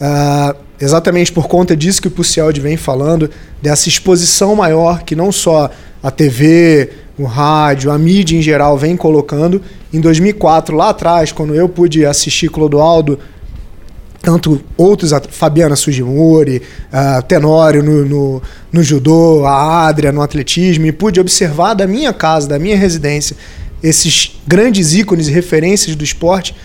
Uh, 0.00 0.63
exatamente 0.80 1.32
por 1.32 1.46
conta 1.48 1.76
disso 1.76 2.02
que 2.02 2.08
o 2.08 2.10
Pucialdi 2.10 2.60
vem 2.60 2.76
falando, 2.76 3.30
dessa 3.62 3.88
exposição 3.88 4.54
maior 4.56 5.02
que 5.02 5.14
não 5.14 5.30
só 5.30 5.70
a 6.02 6.10
TV, 6.10 6.90
o 7.18 7.24
rádio, 7.24 7.90
a 7.90 7.98
mídia 7.98 8.36
em 8.36 8.42
geral 8.42 8.76
vem 8.76 8.96
colocando. 8.96 9.62
Em 9.92 10.00
2004, 10.00 10.76
lá 10.76 10.90
atrás, 10.90 11.32
quando 11.32 11.54
eu 11.54 11.68
pude 11.68 12.04
assistir 12.04 12.48
Clodoaldo, 12.48 13.18
tanto 14.20 14.60
outros, 14.76 15.12
Fabiana 15.30 15.76
Sugimori, 15.76 16.62
uh, 16.92 17.22
Tenório 17.22 17.82
no, 17.82 18.04
no, 18.04 18.42
no, 18.72 18.82
judô, 18.82 19.44
a 19.46 19.86
Adria 19.86 20.10
no 20.10 20.22
atletismo, 20.22 20.86
e 20.86 20.92
pude 20.92 21.20
observar 21.20 21.74
da 21.74 21.86
minha 21.86 22.12
casa, 22.12 22.48
da 22.48 22.58
minha 22.58 22.76
residência, 22.76 23.36
esses 23.82 24.40
grandes 24.46 24.94
ícones 24.94 25.28
e 25.28 25.30
referências 25.30 25.94
do 25.94 26.02
esporte, 26.02 26.56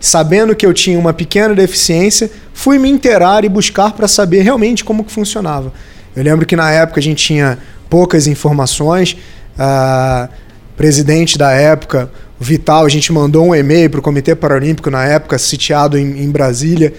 sabendo 0.00 0.54
que 0.54 0.64
eu 0.64 0.72
tinha 0.72 0.98
uma 0.98 1.12
pequena 1.12 1.54
deficiência, 1.54 2.30
fui 2.52 2.78
me 2.78 2.88
inteirar 2.88 3.44
e 3.44 3.48
buscar 3.48 3.92
para 3.92 4.06
saber 4.06 4.42
realmente 4.42 4.84
como 4.84 5.04
que 5.04 5.12
funcionava. 5.12 5.72
Eu 6.14 6.22
lembro 6.22 6.46
que 6.46 6.56
na 6.56 6.70
época 6.70 7.00
a 7.00 7.02
gente 7.02 7.24
tinha 7.24 7.58
poucas 7.88 8.26
informações. 8.26 9.16
Uh, 9.58 10.28
presidente 10.76 11.36
da 11.36 11.50
época, 11.50 12.10
Vital, 12.40 12.86
a 12.86 12.88
gente 12.88 13.12
mandou 13.12 13.48
um 13.48 13.54
e-mail 13.54 13.90
para 13.90 13.98
o 13.98 14.02
Comitê 14.02 14.34
Paralímpico 14.34 14.90
na 14.90 15.04
época, 15.04 15.36
sitiado 15.38 15.98
em, 15.98 16.22
em 16.22 16.30
Brasília, 16.30 16.94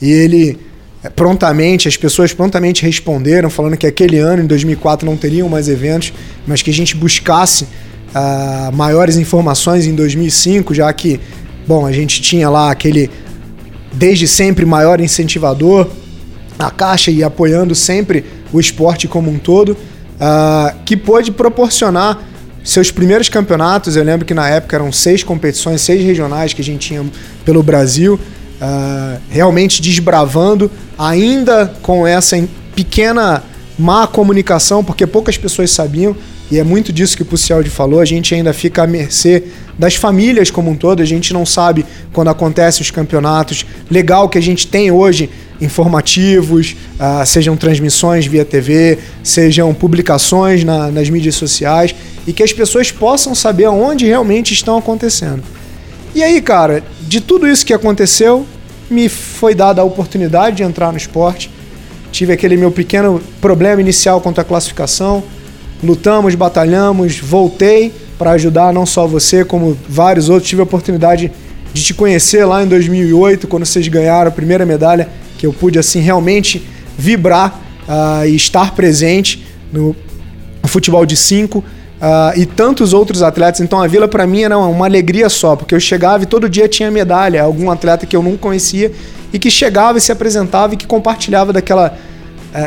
e 0.00 0.08
ele 0.08 0.56
eh, 1.02 1.10
prontamente, 1.10 1.88
as 1.88 1.96
pessoas 1.96 2.32
prontamente 2.32 2.84
responderam, 2.84 3.50
falando 3.50 3.76
que 3.76 3.88
aquele 3.88 4.18
ano, 4.18 4.44
em 4.44 4.46
2004, 4.46 5.04
não 5.04 5.16
teriam 5.16 5.48
mais 5.48 5.68
eventos, 5.68 6.12
mas 6.46 6.62
que 6.62 6.70
a 6.70 6.72
gente 6.72 6.96
buscasse 6.96 7.64
uh, 7.64 8.72
maiores 8.72 9.16
informações 9.16 9.84
em 9.84 9.94
2005, 9.96 10.72
já 10.72 10.92
que, 10.92 11.18
bom, 11.66 11.86
a 11.86 11.92
gente 11.92 12.20
tinha 12.20 12.48
lá 12.48 12.70
aquele, 12.70 13.10
desde 13.92 14.26
sempre, 14.28 14.64
maior 14.64 15.00
incentivador, 15.00 15.88
a 16.58 16.70
Caixa 16.70 17.10
e 17.10 17.22
apoiando 17.22 17.74
sempre 17.74 18.24
o 18.52 18.60
esporte 18.60 19.08
como 19.08 19.30
um 19.30 19.38
todo, 19.38 19.70
uh, 19.70 20.76
que 20.84 20.96
pôde 20.96 21.32
proporcionar 21.32 22.22
seus 22.62 22.90
primeiros 22.90 23.28
campeonatos. 23.28 23.96
Eu 23.96 24.04
lembro 24.04 24.24
que 24.24 24.34
na 24.34 24.48
época 24.48 24.76
eram 24.76 24.92
seis 24.92 25.22
competições, 25.22 25.80
seis 25.80 26.02
regionais 26.02 26.52
que 26.52 26.62
a 26.62 26.64
gente 26.64 26.88
tinha 26.88 27.04
pelo 27.44 27.62
Brasil, 27.62 28.14
uh, 28.14 29.20
realmente 29.28 29.82
desbravando, 29.82 30.70
ainda 30.98 31.72
com 31.82 32.06
essa 32.06 32.42
pequena 32.74 33.42
má 33.78 34.06
comunicação, 34.06 34.84
porque 34.84 35.06
poucas 35.06 35.36
pessoas 35.36 35.70
sabiam, 35.70 36.16
e 36.50 36.58
é 36.58 36.64
muito 36.64 36.92
disso 36.92 37.16
que 37.16 37.22
o 37.22 37.26
Pucialdi 37.26 37.70
falou, 37.70 38.00
a 38.00 38.04
gente 38.04 38.34
ainda 38.34 38.52
fica 38.52 38.82
à 38.82 38.86
mercê 38.86 39.44
das 39.78 39.94
famílias 39.94 40.50
como 40.50 40.70
um 40.70 40.76
todo, 40.76 41.02
a 41.02 41.04
gente 41.04 41.32
não 41.32 41.46
sabe 41.46 41.84
quando 42.12 42.28
acontecem 42.28 42.82
os 42.82 42.90
campeonatos. 42.90 43.64
Legal 43.90 44.28
que 44.28 44.38
a 44.38 44.42
gente 44.42 44.66
tem 44.66 44.90
hoje 44.90 45.30
informativos, 45.60 46.76
uh, 46.94 47.24
sejam 47.24 47.56
transmissões 47.56 48.26
via 48.26 48.44
TV, 48.44 48.98
sejam 49.22 49.72
publicações 49.72 50.64
na, 50.64 50.90
nas 50.90 51.08
mídias 51.08 51.34
sociais 51.34 51.94
e 52.26 52.32
que 52.32 52.42
as 52.42 52.52
pessoas 52.52 52.90
possam 52.90 53.34
saber 53.34 53.68
onde 53.68 54.06
realmente 54.06 54.52
estão 54.52 54.76
acontecendo. 54.76 55.42
E 56.14 56.22
aí, 56.22 56.40
cara, 56.40 56.82
de 57.00 57.20
tudo 57.20 57.48
isso 57.48 57.66
que 57.66 57.72
aconteceu, 57.72 58.46
me 58.90 59.08
foi 59.08 59.54
dada 59.54 59.80
a 59.80 59.84
oportunidade 59.84 60.56
de 60.56 60.62
entrar 60.62 60.92
no 60.92 60.98
esporte. 60.98 61.50
Tive 62.12 62.32
aquele 62.32 62.56
meu 62.56 62.70
pequeno 62.70 63.20
problema 63.40 63.80
inicial 63.80 64.20
quanto 64.20 64.40
à 64.40 64.44
classificação. 64.44 65.24
Lutamos, 65.82 66.34
batalhamos, 66.34 67.18
voltei 67.18 67.92
para 68.18 68.32
ajudar 68.32 68.72
não 68.72 68.86
só 68.86 69.06
você, 69.06 69.44
como 69.44 69.76
vários 69.88 70.28
outros. 70.28 70.48
Tive 70.48 70.60
a 70.60 70.64
oportunidade 70.64 71.30
de 71.72 71.82
te 71.82 71.92
conhecer 71.92 72.44
lá 72.44 72.62
em 72.62 72.66
2008, 72.68 73.48
quando 73.48 73.66
vocês 73.66 73.86
ganharam 73.88 74.28
a 74.28 74.32
primeira 74.32 74.64
medalha 74.64 75.08
que 75.36 75.46
eu 75.46 75.52
pude 75.52 75.78
assim 75.78 76.00
realmente 76.00 76.64
vibrar 76.96 77.60
uh, 77.88 78.26
e 78.26 78.34
estar 78.36 78.74
presente 78.74 79.44
no, 79.72 79.94
futebol 80.66 81.04
de 81.04 81.16
cinco 81.16 81.58
uh, 81.58 82.38
e 82.38 82.46
tantos 82.46 82.92
outros 82.92 83.22
atletas. 83.22 83.60
Então 83.60 83.82
a 83.82 83.86
Vila 83.86 84.08
para 84.08 84.26
mim 84.26 84.42
era 84.42 84.56
uma 84.56 84.86
alegria 84.86 85.28
só, 85.28 85.56
porque 85.56 85.74
eu 85.74 85.80
chegava 85.80 86.22
e 86.22 86.26
todo 86.26 86.48
dia 86.48 86.68
tinha 86.68 86.90
medalha, 86.90 87.42
algum 87.42 87.70
atleta 87.70 88.06
que 88.06 88.16
eu 88.16 88.22
não 88.22 88.36
conhecia 88.36 88.92
e 89.32 89.38
que 89.38 89.50
chegava 89.50 89.98
e 89.98 90.00
se 90.00 90.12
apresentava 90.12 90.74
e 90.74 90.76
que 90.76 90.86
compartilhava 90.86 91.52
daquela 91.52 91.96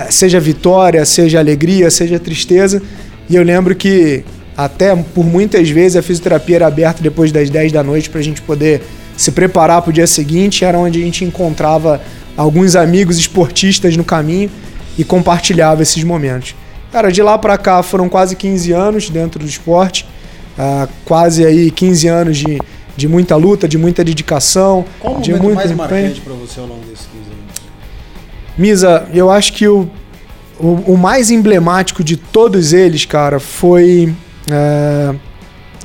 seja 0.10 0.40
vitória, 0.40 1.06
seja 1.06 1.40
alegria, 1.40 1.90
seja 1.90 2.20
tristeza. 2.20 2.82
E 3.30 3.36
eu 3.36 3.44
lembro 3.44 3.76
que 3.76 4.24
até 4.56 4.96
por 4.96 5.26
muitas 5.26 5.70
vezes 5.70 5.96
a 5.96 6.02
fisioterapia 6.02 6.56
era 6.58 6.68
aberta 6.68 7.02
depois 7.02 7.32
das 7.32 7.50
10 7.50 7.72
da 7.72 7.84
noite 7.84 8.10
para 8.10 8.20
a 8.20 8.24
gente 8.24 8.42
poder 8.42 8.82
se 9.16 9.32
preparar 9.32 9.82
para 9.82 9.90
o 9.90 9.94
dia 9.94 10.08
seguinte, 10.08 10.64
era 10.64 10.78
onde 10.78 11.02
a 11.02 11.04
gente 11.04 11.26
encontrava 11.26 12.02
alguns 12.36 12.76
amigos 12.76 13.18
esportistas 13.18 13.98
no 13.98 14.04
caminho 14.04 14.50
e 14.98 15.04
compartilhava 15.04 15.82
esses 15.82 16.04
momentos. 16.04 16.56
Cara, 16.92 17.12
de 17.12 17.22
lá 17.22 17.38
para 17.38 17.58
cá 17.58 17.84
foram 17.84 18.08
quase 18.08 18.36
15 18.36 18.72
anos 18.72 19.10
dentro 19.10 19.40
do 19.40 19.46
esporte, 19.46 20.08
uh, 20.58 20.88
quase 21.04 21.46
aí 21.46 21.70
15 21.70 22.08
anos 22.08 22.38
de, 22.38 22.60
de 22.96 23.08
muita 23.08 23.36
luta, 23.36 23.68
de 23.68 23.78
muita 23.78 24.04
dedicação, 24.04 24.86
Qual 25.00 25.20
de 25.20 25.34
muito 25.34 25.56
mais 25.56 25.72
marcante 25.72 26.22
para 26.22 26.34
você 26.34 26.60
ao 26.60 26.68
longo 26.68 26.86
desses 26.86 27.08
15 27.08 27.18
anos? 27.26 27.47
Misa, 28.58 29.08
eu 29.14 29.30
acho 29.30 29.54
que 29.54 29.68
o, 29.68 29.90
o, 30.60 30.94
o, 30.94 30.98
mais 30.98 31.30
emblemático 31.30 32.04
de 32.04 32.18
todos 32.18 32.74
eles, 32.74 33.06
cara, 33.06 33.40
foi 33.40 34.14
uh, 34.50 35.20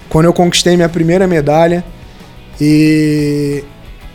quando 0.08 0.24
eu 0.24 0.32
conquistei 0.32 0.74
minha 0.76 0.88
primeira 0.88 1.26
medalha 1.26 1.84
e 2.60 3.62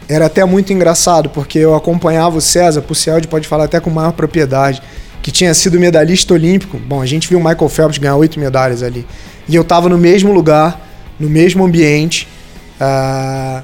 era 0.10 0.26
até 0.26 0.44
muito 0.46 0.74
engraçado, 0.74 1.30
porque 1.30 1.60
eu 1.60 1.76
acompanhava 1.76 2.38
o 2.38 2.42
César, 2.42 2.84
o 2.88 2.96
Cialdi 2.96 3.28
pode 3.28 3.48
falar 3.48 3.66
até 3.66 3.80
com 3.80 3.90
maior 3.90 4.14
propriedade, 4.14 4.82
que 5.22 5.32
tinha 5.32 5.54
sido 5.54 5.80
medalhista 5.80 6.34
olímpico. 6.34 6.78
Bom, 6.78 7.02
a 7.02 7.06
gente 7.06 7.28
viu 7.28 7.38
o 7.38 7.44
Michael 7.44 7.70
Phelps 7.70 7.98
ganhar 7.98 8.16
oito 8.16 8.40
medalhas 8.40 8.82
ali. 8.82 9.06
E 9.48 9.56
eu 9.56 9.62
estava 9.62 9.90
no 9.90 9.98
mesmo 9.98 10.32
lugar, 10.32 10.80
no 11.20 11.30
mesmo 11.30 11.66
ambiente, 11.66 12.28
uh, 12.80 13.64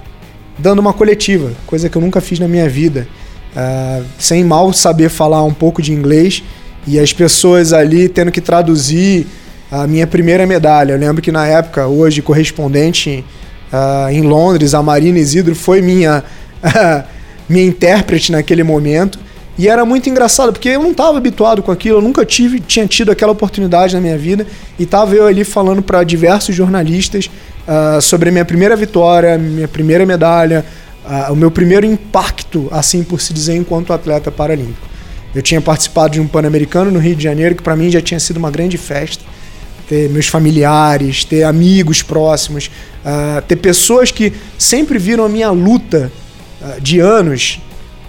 dando 0.60 0.79
uma 0.79 0.93
coletiva, 0.93 1.51
coisa 1.65 1.89
que 1.89 1.95
eu 1.95 2.01
nunca 2.01 2.19
fiz 2.19 2.39
na 2.39 2.47
minha 2.47 2.67
vida. 2.67 3.08
Uh, 3.56 4.04
sem 4.18 4.44
mal 4.44 4.74
saber 4.74 5.10
falar 5.10 5.44
um 5.44 5.54
pouco 5.54 5.82
de 5.82 5.94
inglês 5.94 6.44
e 6.88 7.00
as 7.00 7.13
pessoas 7.13 7.72
ali 7.72 8.10
tendo 8.10 8.32
que 8.32 8.42
traduzir 8.42 9.28
a 9.72 9.88
minha 9.88 10.06
primeira 10.06 10.46
medalha. 10.46 10.94
Eu 10.94 11.00
lembro 11.00 11.22
que 11.22 11.32
na 11.32 11.48
época, 11.48 11.88
hoje, 11.88 12.22
correspondente 12.22 13.24
uh, 13.72 14.10
em 14.12 14.22
Londres, 14.22 14.74
a 14.74 14.84
Marina 14.84 15.18
Isidro 15.18 15.56
foi 15.56 15.82
minha, 15.82 16.24
minha 17.50 17.66
intérprete 17.66 18.32
naquele 18.32 18.63
momento. 18.63 19.18
E 19.58 19.68
era 19.68 19.86
muito 19.86 20.10
engraçado, 20.10 20.52
porque 20.52 20.70
eu 20.70 20.82
não 20.82 20.92
estava 20.92 21.18
habituado 21.18 21.62
com 21.62 21.72
aquilo, 21.72 22.00
eu 22.00 22.02
nunca 22.02 22.26
tive, 22.26 22.60
tinha 22.60 22.88
tido 22.88 23.12
aquela 23.12 23.32
oportunidade 23.32 23.94
na 23.94 24.02
minha 24.02 24.18
vida. 24.18 24.46
E 24.80 24.84
estava 24.84 25.16
eu 25.16 25.28
ali 25.28 25.44
falando 25.44 25.82
para 25.82 26.04
diversos 26.04 26.56
jornalistas 26.56 27.30
uh, 27.68 28.02
sobre 28.02 28.30
a 28.30 28.32
minha 28.32 28.46
primeira 28.46 28.76
vitória, 28.76 29.38
minha 29.38 29.68
primeira 29.68 30.06
medalha, 30.06 30.66
uh, 31.06 31.32
o 31.32 31.36
meu 31.36 31.52
primeiro 31.52 31.86
impacto, 31.86 32.68
assim 32.72 33.04
por 33.04 33.22
se 33.22 33.34
dizer, 33.34 33.56
enquanto 33.56 33.94
atleta 33.94 34.32
paralímpico. 34.32 34.88
Eu 35.34 35.42
tinha 35.42 35.60
participado 35.60 36.13
de 36.13 36.22
um 36.22 36.28
Pan-Americano 36.28 36.92
no 36.92 37.00
Rio 37.00 37.16
de 37.16 37.24
Janeiro, 37.24 37.56
que 37.56 37.63
para 37.63 37.76
mim 37.76 37.89
já 37.89 38.02
tinha 38.02 38.20
sido 38.20 38.38
uma 38.38 38.52
grande 38.52 38.78
festa. 38.78 39.24
Ter 39.88 40.10
meus 40.10 40.28
familiares, 40.28 41.26
ter 41.26 41.44
amigos 41.44 42.02
próximos, 42.02 42.70
uh, 43.04 43.42
ter 43.42 43.56
pessoas 43.58 44.12
que 44.12 44.34
sempre 44.58 44.98
viram 44.98 45.26
a 45.26 45.30
minha 45.30 45.52
luta 45.52 46.12
de 46.82 47.02
anos 47.02 47.60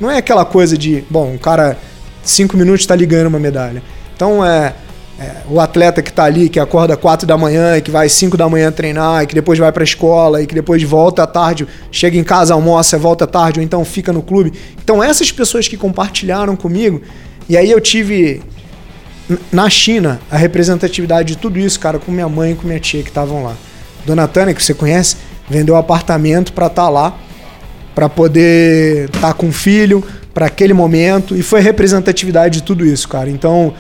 não 0.01 0.11
é 0.11 0.19
aquela 0.19 0.45
coisa 0.45 0.77
de, 0.77 1.05
bom, 1.09 1.33
um 1.33 1.39
cara, 1.39 1.79
cinco 2.23 2.57
minutos 2.57 2.83
está 2.83 2.95
ali 2.95 3.07
ganhando 3.07 3.29
uma 3.29 3.39
medalha. 3.39 3.83
Então 4.15 4.45
é, 4.45 4.75
é 5.19 5.43
o 5.49 5.61
atleta 5.61 6.03
que 6.03 6.11
está 6.11 6.25
ali, 6.25 6.49
que 6.49 6.59
acorda 6.59 6.97
quatro 6.97 7.27
da 7.27 7.37
manhã 7.37 7.77
e 7.77 7.81
que 7.81 7.91
vai 7.91 8.09
cinco 8.09 8.37
da 8.37 8.49
manhã 8.49 8.73
treinar 8.73 9.23
e 9.23 9.27
que 9.27 9.35
depois 9.35 9.59
vai 9.59 9.71
para 9.71 9.83
a 9.83 9.85
escola 9.85 10.43
e 10.43 10.47
que 10.47 10.55
depois 10.55 10.83
volta 10.83 11.23
à 11.23 11.27
tarde, 11.27 11.67
chega 11.91 12.19
em 12.19 12.25
casa, 12.25 12.55
almoça, 12.55 12.99
volta 12.99 13.25
à 13.25 13.27
tarde 13.27 13.61
ou 13.61 13.65
então 13.65 13.85
fica 13.85 14.13
no 14.13 14.23
clube. 14.23 14.53
Então 14.83 15.03
essas 15.03 15.31
pessoas 15.31 15.69
que 15.69 15.77
compartilharam 15.77 16.57
comigo, 16.57 17.01
e 17.49 17.57
aí 17.57 17.71
eu 17.71 17.81
tive 17.81 18.43
na 19.53 19.71
China 19.71 20.21
a 20.31 20.37
representatividade 20.37 21.35
de 21.35 21.39
tudo 21.39 21.59
isso, 21.59 21.79
cara, 21.79 21.99
com 21.99 22.11
minha 22.11 22.29
mãe 22.29 22.53
e 22.53 22.55
com 22.55 22.67
minha 22.67 22.81
tia 22.81 23.03
que 23.03 23.09
estavam 23.09 23.45
lá. 23.45 23.55
Dona 24.05 24.27
Tânia, 24.27 24.53
que 24.53 24.63
você 24.63 24.75
conhece, 24.75 25.17
vendeu 25.49 25.77
apartamento 25.77 26.53
para 26.53 26.67
estar 26.67 26.85
tá 26.85 26.89
lá 26.89 27.19
para 27.95 28.09
poder 28.09 29.07
estar 29.07 29.21
tá 29.21 29.33
com 29.33 29.49
o 29.49 29.53
filho 29.53 30.05
para 30.35 30.47
aquele 30.47 30.75
momento 30.75 31.37
e 31.37 31.43
foi 31.43 31.61
representatividade 31.61 32.59
de 32.59 32.63
tudo 32.65 32.85
isso, 32.85 33.09
cara. 33.09 33.31
Então 33.31 33.73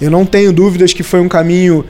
eu 0.00 0.10
não 0.10 0.24
tenho 0.24 0.52
dúvidas 0.52 0.92
que 0.92 1.02
foi 1.02 1.20
um 1.20 1.28
caminho 1.28 1.84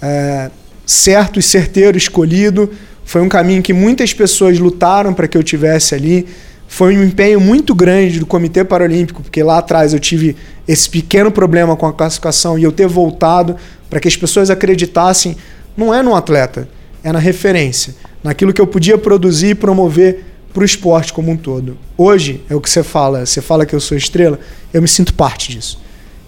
é, 0.00 0.50
certo 0.86 1.38
e 1.38 1.42
certeiro 1.42 1.98
escolhido. 1.98 2.70
Foi 3.04 3.20
um 3.20 3.28
caminho 3.28 3.62
que 3.62 3.72
muitas 3.72 4.14
pessoas 4.14 4.58
lutaram 4.58 5.12
para 5.12 5.28
que 5.28 5.36
eu 5.36 5.42
tivesse 5.42 5.94
ali. 5.94 6.26
Foi 6.66 6.96
um 6.96 7.04
empenho 7.04 7.40
muito 7.40 7.74
grande 7.74 8.20
do 8.20 8.26
Comitê 8.26 8.64
Paralímpico, 8.64 9.22
porque 9.22 9.42
lá 9.42 9.58
atrás 9.58 9.92
eu 9.92 9.98
tive 9.98 10.36
esse 10.66 10.88
pequeno 10.88 11.30
problema 11.30 11.76
com 11.76 11.86
a 11.86 11.92
classificação 11.92 12.58
e 12.58 12.62
eu 12.62 12.70
ter 12.70 12.86
voltado 12.86 13.56
para 13.88 13.98
que 13.98 14.06
as 14.06 14.16
pessoas 14.16 14.50
acreditassem 14.50 15.36
não 15.76 15.92
é 15.92 16.02
no 16.02 16.14
atleta, 16.14 16.68
é 17.02 17.10
na 17.10 17.18
referência, 17.18 17.94
naquilo 18.22 18.52
que 18.52 18.60
eu 18.60 18.66
podia 18.66 18.96
produzir 18.96 19.48
e 19.48 19.54
promover 19.54 20.24
para 20.52 20.62
o 20.62 20.64
esporte 20.64 21.12
como 21.12 21.32
um 21.32 21.36
todo. 21.36 21.76
Hoje, 21.96 22.42
é 22.48 22.54
o 22.54 22.60
que 22.60 22.70
você 22.70 22.82
fala, 22.82 23.26
você 23.26 23.40
fala 23.40 23.66
que 23.66 23.74
eu 23.74 23.80
sou 23.80 23.96
estrela, 23.96 24.38
eu 24.72 24.80
me 24.80 24.88
sinto 24.88 25.14
parte 25.14 25.50
disso. 25.50 25.79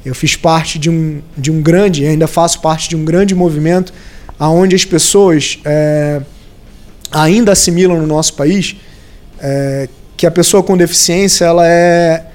Eu 0.04 0.14
fiz 0.14 0.34
parte 0.34 0.78
de 0.78 0.90
um, 0.90 1.20
de 1.36 1.50
um 1.50 1.62
grande, 1.62 2.04
ainda 2.04 2.26
faço 2.26 2.60
parte 2.60 2.88
de 2.88 2.96
um 2.96 3.04
grande 3.04 3.34
movimento 3.34 3.92
aonde 4.38 4.74
as 4.74 4.84
pessoas 4.84 5.60
é, 5.64 6.20
ainda 7.12 7.52
assimilam 7.52 8.00
no 8.00 8.06
nosso 8.06 8.34
país 8.34 8.76
é, 9.38 9.88
que 10.16 10.26
a 10.26 10.30
pessoa 10.30 10.62
com 10.62 10.76
deficiência 10.76 11.44
ela 11.44 11.66
é 11.66 12.26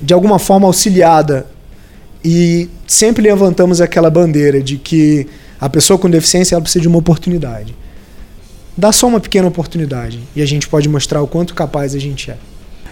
de 0.00 0.12
alguma 0.12 0.38
forma 0.38 0.66
auxiliada. 0.66 1.46
E 2.24 2.68
sempre 2.86 3.22
levantamos 3.22 3.80
aquela 3.80 4.10
bandeira 4.10 4.62
de 4.62 4.76
que 4.76 5.26
a 5.60 5.68
pessoa 5.68 5.98
com 5.98 6.10
deficiência 6.10 6.54
ela 6.54 6.62
precisa 6.62 6.82
de 6.82 6.88
uma 6.88 6.98
oportunidade. 6.98 7.74
Dá 8.76 8.92
só 8.92 9.06
uma 9.06 9.20
pequena 9.20 9.48
oportunidade 9.48 10.20
e 10.36 10.42
a 10.42 10.46
gente 10.46 10.68
pode 10.68 10.88
mostrar 10.88 11.22
o 11.22 11.26
quanto 11.26 11.54
capaz 11.54 11.94
a 11.94 11.98
gente 11.98 12.30
é. 12.30 12.36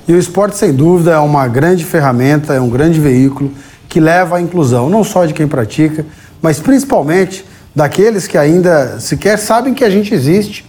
E 0.09 0.13
o 0.13 0.19
esporte, 0.19 0.57
sem 0.57 0.73
dúvida, 0.73 1.13
é 1.13 1.19
uma 1.19 1.49
grande 1.49 1.85
ferramenta, 1.85 2.55
é 2.55 2.61
um 2.61 2.71
grande 2.71 3.01
veículo 3.01 3.53
que 3.89 4.01
leva 4.01 4.37
à 4.37 4.41
inclusão, 4.41 4.91
não 4.91 5.05
só 5.05 5.25
de 5.25 5.35
quem 5.35 5.47
pratica, 5.47 6.05
mas 6.43 6.61
principalmente 6.61 7.45
daqueles 7.75 8.27
que 8.27 8.39
ainda 8.39 8.99
sequer 9.01 9.39
sabem 9.39 9.75
que 9.75 9.85
a 9.85 9.91
gente 9.91 10.15
existe, 10.15 10.65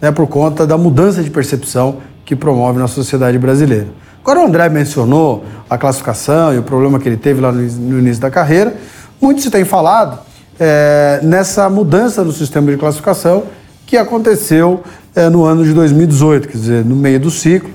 né, 0.00 0.10
por 0.10 0.26
conta 0.26 0.66
da 0.66 0.78
mudança 0.78 1.22
de 1.22 1.30
percepção 1.30 1.98
que 2.24 2.36
promove 2.36 2.78
na 2.78 2.88
sociedade 2.88 3.38
brasileira. 3.38 3.88
Agora, 4.22 4.40
o 4.40 4.46
André 4.46 4.68
mencionou 4.68 5.44
a 5.68 5.76
classificação 5.76 6.54
e 6.54 6.58
o 6.58 6.62
problema 6.62 7.00
que 7.00 7.08
ele 7.08 7.16
teve 7.16 7.40
lá 7.40 7.50
no 7.50 7.98
início 7.98 8.22
da 8.22 8.30
carreira. 8.30 8.74
Muito 9.20 9.42
se 9.42 9.50
tem 9.50 9.64
falado 9.64 10.20
é, 10.60 11.18
nessa 11.22 11.68
mudança 11.68 12.22
no 12.22 12.32
sistema 12.32 12.70
de 12.70 12.76
classificação 12.76 13.44
que 13.84 13.96
aconteceu 13.96 14.82
é, 15.14 15.28
no 15.28 15.44
ano 15.44 15.64
de 15.64 15.72
2018, 15.72 16.48
quer 16.48 16.56
dizer, 16.56 16.84
no 16.84 16.94
meio 16.94 17.18
do 17.18 17.30
ciclo, 17.30 17.70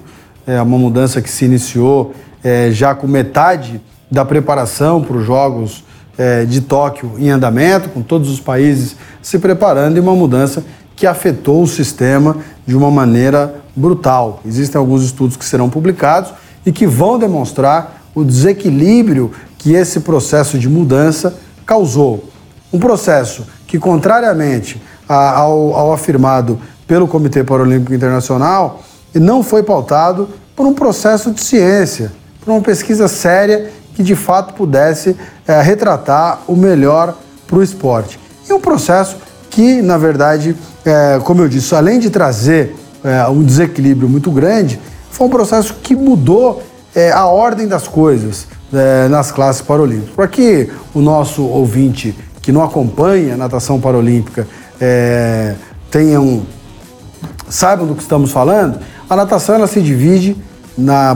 é 0.46 0.62
uma 0.62 0.78
mudança 0.78 1.22
que 1.22 1.30
se 1.30 1.44
iniciou 1.44 2.14
é, 2.42 2.72
já 2.72 2.96
com 2.96 3.08
metade 3.08 3.82
da 4.10 4.24
preparação 4.26 5.02
para 5.02 5.18
os 5.18 5.26
Jogos 5.26 5.84
é, 6.18 6.46
de 6.46 6.62
Tóquio 6.62 7.14
em 7.18 7.30
andamento, 7.30 7.90
com 7.90 8.02
todos 8.02 8.30
os 8.30 8.40
países 8.40 8.96
se 9.22 9.38
preparando, 9.38 9.98
e 9.98 10.00
uma 10.00 10.16
mudança 10.16 10.64
que 10.96 11.06
afetou 11.06 11.62
o 11.62 11.68
sistema 11.68 12.38
de 12.66 12.76
uma 12.76 12.90
maneira 12.90 13.56
brutal. 13.76 14.42
Existem 14.46 14.80
alguns 14.80 15.04
estudos 15.04 15.38
que 15.38 15.46
serão 15.46 15.70
publicados 15.70 16.34
e 16.66 16.72
que 16.72 16.88
vão 16.88 17.20
demonstrar 17.20 18.02
o 18.16 18.24
desequilíbrio 18.24 19.32
que 19.58 19.74
esse 19.74 20.00
processo 20.00 20.58
de 20.58 20.68
mudança 20.68 21.36
causou. 21.66 22.26
Um 22.74 22.80
processo 22.80 23.46
que, 23.68 23.78
contrariamente 23.78 24.82
ao, 25.08 25.76
ao 25.76 25.94
afirmado 25.94 26.60
pelo 26.88 27.08
Comitê 27.08 27.44
Paralímpico 27.44 27.94
Internacional, 27.94 28.82
não 29.14 29.44
foi 29.44 29.62
pautado 29.62 30.30
por 30.56 30.66
um 30.66 30.74
processo 30.74 31.32
de 31.32 31.42
ciência, 31.42 32.12
por 32.44 32.52
uma 32.52 32.62
pesquisa 32.62 33.08
séria 33.08 33.72
que 33.98 34.04
de 34.04 34.16
fato 34.16 34.54
pudesse 34.54 35.18
é, 35.48 35.60
retratar 35.60 36.42
o 36.48 36.56
melhor 36.56 37.18
para 37.48 37.58
o 37.58 37.64
esporte. 37.64 38.20
E 38.48 38.54
um 38.54 38.62
processo 38.62 39.18
que, 39.50 39.82
na 39.82 39.98
verdade, 39.98 40.56
é, 40.86 41.20
como 41.24 41.42
eu 41.42 41.50
disse, 41.50 41.74
além 41.74 41.98
de 41.98 42.12
trazer 42.12 42.76
é, 43.04 43.28
um 43.28 43.42
desequilíbrio 43.42 44.08
muito 44.08 44.30
grande, 44.30 44.80
foi 45.10 45.26
um 45.26 45.32
processo 45.32 45.74
que 45.82 45.96
mudou 45.96 46.62
é, 46.94 47.12
a 47.12 47.26
ordem 47.26 47.68
das 47.68 47.88
coisas 47.88 48.46
é, 48.72 49.08
nas 49.08 49.32
classes 49.32 49.64
paralímpicas. 49.64 50.14
Para 50.14 50.28
que 50.28 50.70
o 50.94 51.02
nosso 51.02 51.42
ouvinte 51.42 52.16
que 52.40 52.52
não 52.52 52.64
acompanha 52.64 53.34
a 53.34 53.38
natação 53.38 53.82
paralímpica 53.82 54.48
é, 54.80 55.56
tenham 55.90 56.46
saibam 57.50 57.88
do 57.88 57.96
que 57.96 58.04
estamos 58.04 58.30
falando, 58.30 58.78
a 59.10 59.16
natação 59.16 59.56
ela 59.56 59.66
se 59.66 59.82
divide 59.82 60.38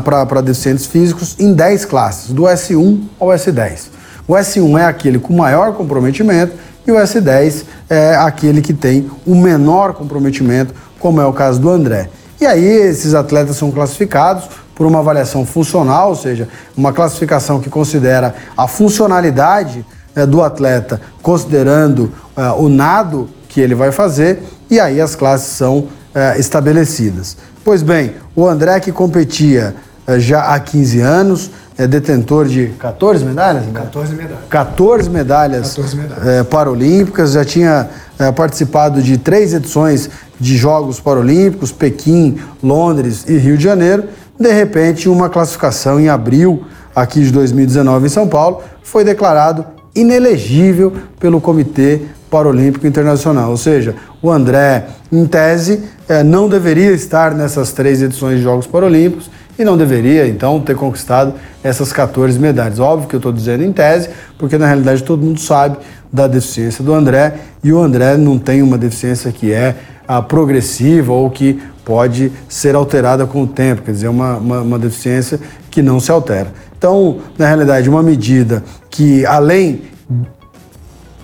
para 0.03 0.41
deficientes 0.41 0.85
físicos 0.85 1.35
em 1.39 1.53
10 1.53 1.85
classes, 1.85 2.31
do 2.31 2.43
S1 2.43 3.01
ao 3.19 3.27
S10. 3.29 3.89
O 4.27 4.33
S1 4.33 4.79
é 4.79 4.85
aquele 4.85 5.19
com 5.19 5.33
maior 5.33 5.73
comprometimento 5.73 6.53
e 6.85 6.91
o 6.91 6.95
S10 6.95 7.63
é 7.89 8.15
aquele 8.15 8.61
que 8.61 8.73
tem 8.73 9.09
o 9.25 9.35
menor 9.35 9.93
comprometimento, 9.93 10.73
como 10.99 11.21
é 11.21 11.25
o 11.25 11.33
caso 11.33 11.59
do 11.59 11.69
André. 11.69 12.09
E 12.39 12.45
aí 12.45 12.63
esses 12.63 13.13
atletas 13.13 13.57
são 13.57 13.71
classificados 13.71 14.45
por 14.73 14.87
uma 14.87 14.99
avaliação 14.99 15.45
funcional, 15.45 16.09
ou 16.09 16.15
seja, 16.15 16.47
uma 16.75 16.91
classificação 16.91 17.59
que 17.59 17.69
considera 17.69 18.33
a 18.57 18.67
funcionalidade 18.67 19.85
é, 20.15 20.25
do 20.25 20.41
atleta, 20.41 20.99
considerando 21.21 22.11
é, 22.35 22.49
o 22.51 22.67
nado 22.67 23.29
que 23.47 23.61
ele 23.61 23.75
vai 23.75 23.91
fazer 23.91 24.41
e 24.69 24.79
aí 24.79 24.99
as 24.99 25.15
classes 25.15 25.47
são 25.55 25.87
é, 26.15 26.39
estabelecidas. 26.39 27.37
Pois 27.63 27.83
bem, 27.83 28.15
o 28.35 28.47
André 28.47 28.79
que 28.79 28.91
competia 28.91 29.75
é, 30.07 30.19
já 30.19 30.53
há 30.53 30.59
15 30.59 30.99
anos, 30.99 31.51
é 31.77 31.87
detentor 31.87 32.47
de 32.47 32.67
14 32.79 33.23
medalhas? 33.23 33.65
14 33.71 34.15
medalhas. 34.15 34.39
14 34.49 35.09
medalhas, 35.09 35.67
14 35.69 35.95
medalhas. 35.95 36.27
É, 36.27 36.43
paralímpicas, 36.43 37.31
já 37.33 37.45
tinha 37.45 37.87
é, 38.17 38.31
participado 38.31 39.01
de 39.01 39.17
três 39.17 39.53
edições 39.53 40.09
de 40.39 40.57
Jogos 40.57 40.99
Paralímpicos, 40.99 41.71
Pequim, 41.71 42.39
Londres 42.63 43.25
e 43.27 43.37
Rio 43.37 43.57
de 43.57 43.63
Janeiro. 43.63 44.05
De 44.39 44.51
repente, 44.51 45.07
uma 45.07 45.29
classificação 45.29 45.99
em 45.99 46.09
abril 46.09 46.63
aqui 46.95 47.21
de 47.21 47.31
2019 47.31 48.07
em 48.07 48.09
São 48.09 48.27
Paulo 48.27 48.63
foi 48.81 49.03
declarado 49.03 49.65
inelegível 49.95 50.93
pelo 51.19 51.39
Comitê 51.39 52.01
Paralímpico 52.31 52.87
Internacional. 52.87 53.51
Ou 53.51 53.57
seja, 53.57 53.93
o 54.21 54.31
André, 54.31 54.85
em 55.11 55.25
tese, 55.25 55.83
é, 56.07 56.23
não 56.23 56.47
deveria 56.47 56.91
estar 56.91 57.35
nessas 57.35 57.73
três 57.73 58.01
edições 58.01 58.37
de 58.37 58.43
Jogos 58.43 58.65
Paralímpicos 58.65 59.29
e 59.59 59.65
não 59.65 59.77
deveria, 59.77 60.25
então, 60.27 60.59
ter 60.61 60.75
conquistado 60.75 61.33
essas 61.61 61.91
14 61.91 62.39
medalhas. 62.39 62.79
Óbvio 62.79 63.09
que 63.09 63.15
eu 63.15 63.19
estou 63.19 63.33
dizendo 63.33 63.63
em 63.63 63.71
tese, 63.71 64.09
porque 64.39 64.57
na 64.57 64.65
realidade 64.65 65.03
todo 65.03 65.21
mundo 65.21 65.41
sabe 65.41 65.77
da 66.11 66.25
deficiência 66.25 66.83
do 66.83 66.93
André 66.93 67.35
e 67.61 67.71
o 67.71 67.79
André 67.79 68.15
não 68.17 68.39
tem 68.39 68.61
uma 68.61 68.77
deficiência 68.77 69.31
que 69.31 69.51
é 69.51 69.75
a 70.07 70.17
ah, 70.17 70.21
progressiva 70.21 71.11
ou 71.11 71.29
que 71.29 71.61
pode 71.85 72.31
ser 72.47 72.75
alterada 72.75 73.25
com 73.25 73.43
o 73.43 73.47
tempo, 73.47 73.81
quer 73.81 73.91
dizer, 73.91 74.07
uma, 74.07 74.37
uma, 74.37 74.61
uma 74.61 74.79
deficiência 74.79 75.39
que 75.69 75.81
não 75.81 75.99
se 75.99 76.11
altera. 76.11 76.47
Então, 76.77 77.19
na 77.37 77.45
realidade, 77.45 77.89
uma 77.89 78.01
medida 78.01 78.63
que, 78.89 79.25
além 79.25 79.81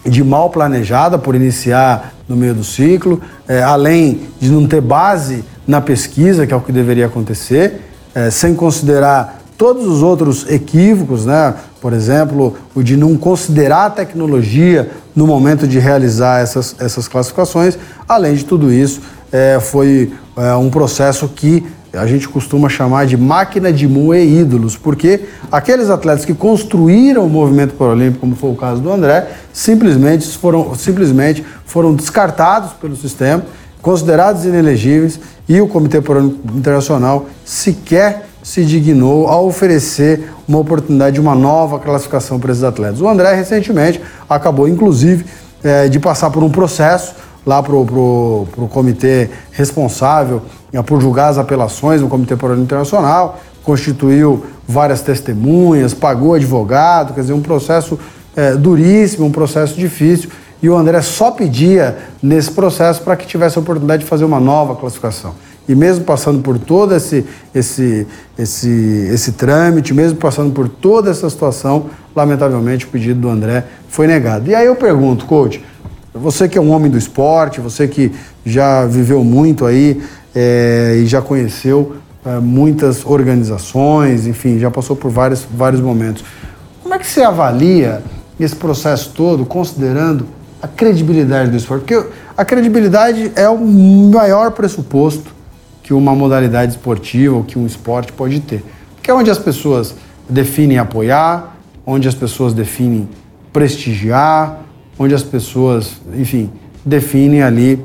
de 0.06 0.24
mal 0.24 0.50
planejada 0.50 1.18
por 1.18 1.36
iniciar 1.36 2.14
no 2.28 2.36
meio 2.36 2.54
do 2.54 2.64
ciclo, 2.64 3.22
é, 3.48 3.62
além 3.62 4.22
de 4.40 4.50
não 4.50 4.68
ter 4.68 4.82
base 4.82 5.44
na 5.68 5.82
pesquisa, 5.82 6.46
que 6.46 6.54
é 6.54 6.56
o 6.56 6.62
que 6.62 6.72
deveria 6.72 7.06
acontecer, 7.06 7.82
é, 8.14 8.30
sem 8.30 8.56
considerar 8.56 9.42
todos 9.58 9.88
os 9.88 10.04
outros 10.04 10.50
equívocos, 10.50 11.26
né? 11.26 11.54
por 11.82 11.94
exemplo, 11.94 12.56
o 12.76 12.84
de 12.84 12.96
não 12.96 13.16
considerar 13.18 13.86
a 13.86 13.90
tecnologia 13.90 14.90
no 15.16 15.26
momento 15.26 15.68
de 15.68 15.80
realizar 15.80 16.42
essas, 16.42 16.76
essas 16.80 17.08
classificações. 17.08 17.78
Além 18.08 18.36
de 18.36 18.46
tudo 18.46 18.72
isso, 18.72 19.02
é, 19.32 19.60
foi 19.60 20.14
um 20.60 20.70
processo 20.70 21.28
que 21.28 21.66
a 21.94 22.06
gente 22.06 22.28
costuma 22.28 22.70
chamar 22.70 23.06
de 23.06 23.16
máquina 23.16 23.72
de 23.72 23.88
moer 23.88 24.28
ídolos, 24.28 24.76
porque 24.78 25.22
aqueles 25.52 25.90
atletas 25.90 26.26
que 26.26 26.34
construíram 26.34 27.26
o 27.26 27.30
movimento 27.30 27.74
paralímpico, 27.74 28.20
como 28.20 28.36
foi 28.36 28.52
o 28.52 28.56
caso 28.56 28.82
do 28.82 28.92
André, 28.92 29.28
simplesmente 29.54 30.38
foram, 30.38 30.76
simplesmente 30.76 31.46
foram 31.66 31.94
descartados 31.94 32.74
pelo 32.74 32.96
sistema, 32.96 33.44
considerados 33.82 34.46
inelegíveis, 34.46 35.20
e 35.48 35.62
o 35.62 35.68
Comitê 35.68 36.02
Paralímpico 36.02 36.58
Internacional 36.58 37.28
sequer 37.46 38.28
se 38.44 38.64
dignou 38.64 39.28
a 39.28 39.40
oferecer 39.42 40.32
uma 40.48 40.60
oportunidade 40.60 41.16
de 41.16 41.20
uma 41.20 41.36
nova 41.36 41.80
classificação 41.80 42.40
para 42.40 42.52
esses 42.52 42.64
atletas. 42.64 43.02
O 43.02 43.08
André, 43.08 43.34
recentemente, 43.34 44.02
acabou, 44.30 44.68
inclusive, 44.68 45.26
é, 45.64 45.90
de 45.90 46.00
passar 46.00 46.30
por 46.30 46.44
um 46.44 46.50
processo 46.50 47.14
lá 47.48 47.64
para 47.64 47.74
o 47.74 48.70
comitê 48.70 49.30
responsável 49.54 50.42
é, 50.74 50.82
por 50.82 51.02
julgar 51.02 51.30
as 51.30 51.38
apelações 51.38 52.02
no 52.02 52.10
Comitê 52.10 52.36
Paralímpico 52.36 52.66
Internacional, 52.66 53.40
constituiu 53.64 54.46
várias 54.68 55.00
testemunhas, 55.00 55.94
pagou 55.94 56.34
advogado, 56.34 57.14
quer 57.14 57.22
dizer, 57.22 57.34
um 57.34 57.42
processo 57.42 57.98
é, 58.36 58.54
duríssimo, 58.54 59.26
um 59.26 59.32
processo 59.32 59.76
difícil. 59.76 60.30
E 60.62 60.70
o 60.70 60.76
André 60.76 61.02
só 61.02 61.32
pedia 61.32 61.98
nesse 62.22 62.52
processo 62.52 63.02
para 63.02 63.16
que 63.16 63.26
tivesse 63.26 63.58
a 63.58 63.62
oportunidade 63.62 64.04
de 64.04 64.10
fazer 64.10 64.26
uma 64.26 64.42
nova 64.42 64.76
classificação. 64.76 65.34
E 65.70 65.76
mesmo 65.76 66.04
passando 66.04 66.42
por 66.42 66.58
todo 66.58 66.96
esse, 66.96 67.26
esse, 67.54 68.08
esse, 68.38 69.10
esse 69.14 69.32
trâmite, 69.34 69.94
mesmo 69.94 70.18
passando 70.18 70.52
por 70.54 70.68
toda 70.68 71.12
essa 71.12 71.30
situação, 71.30 71.88
lamentavelmente 72.16 72.86
o 72.86 72.90
pedido 72.90 73.22
do 73.22 73.30
André 73.30 73.66
foi 73.88 74.08
negado. 74.08 74.50
E 74.50 74.56
aí 74.56 74.66
eu 74.66 74.76
pergunto, 74.76 75.26
coach, 75.26 75.64
você 76.14 76.48
que 76.48 76.58
é 76.58 76.62
um 76.62 76.72
homem 76.72 76.90
do 76.90 76.98
esporte, 76.98 77.60
você 77.60 77.88
que 77.88 78.12
já 78.46 78.86
viveu 78.86 79.24
muito 79.24 79.66
aí 79.66 80.02
é, 80.36 80.98
e 81.02 81.06
já 81.06 81.22
conheceu 81.22 81.98
é, 82.26 82.40
muitas 82.40 83.06
organizações, 83.06 84.28
enfim, 84.28 84.60
já 84.60 84.70
passou 84.70 84.96
por 84.96 85.12
vários, 85.12 85.46
vários 85.50 85.82
momentos. 85.82 86.24
Como 86.82 86.94
é 86.94 87.00
que 87.00 87.08
você 87.08 87.22
avalia 87.22 88.02
esse 88.40 88.56
processo 88.56 89.12
todo, 89.14 89.46
considerando 89.46 90.26
a 90.62 90.68
credibilidade 90.68 91.52
do 91.52 91.58
esporte? 91.58 91.82
Porque 91.82 92.08
a 92.36 92.46
credibilidade 92.46 93.32
é 93.36 93.50
o 93.50 93.58
maior 93.58 94.52
pressuposto 94.52 95.36
que 95.84 95.94
uma 95.94 96.14
modalidade 96.14 96.74
esportiva 96.74 97.36
ou 97.36 97.44
que 97.44 97.58
um 97.58 97.66
esporte 97.66 98.12
pode 98.12 98.42
ter. 98.42 98.64
Que 99.02 99.10
é 99.10 99.14
onde 99.14 99.32
as 99.32 99.40
pessoas 99.40 99.96
definem 100.30 100.78
apoiar, 100.78 101.56
onde 101.86 102.08
as 102.08 102.14
pessoas 102.14 102.54
definem 102.54 103.08
prestigiar, 103.54 104.60
onde 104.98 105.14
as 105.14 105.24
pessoas, 105.24 105.98
enfim, 106.16 106.50
definem 106.86 107.42
ali 107.42 107.84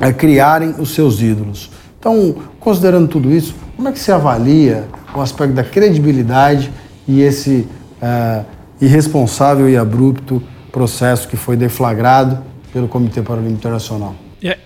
é, 0.00 0.12
criarem 0.12 0.74
os 0.78 0.94
seus 0.94 1.20
ídolos. 1.20 1.70
Então, 1.98 2.36
considerando 2.58 3.08
tudo 3.08 3.30
isso, 3.30 3.54
como 3.76 3.88
é 3.88 3.92
que 3.92 3.98
você 3.98 4.12
avalia 4.12 4.88
o 5.14 5.20
aspecto 5.20 5.54
da 5.54 5.64
credibilidade 5.64 6.70
e 7.06 7.20
esse 7.20 7.66
é, 8.00 8.42
irresponsável 8.80 9.68
e 9.68 9.76
abrupto 9.76 10.42
processo 10.70 11.28
que 11.28 11.36
foi 11.36 11.56
deflagrado 11.56 12.38
pelo 12.72 12.88
Comitê 12.88 13.22
Paralímpico 13.22 13.58
Internacional? 13.58 14.16
É, 14.42 14.58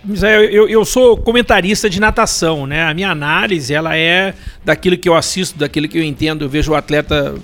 eu, 0.51 0.67
eu 0.67 0.85
sou 0.87 1.19
comentarista 1.19 1.91
de 1.91 2.01
natação, 2.01 2.67
né? 2.67 2.85
A 2.85 2.95
minha 2.95 3.11
análise 3.11 3.75
ela 3.75 3.95
é 3.95 4.33
daquilo 4.65 4.97
que 4.97 5.07
eu 5.07 5.15
assisto, 5.15 5.59
daquilo 5.59 5.87
que 5.87 5.99
eu 5.99 6.03
entendo. 6.03 6.47
Eu 6.47 6.49
vejo 6.49 6.73
o 6.73 6.75
atleta 6.75 7.35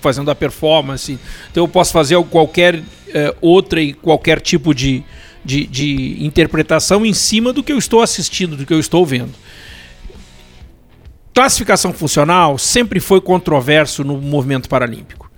fazendo 0.00 0.30
a 0.30 0.34
performance. 0.34 1.18
Então 1.50 1.64
eu 1.64 1.68
posso 1.68 1.92
fazer 1.92 2.16
qualquer 2.24 2.82
é, 3.14 3.34
outra 3.40 3.80
e 3.80 3.92
qualquer 3.92 4.40
tipo 4.40 4.74
de, 4.74 5.02
de, 5.44 5.66
de 5.66 6.24
interpretação 6.24 7.04
em 7.04 7.12
cima 7.12 7.52
do 7.52 7.62
que 7.62 7.72
eu 7.72 7.78
estou 7.78 8.02
assistindo, 8.02 8.56
do 8.56 8.66
que 8.66 8.72
eu 8.72 8.80
estou 8.80 9.04
vendo. 9.04 9.32
Classificação 11.34 11.92
funcional 11.92 12.58
sempre 12.58 13.00
foi 13.00 13.20
controverso 13.20 14.04
no 14.04 14.18
movimento 14.18 14.68
paralímpico. 14.68 15.30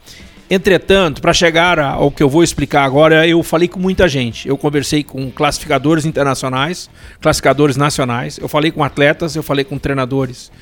Entretanto, 0.50 1.22
para 1.22 1.32
chegar 1.32 1.78
ao 1.78 2.10
que 2.10 2.22
eu 2.22 2.28
vou 2.28 2.42
explicar 2.42 2.84
agora, 2.84 3.26
eu 3.26 3.42
falei 3.42 3.66
com 3.66 3.80
muita 3.80 4.06
gente. 4.06 4.46
Eu 4.46 4.58
conversei 4.58 5.02
com 5.02 5.30
classificadores 5.30 6.04
internacionais, 6.04 6.90
classificadores 7.20 7.76
nacionais, 7.76 8.38
eu 8.38 8.48
falei 8.48 8.70
com 8.70 8.84
atletas, 8.84 9.34
eu 9.34 9.42
falei 9.42 9.64
com 9.64 9.78
treinadores, 9.78 10.52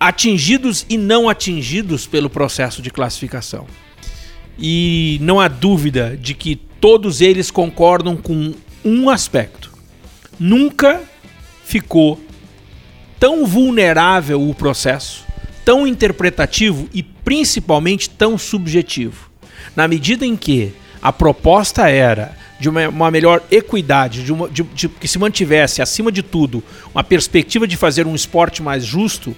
atingidos 0.00 0.86
e 0.88 0.96
não 0.96 1.28
atingidos 1.28 2.06
pelo 2.06 2.30
processo 2.30 2.80
de 2.80 2.90
classificação. 2.90 3.66
E 4.58 5.18
não 5.20 5.40
há 5.40 5.48
dúvida 5.48 6.16
de 6.20 6.34
que 6.34 6.56
todos 6.80 7.20
eles 7.20 7.50
concordam 7.50 8.16
com 8.16 8.54
um 8.84 9.10
aspecto. 9.10 9.72
Nunca 10.38 11.02
ficou 11.64 12.20
tão 13.18 13.46
vulnerável 13.46 14.48
o 14.48 14.54
processo, 14.54 15.24
tão 15.64 15.86
interpretativo 15.86 16.88
e 16.92 17.02
principalmente 17.02 18.08
tão 18.08 18.38
subjetivo 18.38 19.26
na 19.76 19.86
medida 19.86 20.24
em 20.24 20.34
que 20.36 20.72
a 21.02 21.12
proposta 21.12 21.88
era 21.88 22.36
de 22.58 22.68
uma, 22.70 22.88
uma 22.88 23.10
melhor 23.10 23.42
equidade, 23.50 24.24
de, 24.24 24.32
uma, 24.32 24.48
de, 24.48 24.62
de, 24.62 24.88
que 24.88 25.06
se 25.06 25.18
mantivesse, 25.18 25.82
acima 25.82 26.10
de 26.10 26.22
tudo, 26.22 26.64
uma 26.94 27.04
perspectiva 27.04 27.66
de 27.66 27.76
fazer 27.76 28.06
um 28.06 28.14
esporte 28.14 28.62
mais 28.62 28.84
justo, 28.84 29.36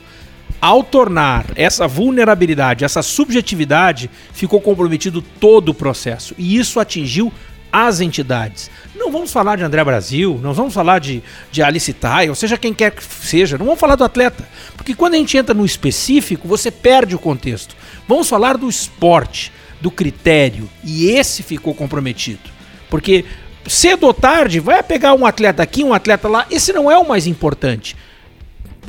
ao 0.61 0.83
tornar 0.83 1.47
essa 1.55 1.87
vulnerabilidade, 1.87 2.85
essa 2.85 3.03
subjetividade, 3.03 4.11
ficou 4.33 4.61
comprometido 4.61 5.23
todo 5.23 5.71
o 5.71 5.75
processo. 5.75 6.35
E 6.37 6.57
isso 6.57 6.81
atingiu 6.81 7.33
as 7.73 8.01
entidades. 8.01 8.71
Não 8.95 9.13
vamos 9.13 9.31
falar 9.31 9.57
de 9.57 9.63
André 9.63 9.85
Brasil, 9.85 10.41
não 10.43 10.53
vamos 10.53 10.75
falar 10.75 10.99
de, 10.99 11.23
de 11.51 11.63
Alice 11.63 11.93
Tai, 11.93 12.29
ou 12.29 12.35
seja, 12.35 12.57
quem 12.57 12.73
quer 12.73 12.91
que 12.91 13.05
seja, 13.05 13.59
não 13.59 13.67
vamos 13.67 13.81
falar 13.81 13.95
do 13.95 14.05
atleta. 14.05 14.49
Porque 14.77 14.95
quando 14.95 15.15
a 15.15 15.19
gente 15.19 15.37
entra 15.37 15.55
no 15.55 15.65
específico, 15.65 16.49
você 16.49 16.71
perde 16.71 17.15
o 17.15 17.19
contexto. 17.19 17.77
Vamos 18.07 18.29
falar 18.29 18.57
do 18.57 18.69
esporte 18.69 19.53
do 19.81 19.91
critério 19.91 20.69
e 20.83 21.11
esse 21.11 21.43
ficou 21.43 21.75
comprometido. 21.75 22.51
Porque 22.91 23.25
cedo 23.67 24.05
ou 24.05 24.15
tarde 24.15 24.61
vai 24.61 24.83
pegar 24.83 25.15
um 25.15 25.27
atleta 25.27 25.63
aqui, 25.63 25.85
um 25.85 25.93
atleta 25.93 26.27
lá, 26.27 26.47
esse 26.51 26.73
não 26.73 26.91
é 26.91 26.97
o 26.97 27.07
mais 27.07 27.27
importante. 27.27 27.97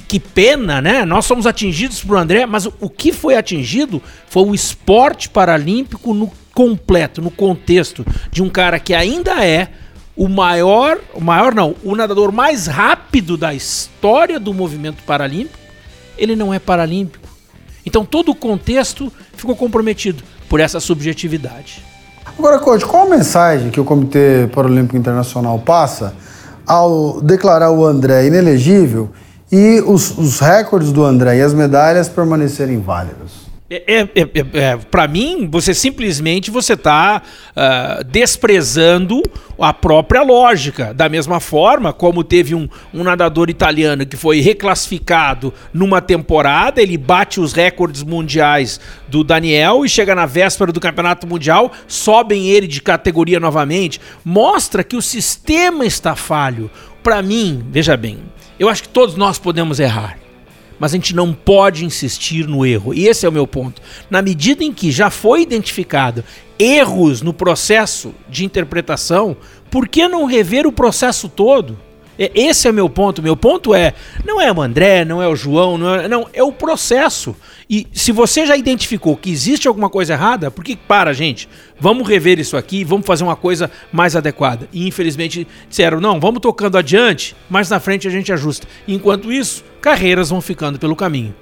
Que 0.08 0.20
pena, 0.20 0.82
né? 0.82 1.06
Nós 1.06 1.26
somos 1.26 1.46
atingidos 1.46 2.04
por 2.04 2.18
André, 2.18 2.46
mas 2.46 2.66
o 2.66 2.90
que 2.90 3.12
foi 3.14 3.36
atingido 3.36 4.02
foi 4.28 4.44
o 4.44 4.56
esporte 4.56 5.30
paralímpico 5.30 6.14
no 6.14 6.32
completo, 6.54 7.22
no 7.22 7.32
contexto 7.32 8.06
de 8.32 8.42
um 8.42 8.50
cara 8.50 8.80
que 8.80 8.94
ainda 8.94 9.46
é 9.46 9.70
o 10.16 10.28
maior, 10.28 11.00
o 11.14 11.22
maior 11.22 11.56
não, 11.56 11.76
o 11.84 11.96
nadador 11.96 12.32
mais 12.32 12.68
rápido 12.68 13.38
da 13.38 13.54
história 13.54 14.40
do 14.40 14.54
movimento 14.54 15.04
paralímpico. 15.04 15.58
Ele 16.18 16.36
não 16.36 16.54
é 16.54 16.60
paralímpico. 16.60 17.28
Então 17.86 18.04
todo 18.04 18.30
o 18.32 18.36
contexto 18.36 19.12
ficou 19.34 19.56
comprometido 19.56 20.24
por 20.50 20.60
essa 20.60 20.80
subjetividade. 20.80 21.84
Agora, 22.38 22.60
coach, 22.60 22.86
qual 22.86 23.06
a 23.06 23.10
mensagem 23.10 23.70
que 23.70 23.80
o 23.80 23.86
Comitê 23.86 24.50
Paralímpico 24.54 24.98
Internacional 24.98 25.60
passa 25.60 26.14
ao 26.66 27.22
declarar 27.22 27.72
o 27.72 27.86
André 27.86 28.28
inelegível 28.28 29.10
e 29.52 29.82
os, 29.82 30.18
os 30.18 30.40
recordes 30.40 30.92
do 30.92 31.04
André 31.04 31.38
e 31.38 31.42
as 31.42 31.54
medalhas 31.54 32.08
permanecerem 32.08 32.80
válidos? 32.80 33.50
É, 33.72 33.84
é, 33.86 34.00
é, 34.02 34.22
é, 34.22 34.60
é 34.62 34.78
para 34.78 35.08
mim, 35.08 35.48
você 35.48 35.76
simplesmente 35.76 36.50
você 36.50 36.74
está 36.74 37.22
uh, 37.22 37.52
ah, 37.56 38.00
desprezando 38.04 39.22
a 39.60 39.72
própria 39.72 40.24
lógica. 40.24 40.92
Da 40.92 41.08
mesma 41.08 41.40
forma, 41.40 41.94
como 41.94 42.24
teve 42.24 42.56
um, 42.56 42.68
um, 42.92 43.04
nadador 43.04 43.48
italiano 43.48 44.08
que 44.08 44.18
foi 44.18 44.40
reclassificado 44.40 45.54
numa 45.72 46.02
temporada, 46.02 46.82
ele 46.82 46.98
bate 46.98 47.40
os 47.40 47.54
recordes 47.54 48.02
mundiais 48.02 48.80
do 49.08 49.24
Daniel 49.24 49.86
e 49.86 49.90
chega 49.90 50.16
na 50.16 50.26
véspera 50.26 50.72
do 50.72 50.80
campeonato 50.80 51.28
mundial, 51.28 51.72
sobem 51.88 52.50
ele 52.50 52.66
de 52.66 52.82
categoria 52.82 53.40
novamente. 53.40 54.02
Mostra 54.26 54.84
que 54.84 54.96
o 54.96 55.02
sistema 55.02 55.86
está 55.86 56.16
falho. 56.16 56.72
Para 57.04 57.22
mim, 57.22 57.64
veja 57.70 57.96
bem, 57.96 58.18
eu 58.60 58.70
acho 58.70 58.84
que 58.84 58.90
todos 58.90 59.16
nós 59.16 59.40
podemos 59.40 59.80
errar 59.80 60.20
mas 60.80 60.94
a 60.94 60.96
gente 60.96 61.14
não 61.14 61.34
pode 61.34 61.84
insistir 61.84 62.48
no 62.48 62.66
erro. 62.66 62.94
E 62.94 63.06
esse 63.06 63.26
é 63.26 63.30
o 63.30 63.32
meu 63.32 63.46
ponto. 63.46 63.82
Na 64.10 64.22
medida 64.22 64.64
em 64.64 64.72
que 64.72 64.92
já 64.92 65.10
foi 65.10 65.42
identificado 65.42 66.24
erros 66.58 67.22
no 67.22 67.34
processo 67.34 68.14
de 68.30 68.46
interpretação, 68.46 69.36
por 69.70 69.88
que 69.88 70.08
não 70.08 70.26
rever 70.26 70.66
o 70.66 70.72
processo 70.72 71.28
todo? 71.28 71.78
Esse 72.20 72.68
é 72.68 72.72
meu 72.72 72.90
ponto. 72.90 73.24
Meu 73.24 73.38
ponto 73.38 73.74
é: 73.74 73.94
não 74.26 74.42
é 74.42 74.52
o 74.52 74.62
André, 74.62 75.06
não 75.06 75.24
é 75.24 75.28
o 75.28 75.36
João, 75.36 75.78
não 75.78 75.96
é, 75.96 76.08
não, 76.08 76.28
é 76.34 76.44
o 76.44 76.52
processo. 76.52 77.34
E 77.70 77.88
se 77.94 78.12
você 78.12 78.46
já 78.46 78.58
identificou 78.58 79.16
que 79.16 79.32
existe 79.32 79.68
alguma 79.68 79.90
coisa 79.90 80.14
errada, 80.14 80.52
por 80.52 80.64
que 80.64 80.76
para, 80.76 81.14
gente? 81.14 81.48
Vamos 81.80 82.08
rever 82.08 82.38
isso 82.38 82.58
aqui, 82.58 82.84
vamos 82.84 83.06
fazer 83.06 83.24
uma 83.24 83.38
coisa 83.38 83.72
mais 83.92 84.16
adequada. 84.16 84.68
E 84.74 84.86
infelizmente 84.86 85.48
disseram: 85.70 86.02
não, 86.02 86.20
vamos 86.20 86.42
tocando 86.42 86.78
adiante, 86.78 87.36
mas 87.50 87.70
na 87.70 87.80
frente 87.80 88.08
a 88.08 88.12
gente 88.12 88.34
ajusta. 88.34 88.68
Enquanto 88.86 89.32
isso, 89.32 89.64
carreiras 89.82 90.30
vão 90.30 90.42
ficando 90.42 90.78
pelo 90.78 90.96
caminho. 90.96 91.34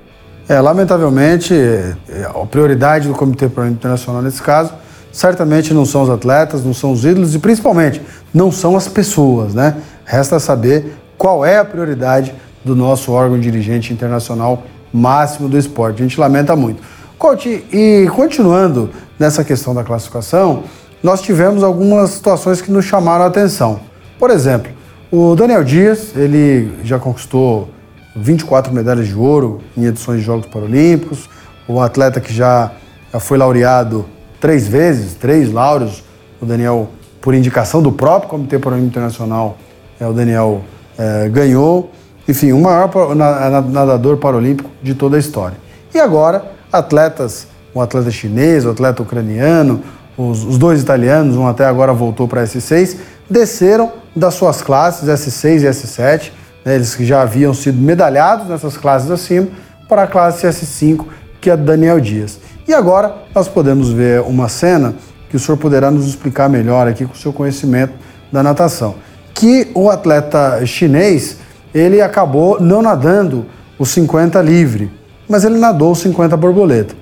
É, 0.47 0.61
lamentavelmente, 0.61 1.53
é, 1.53 1.95
a 2.23 2.45
prioridade 2.45 3.07
do 3.07 3.13
Comitê 3.13 3.49
Paralímpico 3.49 3.79
Internacional 3.79 4.21
nesse 4.21 4.41
caso 4.41 4.73
certamente 5.11 5.73
não 5.73 5.83
são 5.83 6.03
os 6.03 6.09
atletas, 6.09 6.63
não 6.63 6.73
são 6.73 6.91
os 6.91 7.03
ídolos 7.03 7.33
e 7.33 7.39
principalmente 7.39 8.01
não 8.33 8.51
são 8.51 8.77
as 8.77 8.87
pessoas, 8.87 9.53
né? 9.53 9.75
Resta 10.09 10.39
saber 10.39 10.95
qual 11.17 11.45
é 11.45 11.57
a 11.57 11.65
prioridade 11.65 12.33
do 12.63 12.73
nosso 12.73 13.11
órgão 13.11 13.37
dirigente 13.37 13.91
internacional 13.91 14.63
máximo 14.93 15.49
do 15.49 15.57
esporte. 15.57 16.01
A 16.01 16.05
gente 16.05 16.17
lamenta 16.17 16.55
muito. 16.55 16.81
Coach, 17.17 17.65
e 17.73 18.07
continuando 18.15 18.89
nessa 19.19 19.43
questão 19.43 19.75
da 19.75 19.83
classificação, 19.83 20.63
nós 21.03 21.21
tivemos 21.21 21.61
algumas 21.61 22.11
situações 22.11 22.61
que 22.61 22.71
nos 22.71 22.85
chamaram 22.85 23.25
a 23.25 23.27
atenção. 23.27 23.81
Por 24.17 24.29
exemplo, 24.29 24.71
o 25.11 25.35
Daniel 25.35 25.61
Dias, 25.61 26.15
ele 26.15 26.71
já 26.85 26.97
conquistou 26.97 27.69
24 28.15 28.73
medalhas 28.73 29.07
de 29.07 29.15
ouro 29.15 29.59
em 29.75 29.83
edições 29.83 30.19
de 30.19 30.25
Jogos 30.25 30.47
Paralímpicos, 30.47 31.29
um 31.67 31.81
atleta 31.81 32.21
que 32.21 32.33
já, 32.33 32.71
foi 33.19 33.37
laureado 33.37 34.05
três 34.39 34.67
vezes, 34.69 35.15
três 35.15 35.51
laureos, 35.51 36.01
o 36.41 36.45
Daniel, 36.45 36.89
por 37.19 37.33
indicação 37.33 37.81
do 37.81 37.91
próprio 37.91 38.29
Comitê 38.29 38.57
Paralímpico 38.57 38.91
Internacional, 38.91 39.57
o 40.05 40.13
Daniel 40.13 40.61
é, 40.97 41.29
ganhou. 41.29 41.91
Enfim, 42.27 42.51
o 42.51 42.59
maior 42.59 42.89
nadador 43.15 44.17
paralímpico 44.17 44.69
de 44.83 44.93
toda 44.93 45.15
a 45.15 45.19
história. 45.19 45.57
E 45.93 45.99
agora, 45.99 46.51
atletas, 46.71 47.47
um 47.73 47.81
atleta 47.81 48.11
chinês, 48.11 48.65
um 48.65 48.71
atleta 48.71 49.01
ucraniano, 49.01 49.81
os, 50.17 50.43
os 50.43 50.57
dois 50.57 50.81
italianos, 50.81 51.35
um 51.35 51.47
até 51.47 51.65
agora 51.65 51.93
voltou 51.93 52.27
para 52.27 52.43
S6, 52.43 52.97
desceram 53.29 53.91
das 54.15 54.33
suas 54.33 54.61
classes 54.61 55.07
S6 55.07 55.61
e 55.61 55.67
S7, 55.67 56.31
né, 56.65 56.75
eles 56.75 56.95
que 56.95 57.05
já 57.05 57.21
haviam 57.21 57.53
sido 57.53 57.79
medalhados 57.79 58.47
nessas 58.47 58.75
classes 58.75 59.09
acima, 59.09 59.47
para 59.87 60.03
a 60.03 60.07
classe 60.07 60.45
S5, 60.45 61.05
que 61.39 61.49
é 61.49 61.55
Daniel 61.55 61.99
Dias. 61.99 62.39
E 62.67 62.73
agora 62.73 63.15
nós 63.33 63.47
podemos 63.47 63.89
ver 63.89 64.21
uma 64.21 64.49
cena 64.49 64.95
que 65.29 65.35
o 65.35 65.39
senhor 65.39 65.57
poderá 65.57 65.89
nos 65.89 66.07
explicar 66.07 66.49
melhor 66.49 66.87
aqui 66.87 67.05
com 67.05 67.13
o 67.13 67.17
seu 67.17 67.31
conhecimento 67.31 67.93
da 68.31 68.43
natação. 68.43 68.95
Que 69.37 69.69
o 69.75 69.87
atleta 69.87 70.65
chinês, 70.65 71.37
ele 71.71 72.01
acabou 72.01 72.59
não 72.59 72.81
nadando 72.81 73.45
os 73.77 73.89
50 73.89 74.41
livre, 74.41 74.91
mas 75.29 75.43
ele 75.43 75.59
nadou 75.59 75.91
os 75.91 75.99
50 75.99 76.35
borboleta. 76.35 76.95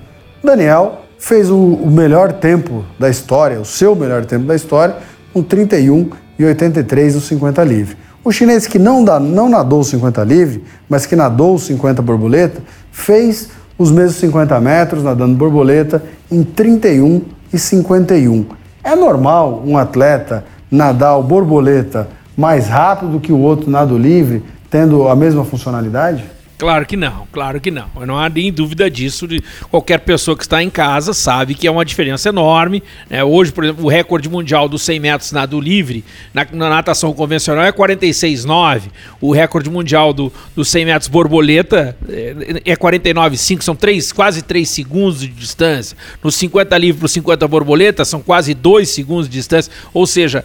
Daniel 0.44 1.00
fez 1.18 1.50
o, 1.50 1.56
o 1.56 1.90
melhor 1.90 2.34
tempo 2.34 2.84
da 2.98 3.08
história, 3.08 3.58
o 3.58 3.64
seu 3.64 3.96
melhor 3.96 4.26
tempo 4.26 4.44
da 4.44 4.54
história, 4.54 4.96
com 5.32 5.42
31 5.42 6.10
e 6.38 6.44
83 6.44 7.16
os 7.16 7.24
50 7.24 7.64
livre. 7.64 7.96
O 8.22 8.30
chinês 8.30 8.66
que 8.66 8.78
não, 8.78 9.02
dá, 9.02 9.18
não 9.18 9.48
nadou 9.48 9.80
os 9.80 9.88
50 9.88 10.22
livre, 10.22 10.62
mas 10.90 11.06
que 11.06 11.16
nadou 11.16 11.54
os 11.54 11.62
50 11.62 12.02
borboleta, 12.02 12.60
fez 12.92 13.48
os 13.78 13.90
mesmos 13.90 14.16
50 14.16 14.60
metros 14.60 15.02
nadando 15.02 15.34
borboleta 15.36 16.02
em 16.30 16.42
31 16.42 17.22
e 17.50 17.58
51. 17.58 18.44
É 18.84 18.94
normal 18.94 19.62
um 19.64 19.78
atleta 19.78 20.44
nadar 20.70 21.16
o 21.16 21.22
borboleta 21.22 22.08
mais 22.36 22.68
rápido 22.68 23.12
do 23.12 23.20
que 23.20 23.32
o 23.32 23.38
outro 23.38 23.70
nado 23.70 23.96
livre, 23.96 24.44
tendo 24.70 25.08
a 25.08 25.16
mesma 25.16 25.44
funcionalidade? 25.44 26.35
Claro 26.58 26.86
que 26.86 26.96
não, 26.96 27.28
claro 27.30 27.60
que 27.60 27.70
não. 27.70 27.86
Não 28.06 28.18
há 28.18 28.30
nem 28.30 28.50
dúvida 28.50 28.90
disso. 28.90 29.28
Qualquer 29.70 30.00
pessoa 30.00 30.34
que 30.34 30.42
está 30.42 30.62
em 30.62 30.70
casa 30.70 31.12
sabe 31.12 31.54
que 31.54 31.66
é 31.66 31.70
uma 31.70 31.84
diferença 31.84 32.30
enorme. 32.30 32.82
Né? 33.10 33.22
Hoje, 33.22 33.52
por 33.52 33.64
exemplo, 33.64 33.84
o 33.84 33.88
recorde 33.88 34.26
mundial 34.26 34.66
dos 34.66 34.80
100 34.82 35.00
metros 35.00 35.32
nado 35.32 35.60
livre 35.60 36.02
na, 36.32 36.46
na 36.50 36.70
natação 36.70 37.12
convencional 37.12 37.62
é 37.62 37.72
46,9. 37.72 38.84
O 39.20 39.32
recorde 39.32 39.68
mundial 39.68 40.14
do, 40.14 40.32
dos 40.54 40.68
100 40.68 40.84
metros 40.86 41.08
borboleta 41.08 41.94
é, 42.08 42.62
é 42.72 42.76
49,5. 42.76 43.60
São 43.60 43.76
três, 43.76 44.10
quase 44.10 44.40
3 44.40 44.66
segundos 44.66 45.20
de 45.20 45.28
distância. 45.28 45.94
Nos 46.22 46.36
50 46.36 46.78
livre 46.78 47.00
para 47.00 47.06
os 47.06 47.12
50 47.12 47.46
borboleta 47.48 48.02
são 48.02 48.22
quase 48.22 48.54
2 48.54 48.88
segundos 48.88 49.28
de 49.28 49.36
distância. 49.36 49.70
Ou 49.92 50.06
seja, 50.06 50.42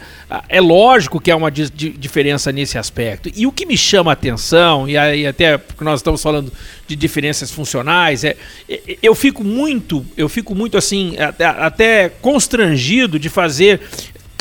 é 0.49 0.59
lógico 0.59 1.21
que 1.21 1.31
há 1.31 1.37
uma 1.37 1.49
di 1.49 1.69
diferença 1.71 2.51
nesse 2.51 2.77
aspecto. 2.77 3.31
E 3.33 3.47
o 3.47 3.51
que 3.51 3.65
me 3.65 3.77
chama 3.77 4.11
a 4.11 4.13
atenção, 4.13 4.89
e 4.89 4.97
aí 4.97 5.25
até 5.25 5.57
porque 5.57 5.83
nós 5.83 6.00
estamos 6.01 6.21
falando 6.21 6.51
de 6.87 6.95
diferenças 6.95 7.51
funcionais, 7.51 8.23
é, 8.23 8.35
eu 9.01 9.15
fico 9.15 9.43
muito, 9.43 10.05
eu 10.17 10.27
fico 10.27 10.53
muito 10.53 10.77
assim, 10.77 11.17
até, 11.17 11.45
até 11.45 12.09
constrangido 12.09 13.17
de 13.17 13.29
fazer 13.29 13.81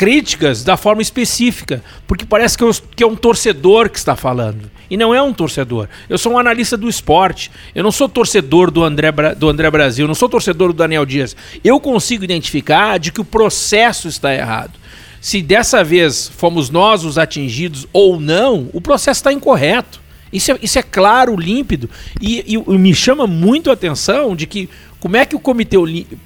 críticas 0.00 0.64
da 0.64 0.78
forma 0.78 1.02
específica, 1.02 1.84
porque 2.06 2.24
parece 2.24 2.56
que, 2.56 2.64
eu, 2.64 2.70
que 2.96 3.02
é 3.02 3.06
um 3.06 3.14
torcedor 3.14 3.90
que 3.90 3.98
está 3.98 4.16
falando. 4.16 4.70
E 4.88 4.96
não 4.96 5.14
é 5.14 5.20
um 5.20 5.30
torcedor. 5.30 5.88
Eu 6.08 6.16
sou 6.16 6.32
um 6.32 6.38
analista 6.38 6.74
do 6.74 6.88
esporte. 6.88 7.50
Eu 7.74 7.84
não 7.84 7.92
sou 7.92 8.08
torcedor 8.08 8.70
do 8.70 8.82
André, 8.82 9.12
do 9.36 9.48
André 9.48 9.70
Brasil, 9.70 10.08
não 10.08 10.14
sou 10.14 10.28
torcedor 10.28 10.72
do 10.72 10.78
Daniel 10.78 11.04
Dias. 11.04 11.36
Eu 11.62 11.78
consigo 11.78 12.24
identificar 12.24 12.98
de 12.98 13.12
que 13.12 13.20
o 13.20 13.24
processo 13.24 14.08
está 14.08 14.34
errado. 14.34 14.72
Se 15.20 15.42
dessa 15.42 15.84
vez 15.84 16.28
fomos 16.34 16.70
nós 16.70 17.04
os 17.04 17.18
atingidos 17.18 17.86
ou 17.92 18.18
não, 18.18 18.70
o 18.72 18.80
processo 18.80 19.20
está 19.20 19.32
incorreto. 19.32 20.00
Isso 20.32 20.52
é, 20.52 20.58
isso 20.62 20.78
é 20.78 20.82
claro, 20.82 21.36
límpido. 21.36 21.88
E, 22.20 22.44
e, 22.46 22.54
e, 22.54 22.78
me 22.78 22.94
chama 22.94 23.26
muito 23.26 23.70
a 23.70 23.74
atenção 23.74 24.34
de 24.36 24.46
que 24.46 24.68
como 24.98 25.16
é 25.16 25.24
que 25.24 25.34
o 25.34 25.40
Comitê 25.40 25.76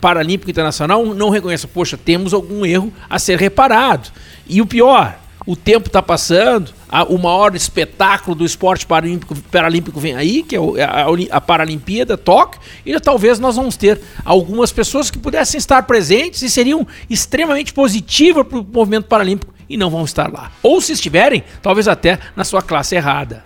Paralímpico 0.00 0.50
Internacional 0.50 1.04
não 1.14 1.30
reconhece, 1.30 1.66
poxa, 1.66 1.96
temos 1.96 2.34
algum 2.34 2.66
erro 2.66 2.92
a 3.08 3.18
ser 3.18 3.38
reparado. 3.38 4.10
E 4.48 4.60
o 4.60 4.66
pior, 4.66 5.16
o 5.46 5.54
tempo 5.54 5.86
está 5.86 6.02
passando, 6.02 6.72
a, 6.88 7.04
o 7.04 7.18
maior 7.18 7.54
espetáculo 7.54 8.34
do 8.34 8.44
esporte 8.44 8.86
paralímpico, 8.86 9.36
paralímpico 9.50 10.00
vem 10.00 10.16
aí, 10.16 10.42
que 10.42 10.56
é 10.56 10.84
a, 10.84 11.06
a 11.30 11.40
Paralimpíada, 11.40 12.16
Tóquio, 12.16 12.60
e 12.84 12.98
talvez 12.98 13.38
nós 13.38 13.56
vamos 13.56 13.76
ter 13.76 14.00
algumas 14.24 14.72
pessoas 14.72 15.10
que 15.10 15.18
pudessem 15.18 15.58
estar 15.58 15.82
presentes 15.84 16.42
e 16.42 16.50
seriam 16.50 16.86
extremamente 17.08 17.72
positivas 17.72 18.46
para 18.46 18.58
o 18.58 18.66
movimento 18.70 19.04
paralímpico 19.04 19.54
e 19.68 19.76
não 19.76 19.90
vão 19.90 20.04
estar 20.04 20.32
lá. 20.32 20.50
Ou 20.62 20.80
se 20.80 20.92
estiverem, 20.92 21.44
talvez 21.62 21.88
até 21.88 22.18
na 22.34 22.44
sua 22.44 22.62
classe 22.62 22.94
errada. 22.94 23.42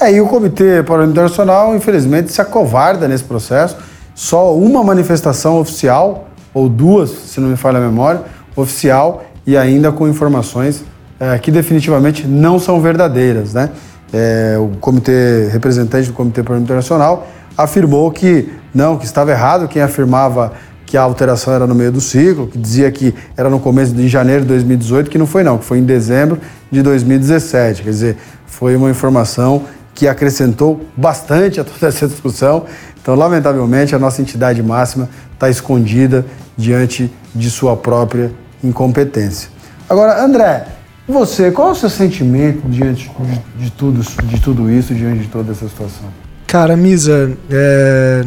É, 0.00 0.10
e 0.14 0.18
o 0.18 0.26
Comitê 0.26 0.82
Paralímpico 0.82 1.12
Internacional, 1.12 1.76
infelizmente, 1.76 2.32
se 2.32 2.40
acovarda 2.40 3.06
nesse 3.06 3.22
processo. 3.22 3.76
Só 4.14 4.56
uma 4.56 4.82
manifestação 4.82 5.60
oficial, 5.60 6.28
ou 6.54 6.70
duas, 6.70 7.10
se 7.10 7.38
não 7.38 7.50
me 7.50 7.56
falha 7.56 7.76
a 7.76 7.82
memória, 7.82 8.22
oficial 8.56 9.24
e 9.46 9.58
ainda 9.58 9.92
com 9.92 10.08
informações 10.08 10.84
é, 11.18 11.38
que 11.38 11.50
definitivamente 11.50 12.26
não 12.26 12.58
são 12.58 12.80
verdadeiras. 12.80 13.52
Né? 13.52 13.68
É, 14.10 14.56
o 14.58 14.70
comitê 14.80 15.48
representante 15.52 16.08
do 16.08 16.14
Comitê 16.14 16.42
Paralímpico 16.42 16.72
Internacional 16.72 17.26
afirmou 17.56 18.10
que 18.10 18.50
não, 18.74 18.96
que 18.96 19.04
estava 19.04 19.30
errado 19.30 19.68
quem 19.68 19.82
afirmava 19.82 20.52
que 20.86 20.96
a 20.96 21.02
alteração 21.02 21.52
era 21.52 21.66
no 21.66 21.74
meio 21.74 21.92
do 21.92 22.00
ciclo, 22.00 22.46
que 22.46 22.58
dizia 22.58 22.90
que 22.90 23.14
era 23.36 23.50
no 23.50 23.60
começo 23.60 23.92
de 23.92 24.08
janeiro 24.08 24.42
de 24.42 24.48
2018, 24.48 25.10
que 25.10 25.18
não 25.18 25.26
foi 25.26 25.42
não, 25.44 25.58
que 25.58 25.64
foi 25.64 25.78
em 25.78 25.84
dezembro 25.84 26.38
de 26.70 26.82
2017. 26.82 27.82
Quer 27.82 27.90
dizer, 27.90 28.16
foi 28.46 28.74
uma 28.74 28.90
informação 28.90 29.62
que 30.00 30.08
acrescentou 30.08 30.80
bastante 30.96 31.60
a 31.60 31.64
toda 31.64 31.88
essa 31.88 32.08
discussão. 32.08 32.64
Então, 33.02 33.14
lamentavelmente, 33.14 33.94
a 33.94 33.98
nossa 33.98 34.22
entidade 34.22 34.62
máxima 34.62 35.10
está 35.34 35.50
escondida 35.50 36.24
diante 36.56 37.12
de 37.34 37.50
sua 37.50 37.76
própria 37.76 38.32
incompetência. 38.64 39.50
Agora, 39.86 40.24
André, 40.24 40.68
você, 41.06 41.50
qual 41.50 41.68
é 41.68 41.72
o 41.72 41.74
seu 41.74 41.90
sentimento 41.90 42.66
diante 42.66 43.10
de, 43.10 43.64
de 43.64 43.70
tudo, 43.72 44.00
de 44.24 44.40
tudo 44.40 44.70
isso, 44.70 44.94
diante 44.94 45.24
de 45.24 45.28
toda 45.28 45.52
essa 45.52 45.68
situação? 45.68 46.08
Cara, 46.46 46.74
Misa, 46.78 47.36
é... 47.50 48.24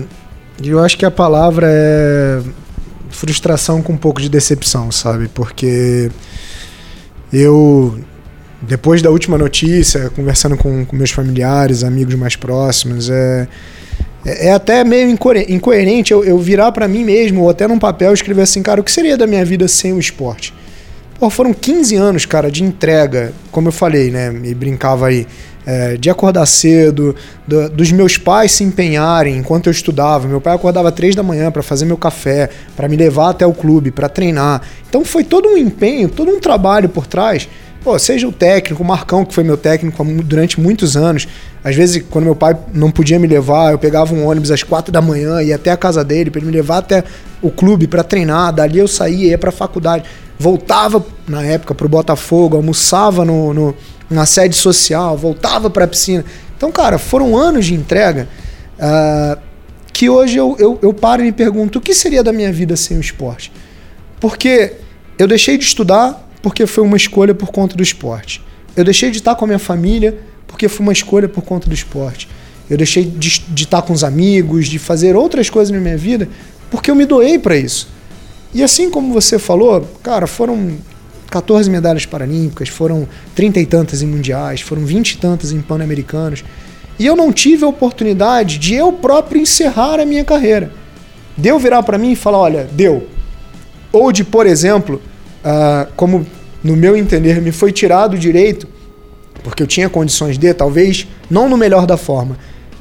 eu 0.64 0.80
acho 0.80 0.96
que 0.96 1.08
a 1.08 1.12
palavra 1.12 1.66
é 1.68 2.40
frustração 3.10 3.82
com 3.82 3.94
um 3.94 3.98
pouco 3.98 4.22
de 4.22 4.30
decepção, 4.30 4.92
sabe? 4.92 5.28
Porque 5.28 6.12
eu 7.32 7.98
depois 8.68 9.02
da 9.02 9.10
última 9.10 9.38
notícia, 9.38 10.10
conversando 10.16 10.58
com, 10.58 10.86
com 10.86 10.96
meus 10.96 11.12
familiares, 11.12 11.84
amigos 11.84 12.16
mais 12.16 12.36
próximos, 12.36 13.10
é, 13.10 13.48
é, 14.26 14.48
é 14.48 14.54
até 14.54 14.84
meio 14.84 15.10
incoerente 15.10 16.14
eu, 16.14 16.24
eu 16.24 16.38
virar 16.40 16.72
para 16.72 16.88
mim 16.88 17.04
mesmo, 17.04 17.42
ou 17.42 17.50
até 17.50 17.68
num 17.68 17.78
papel, 17.78 18.14
escrever 18.14 18.44
assim, 18.44 18.64
cara, 18.64 18.80
o 18.80 18.84
que 18.84 18.92
seria 18.92 19.18
da 19.18 19.28
minha 19.28 19.44
vida 19.44 19.68
sem 19.68 19.92
o 19.92 20.00
esporte? 20.00 20.54
Pô, 21.20 21.30
foram 21.30 21.54
15 21.54 21.96
anos, 21.96 22.26
cara, 22.26 22.50
de 22.50 22.64
entrega, 22.64 23.34
como 23.52 23.68
eu 23.68 23.72
falei, 23.72 24.10
né? 24.10 24.30
Me 24.30 24.54
brincava 24.54 25.08
aí. 25.08 25.28
É, 25.66 25.96
de 25.96 26.10
acordar 26.10 26.46
cedo, 26.46 27.16
do, 27.48 27.70
dos 27.70 27.90
meus 27.90 28.18
pais 28.18 28.52
se 28.52 28.66
empenharem 28.66 29.38
enquanto 29.38 29.68
eu 29.68 29.72
estudava. 29.72 30.28
Meu 30.28 30.42
pai 30.42 30.54
acordava 30.54 30.92
três 30.92 31.16
da 31.16 31.24
manhã 31.24 31.50
para 31.50 31.64
fazer 31.64 31.86
meu 31.86 31.96
café, 31.96 32.50
para 32.76 32.90
me 32.90 32.98
levar 32.98 33.30
até 33.30 33.48
o 33.48 33.54
clube, 33.54 33.90
para 33.90 34.10
treinar. 34.10 34.62
Então 34.90 35.06
foi 35.06 35.24
todo 35.24 35.48
um 35.48 35.58
empenho, 35.58 36.10
todo 36.10 36.30
um 36.30 36.42
trabalho 36.42 36.90
por 36.90 37.08
trás 37.08 37.48
Pô, 37.84 38.00
seja 38.00 38.26
o 38.26 38.32
técnico, 38.32 38.82
o 38.82 38.86
Marcão, 38.86 39.26
que 39.26 39.34
foi 39.34 39.44
meu 39.44 39.58
técnico 39.58 40.06
durante 40.24 40.58
muitos 40.58 40.96
anos. 40.96 41.28
Às 41.62 41.76
vezes, 41.76 42.02
quando 42.10 42.24
meu 42.24 42.36
pai 42.36 42.58
não 42.74 42.90
podia 42.90 43.20
me 43.20 43.28
levar, 43.28 43.74
eu 43.74 43.78
pegava 43.78 44.16
um 44.16 44.26
ônibus 44.26 44.52
às 44.52 44.64
quatro 44.64 44.90
da 44.90 45.02
manhã, 45.02 45.44
ia 45.44 45.56
até 45.56 45.70
a 45.70 45.76
casa 45.76 46.02
dele 46.02 46.32
para 46.32 46.40
ele 46.40 46.48
me 46.48 46.54
levar 46.54 46.78
até 46.78 47.04
o 47.42 47.52
clube 47.52 47.86
para 47.86 48.02
treinar. 48.02 48.54
Dali 48.54 48.80
eu 48.80 48.88
saía, 48.88 49.32
ia 49.32 49.38
para 49.38 49.50
a 49.50 49.52
faculdade. 49.52 50.06
Voltava, 50.40 51.06
na 51.28 51.44
época, 51.44 51.76
para 51.76 51.86
o 51.86 51.90
Botafogo, 51.90 52.56
almoçava 52.56 53.26
no, 53.26 53.54
no, 53.54 53.76
na 54.10 54.26
sede 54.26 54.56
social, 54.56 55.18
voltava 55.18 55.70
para 55.70 55.84
a 55.84 55.88
piscina. 55.88 56.24
Então, 56.56 56.72
cara, 56.72 56.98
foram 56.98 57.38
anos 57.38 57.66
de 57.66 57.74
entrega. 57.74 58.30
Uh, 58.80 59.38
que 59.92 60.10
hoje 60.10 60.38
eu, 60.38 60.56
eu, 60.58 60.80
eu 60.82 60.94
paro 60.94 61.22
e 61.22 61.26
me 61.26 61.32
pergunto 61.34 61.80
o 61.80 61.82
que 61.82 61.94
seria 61.94 62.24
da 62.24 62.32
minha 62.32 62.52
vida 62.52 62.78
sem 62.78 62.98
o 62.98 63.02
esporte. 63.02 63.52
Porque 64.22 64.74
eu 65.20 65.28
deixei 65.28 65.58
de 65.58 65.66
estudar 65.66 66.24
porque 66.44 66.68
foi 66.68 66.84
uma 66.84 66.98
escolha 66.98 67.34
por 67.34 67.52
conta 67.52 67.76
do 67.76 67.82
esporte. 67.82 68.44
Eu 68.76 68.84
deixei 68.84 69.10
de 69.10 69.18
estar 69.18 69.34
com 69.34 69.46
a 69.46 69.48
minha 69.48 69.60
família 69.60 70.20
porque 70.46 70.68
foi 70.68 70.86
uma 70.86 70.94
escolha 70.94 71.28
por 71.28 71.42
conta 71.42 71.68
do 71.68 71.74
esporte. 71.74 72.28
Eu 72.70 72.78
deixei 72.78 73.06
de, 73.06 73.40
de 73.48 73.64
estar 73.64 73.82
com 73.82 73.94
os 73.94 74.04
amigos, 74.04 74.68
de 74.68 74.78
fazer 74.78 75.16
outras 75.16 75.50
coisas 75.50 75.74
na 75.74 75.80
minha 75.80 75.98
vida 75.98 76.30
porque 76.70 76.92
eu 76.92 76.96
me 76.96 77.06
doei 77.06 77.40
para 77.40 77.56
isso. 77.56 77.88
E 78.54 78.62
assim 78.62 78.90
como 78.90 79.14
você 79.14 79.40
falou, 79.40 79.88
cara, 80.04 80.28
foram 80.28 80.76
14 81.30 81.70
medalhas 81.70 82.06
paralímpicas, 82.06 82.68
foram 82.68 83.08
30 83.36 83.60
e 83.60 83.66
tantas 83.66 84.02
em 84.02 84.08
mundiais, 84.08 84.62
foram 84.62 84.84
20 84.84 85.12
e 85.12 85.18
tantas 85.18 85.52
em 85.52 85.62
pan-americanos. 85.62 86.44
E 87.00 87.06
eu 87.06 87.16
não 87.16 87.32
tive 87.32 87.64
a 87.64 87.68
oportunidade 87.68 88.58
de 88.58 88.74
eu 88.74 88.92
próprio 88.92 89.42
encerrar 89.42 90.00
a 90.00 90.06
minha 90.06 90.26
carreira. 90.26 90.72
Deu 91.38 91.58
virar 91.58 91.84
para 91.84 91.98
mim 91.98 92.12
e 92.12 92.16
falar: 92.16 92.40
olha, 92.40 92.68
deu. 92.72 93.08
Ou 93.92 94.12
de, 94.12 94.24
por 94.24 94.46
exemplo, 94.46 95.02
uh, 95.44 95.92
como 95.96 96.26
no 96.64 96.76
meu 96.76 96.96
entender 96.96 97.42
me 97.42 97.52
foi 97.52 97.72
tirado 97.72 98.14
o 98.14 98.18
direito, 98.18 98.68
porque 99.44 99.62
eu 99.62 99.68
tinha 99.68 99.90
condições 99.90 100.38
de, 100.38 100.54
talvez, 100.54 101.08
não 101.30 101.50
no 101.50 101.58
melhor 101.58 101.86
da 101.86 101.98
forma, 101.98 102.38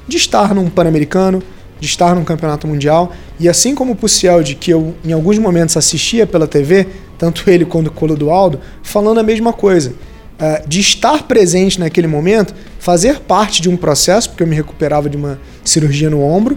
de 0.07 0.17
estar 0.17 0.55
num 0.55 0.71
Pan-Americano, 0.71 1.43
de 1.81 1.87
estar 1.87 2.15
num 2.15 2.25
campeonato 2.25 2.67
mundial. 2.67 3.13
E 3.41 3.49
assim 3.49 3.75
como 3.75 3.93
o 3.93 3.97
Puciel, 3.97 4.43
de 4.43 4.55
que 4.55 4.71
eu 4.73 4.95
em 5.05 5.13
alguns 5.13 5.39
momentos 5.39 5.77
assistia 5.77 6.27
pela 6.27 6.47
TV, 6.47 6.87
tanto 7.19 7.49
ele 7.51 7.65
quanto 7.65 7.89
o 7.89 7.91
Clodoaldo, 7.91 8.61
falando 8.83 9.19
a 9.19 9.23
mesma 9.23 9.53
coisa 9.53 9.91
uh, 9.91 10.69
de 10.69 10.81
estar 10.81 11.25
presente 11.25 11.81
naquele 11.81 12.07
momento, 12.07 12.55
fazer 12.79 13.19
parte 13.21 13.61
de 13.61 13.69
um 13.69 13.77
processo, 13.77 14.29
porque 14.31 14.45
eu 14.45 14.47
me 14.47 14.55
recuperava 14.55 15.11
de 15.11 15.17
uma 15.17 15.41
cirurgia 15.65 16.09
no 16.09 16.23
ombro, 16.23 16.57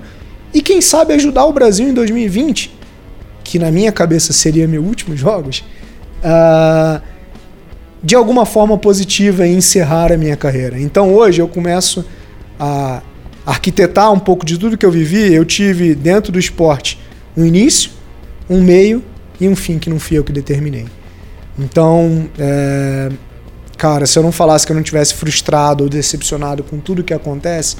e 0.53 0.61
quem 0.61 0.79
sabe 0.79 1.13
ajudar 1.13 1.45
o 1.45 1.53
Brasil 1.53 1.87
em 1.87 1.93
2020, 1.93 2.71
que 3.43 3.59
na 3.59 3.71
minha 3.71 3.91
cabeça 3.91 4.31
seria 4.31 4.67
meu 4.67 4.83
último 4.83 5.15
jogos, 5.15 5.63
uh, 6.25 7.01
de 8.01 8.15
alguma 8.15 8.45
forma 8.45 8.77
positiva 8.77 9.47
em 9.47 9.55
encerrar 9.57 10.11
a 10.11 10.17
minha 10.17 10.35
carreira. 10.35 10.79
Então 10.79 11.13
hoje 11.13 11.41
eu 11.41 11.47
começo 11.47 12.03
a 12.59 13.01
arquitetar 13.45 14.11
um 14.11 14.19
pouco 14.19 14.45
de 14.45 14.57
tudo 14.57 14.77
que 14.77 14.85
eu 14.85 14.91
vivi. 14.91 15.33
Eu 15.33 15.45
tive 15.45 15.93
dentro 15.93 16.31
do 16.31 16.39
esporte 16.39 16.99
um 17.37 17.45
início, 17.45 17.91
um 18.49 18.61
meio 18.61 19.03
e 19.39 19.47
um 19.47 19.55
fim 19.55 19.77
que 19.77 19.89
não 19.89 19.99
fui 19.99 20.17
eu 20.17 20.23
que 20.23 20.31
determinei. 20.31 20.85
Então, 21.57 22.29
é, 22.37 23.09
cara, 23.77 24.05
se 24.05 24.17
eu 24.17 24.23
não 24.23 24.31
falasse 24.31 24.65
que 24.65 24.71
eu 24.71 24.75
não 24.75 24.83
tivesse 24.83 25.13
frustrado 25.13 25.83
ou 25.83 25.89
decepcionado 25.89 26.63
com 26.63 26.79
tudo 26.79 27.03
que 27.03 27.13
acontece, 27.13 27.77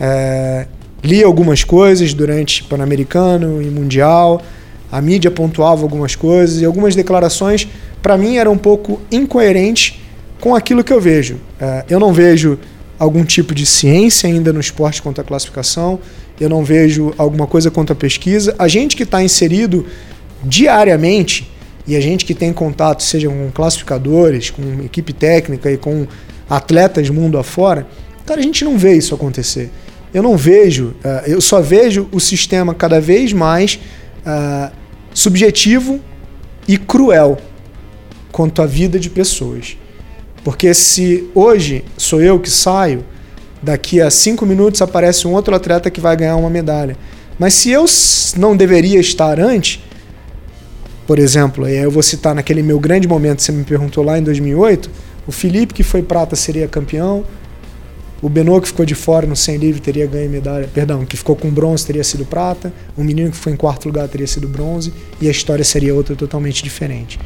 é, 0.00 0.66
li 1.02 1.22
algumas 1.22 1.64
coisas 1.64 2.12
durante 2.12 2.64
Pan-Americano 2.64 3.62
e 3.62 3.66
Mundial, 3.66 4.42
a 4.90 5.00
mídia 5.00 5.30
pontuava 5.30 5.82
algumas 5.82 6.14
coisas 6.14 6.60
e 6.60 6.64
algumas 6.64 6.94
declarações, 6.94 7.68
para 8.02 8.16
mim, 8.16 8.36
eram 8.36 8.52
um 8.52 8.58
pouco 8.58 9.00
incoerentes 9.10 10.00
com 10.40 10.54
aquilo 10.54 10.82
que 10.82 10.92
eu 10.92 11.00
vejo. 11.00 11.38
É, 11.60 11.84
eu 11.88 12.00
não 12.00 12.12
vejo 12.12 12.58
algum 12.98 13.24
tipo 13.24 13.54
de 13.54 13.64
ciência 13.64 14.28
ainda 14.28 14.52
no 14.52 14.60
esporte 14.60 15.00
quanto 15.00 15.20
à 15.20 15.24
classificação, 15.24 16.00
eu 16.40 16.48
não 16.48 16.64
vejo 16.64 17.12
alguma 17.16 17.46
coisa 17.46 17.70
quanto 17.70 17.92
à 17.92 17.96
pesquisa. 17.96 18.54
A 18.58 18.68
gente 18.68 18.96
que 18.96 19.02
está 19.02 19.22
inserido 19.22 19.86
diariamente 20.42 21.50
e 21.86 21.96
a 21.96 22.00
gente 22.00 22.24
que 22.24 22.34
tem 22.34 22.52
contato, 22.52 23.02
seja 23.02 23.28
com 23.28 23.50
classificadores, 23.50 24.50
com 24.50 24.62
equipe 24.84 25.12
técnica 25.12 25.70
e 25.70 25.76
com 25.76 26.06
atletas 26.48 27.08
mundo 27.10 27.38
afora, 27.38 27.86
cara, 28.24 28.40
a 28.40 28.42
gente 28.42 28.64
não 28.64 28.78
vê 28.78 28.94
isso 28.94 29.14
acontecer. 29.14 29.70
Eu 30.12 30.22
não 30.22 30.36
vejo, 30.36 30.94
uh, 31.04 31.26
eu 31.26 31.40
só 31.40 31.60
vejo 31.60 32.08
o 32.12 32.20
sistema 32.20 32.74
cada 32.74 33.00
vez 33.00 33.32
mais 33.32 33.78
uh, 34.20 34.72
subjetivo 35.14 36.00
e 36.66 36.76
cruel 36.76 37.38
quanto 38.30 38.62
à 38.62 38.66
vida 38.66 38.98
de 38.98 39.10
pessoas. 39.10 39.76
Porque 40.44 40.72
se 40.74 41.28
hoje 41.34 41.84
sou 41.96 42.20
eu 42.20 42.38
que 42.38 42.50
saio, 42.50 43.04
daqui 43.62 44.00
a 44.00 44.10
cinco 44.10 44.46
minutos 44.46 44.80
aparece 44.80 45.26
um 45.26 45.32
outro 45.32 45.54
atleta 45.54 45.90
que 45.90 46.00
vai 46.00 46.16
ganhar 46.16 46.36
uma 46.36 46.50
medalha. 46.50 46.96
Mas 47.38 47.54
se 47.54 47.70
eu 47.70 47.84
não 48.36 48.56
deveria 48.56 48.98
estar 49.00 49.38
antes, 49.40 49.80
por 51.06 51.18
exemplo, 51.18 51.66
eu 51.66 51.90
vou 51.90 52.02
citar 52.02 52.34
naquele 52.34 52.62
meu 52.62 52.78
grande 52.78 53.08
momento, 53.08 53.42
você 53.42 53.52
me 53.52 53.64
perguntou 53.64 54.04
lá 54.04 54.18
em 54.18 54.22
2008, 54.22 54.90
o 55.26 55.32
Felipe 55.32 55.72
que 55.72 55.82
foi 55.82 56.02
prata 56.02 56.36
seria 56.36 56.68
campeão, 56.68 57.24
o 58.20 58.28
Benô 58.28 58.60
que 58.60 58.68
ficou 58.68 58.84
de 58.84 58.94
fora 58.94 59.26
no 59.26 59.36
100 59.36 59.56
livre 59.58 59.80
teria 59.80 60.06
ganho 60.06 60.28
medalha, 60.28 60.68
perdão, 60.72 61.04
que 61.04 61.16
ficou 61.16 61.36
com 61.36 61.50
bronze 61.50 61.86
teria 61.86 62.02
sido 62.02 62.24
prata, 62.24 62.72
o 62.96 63.04
menino 63.04 63.30
que 63.30 63.36
foi 63.36 63.52
em 63.52 63.56
quarto 63.56 63.86
lugar 63.86 64.08
teria 64.08 64.26
sido 64.26 64.48
bronze 64.48 64.92
e 65.20 65.28
a 65.28 65.30
história 65.30 65.64
seria 65.64 65.94
outra 65.94 66.16
totalmente 66.16 66.62
diferente. 66.62 67.18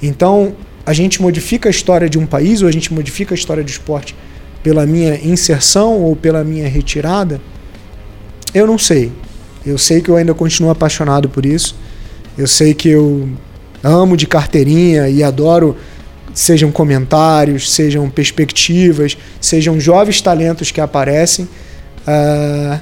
Então, 0.00 0.54
a 0.86 0.92
gente 0.92 1.20
modifica 1.20 1.68
a 1.68 1.70
história 1.70 2.08
de 2.08 2.18
um 2.18 2.26
país 2.26 2.62
ou 2.62 2.68
a 2.68 2.72
gente 2.72 2.92
modifica 2.92 3.34
a 3.34 3.36
história 3.36 3.62
do 3.62 3.68
esporte 3.68 4.14
pela 4.62 4.86
minha 4.86 5.16
inserção 5.16 6.00
ou 6.00 6.14
pela 6.14 6.44
minha 6.44 6.68
retirada? 6.68 7.40
Eu 8.54 8.66
não 8.66 8.78
sei. 8.78 9.12
Eu 9.64 9.76
sei 9.78 10.00
que 10.00 10.08
eu 10.08 10.16
ainda 10.16 10.32
continuo 10.32 10.70
apaixonado 10.70 11.28
por 11.28 11.44
isso. 11.44 11.76
Eu 12.36 12.46
sei 12.46 12.72
que 12.72 12.88
eu 12.88 13.28
amo 13.82 14.16
de 14.16 14.26
carteirinha 14.26 15.08
e 15.08 15.22
adoro 15.22 15.76
sejam 16.34 16.70
comentários, 16.70 17.72
sejam 17.72 18.08
perspectivas, 18.08 19.16
sejam 19.40 19.78
jovens 19.80 20.20
talentos 20.20 20.70
que 20.70 20.80
aparecem. 20.80 21.46
Uh, 22.06 22.80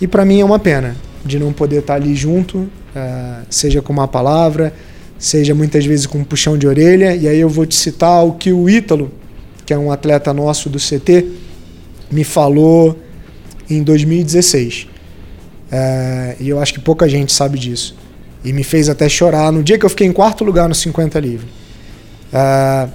e 0.00 0.06
para 0.06 0.24
mim 0.24 0.40
é 0.40 0.44
uma 0.44 0.58
pena 0.58 0.96
de 1.24 1.38
não 1.38 1.52
poder 1.52 1.78
estar 1.80 1.94
ali 1.94 2.14
junto, 2.14 2.58
uh, 2.58 2.70
seja 3.48 3.80
com 3.80 3.92
uma 3.92 4.08
palavra, 4.08 4.74
seja 5.18 5.54
muitas 5.54 5.86
vezes 5.86 6.06
com 6.06 6.18
um 6.18 6.24
puxão 6.24 6.58
de 6.58 6.66
orelha. 6.66 7.14
E 7.14 7.28
aí 7.28 7.38
eu 7.38 7.48
vou 7.48 7.64
te 7.66 7.74
citar 7.74 8.24
o 8.24 8.32
que 8.32 8.52
o 8.52 8.68
Ítalo, 8.68 9.10
que 9.64 9.72
é 9.72 9.78
um 9.78 9.90
atleta 9.90 10.32
nosso 10.32 10.68
do 10.68 10.78
CT, 10.78 11.26
me 12.10 12.24
falou 12.24 12.98
em 13.70 13.82
2016. 13.82 14.88
Uh, 15.72 16.36
e 16.38 16.48
eu 16.48 16.60
acho 16.60 16.74
que 16.74 16.80
pouca 16.80 17.08
gente 17.08 17.32
sabe 17.32 17.58
disso. 17.58 17.96
E 18.44 18.52
me 18.52 18.62
fez 18.62 18.88
até 18.90 19.08
chorar 19.08 19.50
no 19.50 19.62
dia 19.62 19.78
que 19.78 19.86
eu 19.86 19.90
fiquei 19.90 20.06
em 20.06 20.12
quarto 20.12 20.44
lugar 20.44 20.68
no 20.68 20.74
50 20.74 21.18
livre. 21.18 21.63
Uh, 22.34 22.90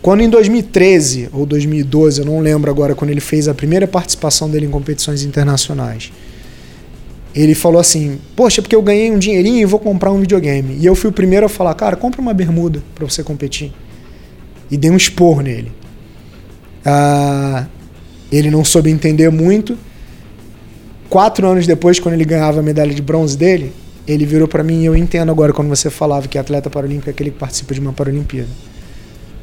quando 0.00 0.22
em 0.22 0.30
2013 0.30 1.28
ou 1.32 1.44
2012, 1.44 2.20
eu 2.20 2.26
não 2.26 2.40
lembro 2.40 2.70
agora, 2.70 2.94
quando 2.94 3.10
ele 3.10 3.20
fez 3.20 3.48
a 3.48 3.54
primeira 3.54 3.86
participação 3.86 4.48
dele 4.48 4.64
em 4.64 4.70
competições 4.70 5.22
internacionais, 5.22 6.12
ele 7.34 7.54
falou 7.54 7.80
assim: 7.80 8.18
Poxa, 8.34 8.62
porque 8.62 8.74
eu 8.74 8.80
ganhei 8.80 9.10
um 9.10 9.18
dinheirinho 9.18 9.58
e 9.58 9.64
vou 9.64 9.78
comprar 9.78 10.10
um 10.12 10.20
videogame. 10.20 10.78
E 10.80 10.86
eu 10.86 10.94
fui 10.94 11.10
o 11.10 11.12
primeiro 11.12 11.44
a 11.44 11.48
falar: 11.48 11.74
Cara, 11.74 11.96
compra 11.96 12.20
uma 12.20 12.32
bermuda 12.32 12.82
para 12.94 13.04
você 13.04 13.22
competir. 13.22 13.72
E 14.70 14.76
dei 14.76 14.90
um 14.90 14.96
expor 14.96 15.42
nele. 15.42 15.70
Uh, 16.86 17.66
ele 18.32 18.50
não 18.50 18.64
soube 18.64 18.90
entender 18.90 19.30
muito. 19.30 19.76
Quatro 21.10 21.46
anos 21.46 21.66
depois, 21.66 22.00
quando 22.00 22.14
ele 22.14 22.24
ganhava 22.24 22.60
a 22.60 22.62
medalha 22.62 22.94
de 22.94 23.02
bronze 23.02 23.36
dele, 23.36 23.72
ele 24.06 24.24
virou 24.24 24.46
para 24.46 24.62
mim 24.62 24.82
e 24.82 24.86
eu 24.86 24.96
entendo 24.96 25.30
agora 25.30 25.52
quando 25.52 25.68
você 25.68 25.90
falava 25.90 26.28
que 26.28 26.38
atleta 26.38 26.70
paralímpico 26.70 27.10
é 27.10 27.12
aquele 27.12 27.30
que 27.30 27.38
participa 27.38 27.74
de 27.74 27.80
uma 27.80 27.92
Paralimpíada. 27.92 28.48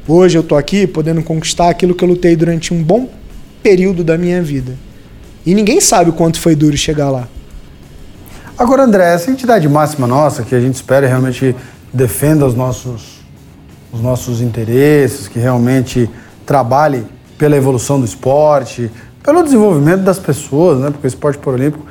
Hoje 0.06 0.36
eu 0.36 0.42
tô 0.42 0.56
aqui 0.56 0.86
podendo 0.86 1.22
conquistar 1.22 1.68
aquilo 1.68 1.94
que 1.94 2.04
eu 2.04 2.08
lutei 2.08 2.36
durante 2.36 2.72
um 2.72 2.82
bom 2.82 3.08
período 3.62 4.04
da 4.04 4.18
minha 4.18 4.42
vida. 4.42 4.74
E 5.46 5.54
ninguém 5.54 5.80
sabe 5.80 6.10
o 6.10 6.12
quanto 6.12 6.40
foi 6.40 6.54
duro 6.54 6.76
chegar 6.76 7.10
lá. 7.10 7.28
Agora, 8.56 8.84
André, 8.84 9.12
essa 9.12 9.30
entidade 9.30 9.68
máxima 9.68 10.06
nossa, 10.06 10.42
que 10.42 10.54
a 10.54 10.60
gente 10.60 10.74
espera 10.74 11.06
realmente 11.06 11.56
defenda 11.92 12.46
os 12.46 12.54
nossos, 12.54 13.20
os 13.92 14.00
nossos 14.00 14.40
interesses, 14.40 15.26
que 15.26 15.38
realmente 15.38 16.08
trabalhe 16.46 17.04
pela 17.36 17.56
evolução 17.56 17.98
do 17.98 18.04
esporte, 18.04 18.90
pelo 19.22 19.42
desenvolvimento 19.42 20.02
das 20.02 20.18
pessoas, 20.18 20.78
né? 20.78 20.90
porque 20.90 21.06
o 21.06 21.08
esporte 21.08 21.38
paralímpico 21.38 21.84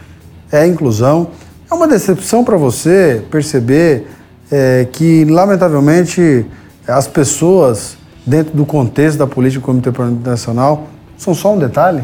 é 0.52 0.66
inclusão. 0.66 1.30
É 1.74 1.76
uma 1.76 1.88
decepção 1.88 2.44
para 2.44 2.56
você 2.56 3.24
perceber 3.32 4.06
é, 4.52 4.88
que, 4.92 5.26
lamentavelmente, 5.26 6.46
as 6.88 7.08
pessoas, 7.08 7.98
dentro 8.24 8.56
do 8.56 8.64
contexto 8.64 9.18
da 9.18 9.26
política 9.26 9.60
do 9.60 9.66
Comitê 9.66 9.92
Paralímpico 9.92 10.30
Nacional, 10.30 10.88
são 11.18 11.34
só 11.34 11.52
um 11.52 11.58
detalhe? 11.58 12.04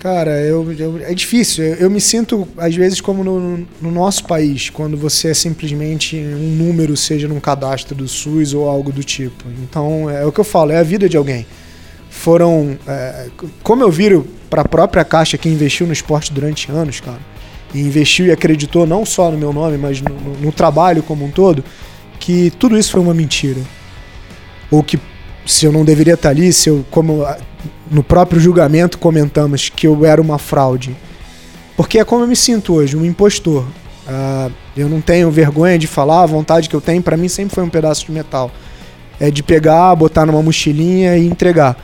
Cara, 0.00 0.40
eu, 0.40 0.72
eu 0.72 1.00
é 1.04 1.12
difícil. 1.12 1.62
Eu, 1.64 1.74
eu, 1.74 1.90
me 1.90 2.00
sinto, 2.00 2.48
às 2.56 2.74
vezes, 2.74 2.98
como 3.02 3.22
no, 3.22 3.66
no, 3.78 3.90
nosso 3.90 4.24
país, 4.24 4.70
quando 4.70 4.96
você 4.96 5.28
é 5.28 5.34
simplesmente 5.34 6.16
um 6.16 6.56
número, 6.56 6.96
seja 6.96 7.28
num 7.28 7.40
cadastro 7.40 7.94
do 7.94 8.08
SUS 8.08 8.54
ou 8.54 8.66
algo 8.66 8.90
do 8.90 9.04
tipo. 9.04 9.44
Então, 9.62 10.08
é, 10.08 10.22
é 10.22 10.24
o 10.24 10.32
que 10.32 10.40
eu 10.40 10.44
falo, 10.44 10.72
é 10.72 10.78
a 10.78 10.82
vida 10.82 11.10
de 11.10 11.18
alguém. 11.18 11.46
Foram. 12.08 12.78
É, 12.88 13.26
como 13.62 13.82
eu 13.82 13.90
viro 13.90 14.26
para 14.48 14.62
a 14.62 14.66
própria 14.66 15.04
Caixa 15.04 15.36
que 15.36 15.46
investiu 15.46 15.86
no 15.86 15.92
esporte 15.92 16.32
durante 16.32 16.72
anos, 16.72 17.00
cara 17.00 17.33
e 17.74 17.80
investiu 17.80 18.26
e 18.26 18.32
acreditou 18.32 18.86
não 18.86 19.04
só 19.04 19.30
no 19.30 19.36
meu 19.36 19.52
nome, 19.52 19.76
mas 19.76 20.00
no, 20.00 20.14
no, 20.14 20.34
no 20.40 20.52
trabalho 20.52 21.02
como 21.02 21.24
um 21.24 21.30
todo, 21.30 21.64
que 22.20 22.50
tudo 22.52 22.78
isso 22.78 22.92
foi 22.92 23.00
uma 23.00 23.12
mentira. 23.12 23.60
Ou 24.70 24.82
que 24.82 24.98
se 25.44 25.66
eu 25.66 25.72
não 25.72 25.84
deveria 25.84 26.14
estar 26.14 26.30
ali, 26.30 26.52
se 26.52 26.70
eu, 26.70 26.84
como 26.90 27.26
no 27.90 28.02
próprio 28.02 28.40
julgamento 28.40 28.96
comentamos 28.98 29.68
que 29.68 29.86
eu 29.86 30.06
era 30.06 30.22
uma 30.22 30.38
fraude. 30.38 30.96
Porque 31.76 31.98
é 31.98 32.04
como 32.04 32.22
eu 32.22 32.28
me 32.28 32.36
sinto 32.36 32.74
hoje, 32.74 32.96
um 32.96 33.04
impostor. 33.04 33.64
Uh, 34.06 34.52
eu 34.76 34.88
não 34.88 35.00
tenho 35.00 35.30
vergonha 35.30 35.78
de 35.78 35.86
falar, 35.86 36.22
a 36.22 36.26
vontade 36.26 36.68
que 36.68 36.76
eu 36.76 36.80
tenho, 36.80 37.02
para 37.02 37.16
mim 37.16 37.28
sempre 37.28 37.54
foi 37.54 37.64
um 37.64 37.68
pedaço 37.68 38.06
de 38.06 38.12
metal. 38.12 38.50
É 39.18 39.30
de 39.30 39.42
pegar, 39.42 39.94
botar 39.94 40.24
numa 40.24 40.42
mochilinha 40.42 41.16
e 41.16 41.26
entregar. 41.26 41.76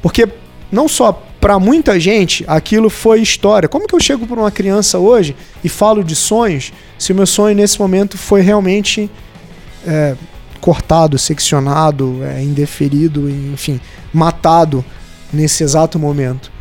Porque 0.00 0.28
não 0.70 0.88
só 0.88 1.26
para 1.40 1.58
muita 1.58 1.98
gente 1.98 2.44
aquilo 2.46 2.90
foi 2.90 3.22
história. 3.22 3.68
Como 3.68 3.88
que 3.88 3.94
eu 3.94 4.00
chego 4.00 4.26
para 4.26 4.38
uma 4.38 4.50
criança 4.50 4.98
hoje 4.98 5.34
e 5.64 5.68
falo 5.68 6.04
de 6.04 6.14
sonhos 6.14 6.72
se 6.98 7.12
o 7.12 7.14
meu 7.14 7.26
sonho 7.26 7.56
nesse 7.56 7.80
momento 7.80 8.18
foi 8.18 8.42
realmente 8.42 9.10
é, 9.86 10.14
cortado, 10.60 11.18
seccionado, 11.18 12.20
é, 12.22 12.42
indeferido, 12.42 13.28
enfim, 13.30 13.80
matado 14.12 14.84
nesse 15.32 15.64
exato 15.64 15.98
momento? 15.98 16.52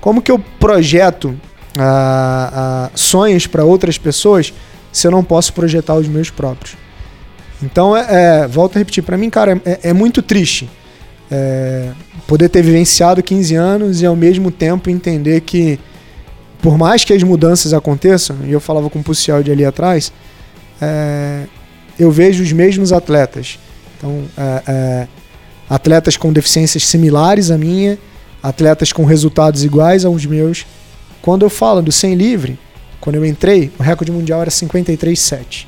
Como 0.00 0.20
que 0.20 0.32
eu 0.32 0.38
projeto 0.38 1.38
ah, 1.78 2.50
ah, 2.52 2.90
sonhos 2.94 3.46
para 3.46 3.64
outras 3.64 3.96
pessoas 3.96 4.52
se 4.92 5.06
eu 5.06 5.10
não 5.10 5.22
posso 5.22 5.52
projetar 5.52 5.94
os 5.94 6.08
meus 6.08 6.30
próprios? 6.30 6.76
Então, 7.62 7.96
é, 7.96 8.42
é 8.42 8.48
volto 8.48 8.76
a 8.76 8.78
repetir, 8.78 9.02
para 9.02 9.16
mim, 9.16 9.30
cara, 9.30 9.60
é, 9.64 9.90
é 9.90 9.92
muito 9.92 10.20
triste 10.20 10.68
é, 11.30 11.90
poder 12.26 12.48
ter 12.48 12.62
vivenciado 12.62 13.22
15 13.22 13.54
anos 13.54 14.02
e 14.02 14.06
ao 14.06 14.16
mesmo 14.16 14.50
tempo 14.50 14.90
entender 14.90 15.40
que, 15.40 15.78
por 16.60 16.78
mais 16.78 17.04
que 17.04 17.12
as 17.12 17.22
mudanças 17.22 17.72
aconteçam, 17.72 18.36
e 18.44 18.52
eu 18.52 18.60
falava 18.60 18.88
com 18.90 18.98
o 18.98 19.02
Pucial 19.02 19.42
de 19.42 19.50
ali 19.50 19.64
atrás, 19.64 20.12
é, 20.80 21.44
eu 21.98 22.10
vejo 22.10 22.42
os 22.42 22.52
mesmos 22.52 22.92
atletas. 22.92 23.58
Então, 23.96 24.24
é, 24.36 24.62
é, 24.66 25.08
atletas 25.68 26.16
com 26.16 26.32
deficiências 26.32 26.86
similares 26.86 27.50
à 27.50 27.58
minha, 27.58 27.98
atletas 28.42 28.92
com 28.92 29.04
resultados 29.04 29.64
iguais 29.64 30.04
aos 30.04 30.24
meus. 30.26 30.66
Quando 31.22 31.44
eu 31.44 31.50
falo 31.50 31.82
do 31.82 31.90
100 31.90 32.14
livre, 32.14 32.58
quando 33.00 33.16
eu 33.16 33.24
entrei, 33.24 33.72
o 33.78 33.82
recorde 33.82 34.12
mundial 34.12 34.42
era 34.42 34.50
53,7. 34.50 35.66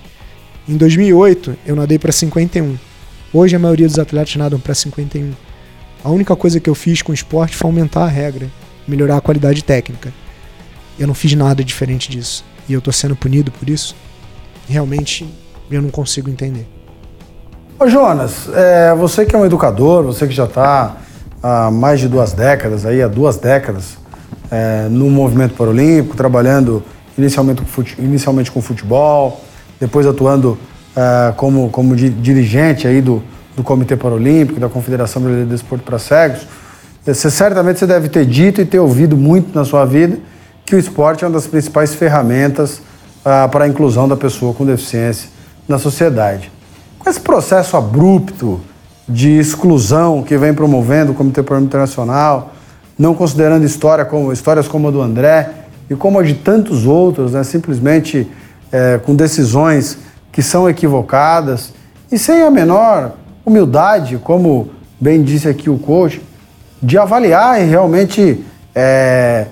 Em 0.68 0.76
2008, 0.76 1.56
eu 1.66 1.74
nadei 1.74 1.98
para 1.98 2.12
51. 2.12 2.76
Hoje, 3.32 3.56
a 3.56 3.58
maioria 3.58 3.86
dos 3.86 3.98
atletas 3.98 4.36
nadam 4.36 4.60
para 4.60 4.74
51. 4.74 5.47
A 6.04 6.10
única 6.10 6.36
coisa 6.36 6.60
que 6.60 6.70
eu 6.70 6.74
fiz 6.74 7.02
com 7.02 7.12
o 7.12 7.14
esporte 7.14 7.56
foi 7.56 7.68
aumentar 7.68 8.04
a 8.04 8.08
regra, 8.08 8.48
melhorar 8.86 9.16
a 9.16 9.20
qualidade 9.20 9.62
técnica. 9.64 10.12
Eu 10.98 11.06
não 11.06 11.14
fiz 11.14 11.34
nada 11.34 11.64
diferente 11.64 12.10
disso. 12.10 12.44
E 12.68 12.72
eu 12.72 12.80
tô 12.80 12.92
sendo 12.92 13.16
punido 13.16 13.50
por 13.50 13.68
isso? 13.68 13.96
Realmente, 14.68 15.28
eu 15.70 15.82
não 15.82 15.90
consigo 15.90 16.30
entender. 16.30 16.66
Ô 17.78 17.88
Jonas, 17.88 18.48
é, 18.54 18.94
você 18.94 19.24
que 19.24 19.34
é 19.34 19.38
um 19.38 19.46
educador, 19.46 20.04
você 20.04 20.26
que 20.26 20.34
já 20.34 20.44
está 20.44 20.96
há 21.42 21.70
mais 21.70 22.00
de 22.00 22.08
duas 22.08 22.32
décadas, 22.32 22.84
aí, 22.84 23.02
há 23.02 23.08
duas 23.08 23.36
décadas, 23.36 23.96
é, 24.50 24.88
no 24.90 25.08
movimento 25.10 25.54
paralímpico, 25.54 26.16
trabalhando 26.16 26.82
inicialmente 27.16 27.60
com, 27.60 27.66
fute, 27.66 27.96
inicialmente 27.98 28.50
com 28.50 28.60
futebol, 28.60 29.40
depois 29.80 30.06
atuando 30.06 30.58
é, 30.96 31.32
como, 31.36 31.70
como 31.70 31.94
dirigente 31.94 32.86
aí 32.86 33.00
do, 33.00 33.22
do 33.58 33.64
Comitê 33.64 33.96
Paralímpico, 33.96 34.58
da 34.60 34.68
Confederação 34.68 35.20
Brasileira 35.20 35.50
de 35.50 35.56
Desporto 35.56 35.84
para 35.84 35.98
Cegos, 35.98 36.46
você 37.04 37.30
certamente 37.30 37.78
você 37.78 37.86
deve 37.86 38.08
ter 38.08 38.24
dito 38.24 38.60
e 38.60 38.64
ter 38.64 38.78
ouvido 38.78 39.16
muito 39.16 39.54
na 39.54 39.64
sua 39.64 39.84
vida 39.84 40.18
que 40.64 40.76
o 40.76 40.78
esporte 40.78 41.24
é 41.24 41.26
uma 41.26 41.32
das 41.32 41.46
principais 41.46 41.94
ferramentas 41.94 42.82
ah, 43.24 43.48
para 43.48 43.64
a 43.64 43.68
inclusão 43.68 44.06
da 44.06 44.16
pessoa 44.16 44.52
com 44.52 44.66
deficiência 44.66 45.30
na 45.66 45.78
sociedade. 45.78 46.52
Com 46.98 47.08
esse 47.08 47.20
processo 47.20 47.76
abrupto 47.76 48.60
de 49.08 49.38
exclusão 49.38 50.22
que 50.22 50.36
vem 50.36 50.52
promovendo 50.52 51.12
o 51.12 51.14
Comitê 51.14 51.42
Paralímpico 51.42 51.76
Internacional, 51.76 52.52
não 52.98 53.14
considerando 53.14 53.64
história 53.64 54.04
como, 54.04 54.30
histórias 54.32 54.68
como 54.68 54.88
a 54.88 54.90
do 54.90 55.00
André 55.00 55.50
e 55.88 55.94
como 55.94 56.18
a 56.18 56.22
de 56.22 56.34
tantos 56.34 56.84
outros, 56.84 57.32
né, 57.32 57.42
simplesmente 57.42 58.30
é, 58.70 58.98
com 58.98 59.16
decisões 59.16 59.98
que 60.30 60.42
são 60.42 60.68
equivocadas 60.68 61.72
e 62.12 62.18
sem 62.18 62.42
a 62.42 62.50
menor 62.50 63.14
humildade, 63.48 64.18
como 64.18 64.70
bem 65.00 65.22
disse 65.22 65.48
aqui 65.48 65.68
o 65.68 65.78
coach, 65.78 66.22
de 66.82 66.96
avaliar 66.96 67.60
e 67.60 67.64
realmente 67.64 68.44
é, 68.74 69.46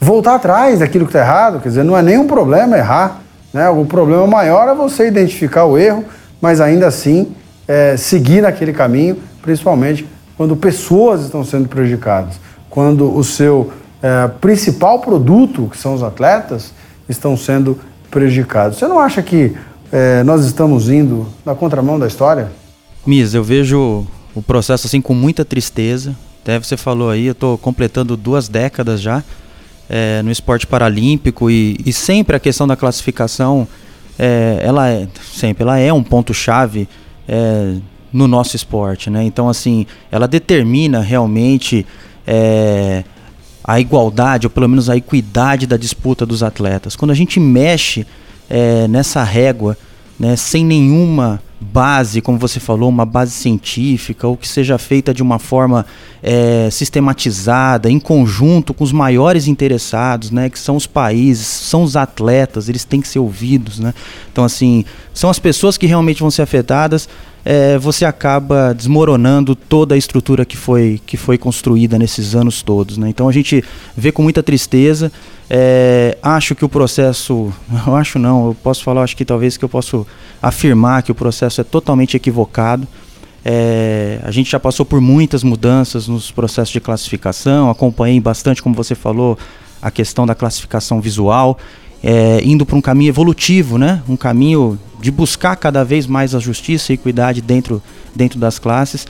voltar 0.00 0.34
atrás 0.34 0.80
daquilo 0.80 1.06
que 1.06 1.10
está 1.10 1.20
errado. 1.20 1.60
Quer 1.60 1.68
dizer, 1.68 1.84
não 1.84 1.96
é 1.96 2.02
nenhum 2.02 2.26
problema 2.26 2.76
errar. 2.76 3.20
Né? 3.52 3.68
O 3.70 3.84
problema 3.84 4.26
maior 4.26 4.68
é 4.68 4.74
você 4.74 5.08
identificar 5.08 5.64
o 5.64 5.78
erro, 5.78 6.04
mas 6.40 6.60
ainda 6.60 6.86
assim 6.86 7.32
é, 7.66 7.96
seguir 7.96 8.42
naquele 8.42 8.72
caminho, 8.72 9.16
principalmente 9.42 10.06
quando 10.36 10.56
pessoas 10.56 11.22
estão 11.22 11.44
sendo 11.44 11.68
prejudicadas, 11.68 12.40
quando 12.68 13.16
o 13.16 13.22
seu 13.22 13.72
é, 14.02 14.28
principal 14.40 14.98
produto, 14.98 15.68
que 15.70 15.78
são 15.78 15.94
os 15.94 16.02
atletas, 16.02 16.72
estão 17.08 17.36
sendo 17.36 17.78
prejudicados. 18.10 18.78
Você 18.78 18.88
não 18.88 18.98
acha 18.98 19.22
que 19.22 19.56
é, 19.92 20.22
nós 20.24 20.44
estamos 20.44 20.90
indo 20.90 21.26
na 21.44 21.54
contramão 21.54 21.98
da 21.98 22.06
história? 22.06 22.48
Mis, 23.06 23.34
eu 23.34 23.44
vejo 23.44 24.06
o 24.34 24.42
processo 24.42 24.86
assim 24.86 25.00
com 25.00 25.14
muita 25.14 25.44
tristeza. 25.44 26.16
Até 26.42 26.58
você 26.58 26.76
falou 26.76 27.10
aí, 27.10 27.26
eu 27.26 27.32
estou 27.32 27.56
completando 27.56 28.16
duas 28.16 28.48
décadas 28.48 29.00
já 29.00 29.22
é, 29.88 30.22
no 30.22 30.30
esporte 30.30 30.66
paralímpico 30.66 31.50
e, 31.50 31.76
e, 31.84 31.92
sempre 31.92 32.36
a 32.36 32.40
questão 32.40 32.66
da 32.66 32.76
classificação, 32.76 33.66
é, 34.18 34.60
ela 34.62 34.90
é 34.90 35.08
sempre, 35.22 35.62
ela 35.62 35.78
é 35.78 35.92
um 35.92 36.02
ponto 36.02 36.32
chave 36.32 36.88
é, 37.28 37.74
no 38.12 38.26
nosso 38.26 38.56
esporte, 38.56 39.10
né? 39.10 39.24
Então 39.24 39.48
assim, 39.48 39.86
ela 40.10 40.26
determina 40.26 41.00
realmente 41.00 41.86
é, 42.26 43.04
a 43.62 43.80
igualdade 43.80 44.46
ou 44.46 44.50
pelo 44.50 44.68
menos 44.68 44.88
a 44.88 44.96
equidade 44.96 45.66
da 45.66 45.76
disputa 45.76 46.24
dos 46.24 46.42
atletas. 46.42 46.96
Quando 46.96 47.10
a 47.10 47.14
gente 47.14 47.40
mexe 47.40 48.06
é, 48.48 48.86
nessa 48.88 49.22
régua, 49.22 49.76
né, 50.18 50.36
sem 50.36 50.64
nenhuma 50.64 51.42
base, 51.64 52.20
como 52.20 52.38
você 52.38 52.60
falou, 52.60 52.88
uma 52.88 53.04
base 53.04 53.32
científica, 53.32 54.28
ou 54.28 54.36
que 54.36 54.46
seja 54.46 54.78
feita 54.78 55.14
de 55.14 55.22
uma 55.22 55.38
forma 55.38 55.86
é, 56.22 56.68
sistematizada, 56.70 57.90
em 57.90 57.98
conjunto 57.98 58.74
com 58.74 58.84
os 58.84 58.92
maiores 58.92 59.48
interessados, 59.48 60.30
né, 60.30 60.50
que 60.50 60.58
são 60.58 60.76
os 60.76 60.86
países, 60.86 61.46
são 61.46 61.82
os 61.82 61.96
atletas, 61.96 62.68
eles 62.68 62.84
têm 62.84 63.00
que 63.00 63.08
ser 63.08 63.18
ouvidos, 63.18 63.78
né? 63.78 63.94
Então, 64.30 64.44
assim, 64.44 64.84
são 65.12 65.30
as 65.30 65.38
pessoas 65.38 65.78
que 65.78 65.86
realmente 65.86 66.20
vão 66.20 66.30
ser 66.30 66.42
afetadas. 66.42 67.08
É, 67.44 67.76
você 67.76 68.04
acaba 68.04 68.72
desmoronando 68.72 69.54
toda 69.54 69.94
a 69.94 69.98
estrutura 69.98 70.44
que 70.44 70.56
foi, 70.56 71.00
que 71.04 71.16
foi 71.16 71.36
construída 71.36 71.98
nesses 71.98 72.34
anos 72.34 72.62
todos. 72.62 72.96
Né? 72.96 73.08
Então 73.10 73.28
a 73.28 73.32
gente 73.32 73.62
vê 73.96 74.10
com 74.10 74.22
muita 74.22 74.42
tristeza. 74.42 75.12
É, 75.50 76.16
acho 76.22 76.54
que 76.54 76.64
o 76.64 76.68
processo, 76.68 77.52
eu 77.86 77.94
acho 77.94 78.18
não, 78.18 78.46
eu 78.46 78.56
posso 78.62 78.82
falar, 78.82 79.02
acho 79.02 79.16
que 79.16 79.24
talvez 79.24 79.56
que 79.56 79.64
eu 79.64 79.68
posso 79.68 80.06
afirmar 80.40 81.02
que 81.02 81.12
o 81.12 81.14
processo 81.14 81.60
é 81.60 81.64
totalmente 81.64 82.16
equivocado. 82.16 82.88
É, 83.44 84.20
a 84.22 84.30
gente 84.30 84.50
já 84.50 84.58
passou 84.58 84.86
por 84.86 85.02
muitas 85.02 85.44
mudanças 85.44 86.08
nos 86.08 86.30
processos 86.30 86.72
de 86.72 86.80
classificação, 86.80 87.68
acompanhei 87.68 88.18
bastante, 88.18 88.62
como 88.62 88.74
você 88.74 88.94
falou, 88.94 89.38
a 89.82 89.90
questão 89.90 90.24
da 90.24 90.34
classificação 90.34 90.98
visual, 90.98 91.58
é, 92.06 92.42
indo 92.44 92.66
para 92.66 92.76
um 92.76 92.82
caminho 92.82 93.08
evolutivo, 93.08 93.78
né? 93.78 94.02
um 94.06 94.16
caminho 94.16 94.78
de 95.00 95.10
buscar 95.10 95.56
cada 95.56 95.82
vez 95.82 96.06
mais 96.06 96.34
a 96.34 96.38
justiça 96.38 96.92
e 96.92 96.96
equidade 96.96 97.40
dentro, 97.40 97.82
dentro 98.14 98.38
das 98.38 98.58
classes. 98.58 99.06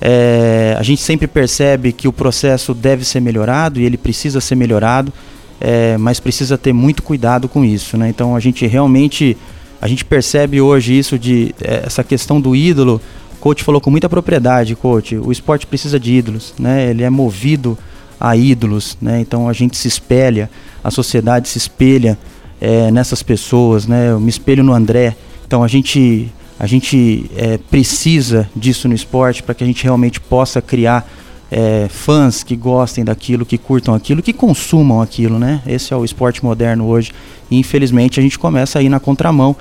É, 0.00 0.74
a 0.78 0.82
gente 0.82 1.02
sempre 1.02 1.26
percebe 1.26 1.92
que 1.92 2.08
o 2.08 2.12
processo 2.12 2.72
deve 2.72 3.04
ser 3.04 3.20
melhorado 3.20 3.78
e 3.78 3.84
ele 3.84 3.98
precisa 3.98 4.40
ser 4.40 4.54
melhorado, 4.54 5.12
é, 5.60 5.98
mas 5.98 6.20
precisa 6.20 6.56
ter 6.56 6.72
muito 6.72 7.02
cuidado 7.02 7.50
com 7.50 7.62
isso. 7.62 7.98
Né? 7.98 8.08
Então 8.08 8.34
a 8.34 8.40
gente 8.40 8.66
realmente 8.66 9.36
a 9.80 9.86
gente 9.86 10.04
percebe 10.04 10.60
hoje 10.60 10.98
isso 10.98 11.18
de 11.18 11.54
é, 11.60 11.82
essa 11.84 12.02
questão 12.02 12.40
do 12.40 12.56
ídolo. 12.56 12.98
O 13.34 13.36
coach 13.36 13.62
falou 13.62 13.80
com 13.80 13.90
muita 13.90 14.08
propriedade, 14.08 14.74
coach. 14.74 15.16
O 15.16 15.30
esporte 15.30 15.66
precisa 15.66 16.00
de 16.00 16.14
ídolos, 16.14 16.54
né? 16.58 16.90
Ele 16.90 17.04
é 17.04 17.10
movido 17.10 17.78
a 18.18 18.36
ídolos, 18.36 18.98
né? 19.00 19.20
Então 19.20 19.48
a 19.48 19.52
gente 19.52 19.76
se 19.76 19.86
espelha, 19.86 20.50
a 20.82 20.90
sociedade 20.90 21.48
se 21.48 21.58
espelha 21.58 22.18
é, 22.60 22.90
nessas 22.90 23.22
pessoas, 23.22 23.86
né? 23.86 24.10
Eu 24.10 24.20
me 24.20 24.28
espelho 24.28 24.62
no 24.62 24.72
André. 24.72 25.16
Então 25.46 25.62
a 25.62 25.68
gente 25.68 26.30
a 26.58 26.66
gente 26.66 27.30
é, 27.36 27.56
precisa 27.56 28.48
disso 28.54 28.88
no 28.88 28.94
esporte 28.94 29.42
para 29.42 29.54
que 29.54 29.62
a 29.62 29.66
gente 29.66 29.84
realmente 29.84 30.20
possa 30.20 30.60
criar 30.60 31.08
é, 31.50 31.86
fãs 31.88 32.42
que 32.42 32.56
gostem 32.56 33.04
daquilo, 33.04 33.46
que 33.46 33.56
curtam 33.56 33.94
aquilo, 33.94 34.22
que 34.22 34.32
consumam 34.32 35.00
aquilo, 35.00 35.38
né? 35.38 35.62
Esse 35.66 35.92
é 35.92 35.96
o 35.96 36.04
esporte 36.04 36.44
moderno 36.44 36.86
hoje. 36.86 37.12
E 37.50 37.58
infelizmente 37.58 38.18
a 38.18 38.22
gente 38.22 38.38
começa 38.38 38.78
aí 38.78 38.88
na 38.88 38.98
contramão. 38.98 39.56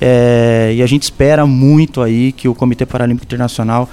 É, 0.00 0.72
e 0.76 0.82
a 0.82 0.86
gente 0.86 1.02
espera 1.02 1.46
muito 1.46 2.00
aí 2.00 2.30
que 2.30 2.48
o 2.48 2.54
Comitê 2.54 2.86
Paralímpico 2.86 3.24
Internacional 3.24 3.88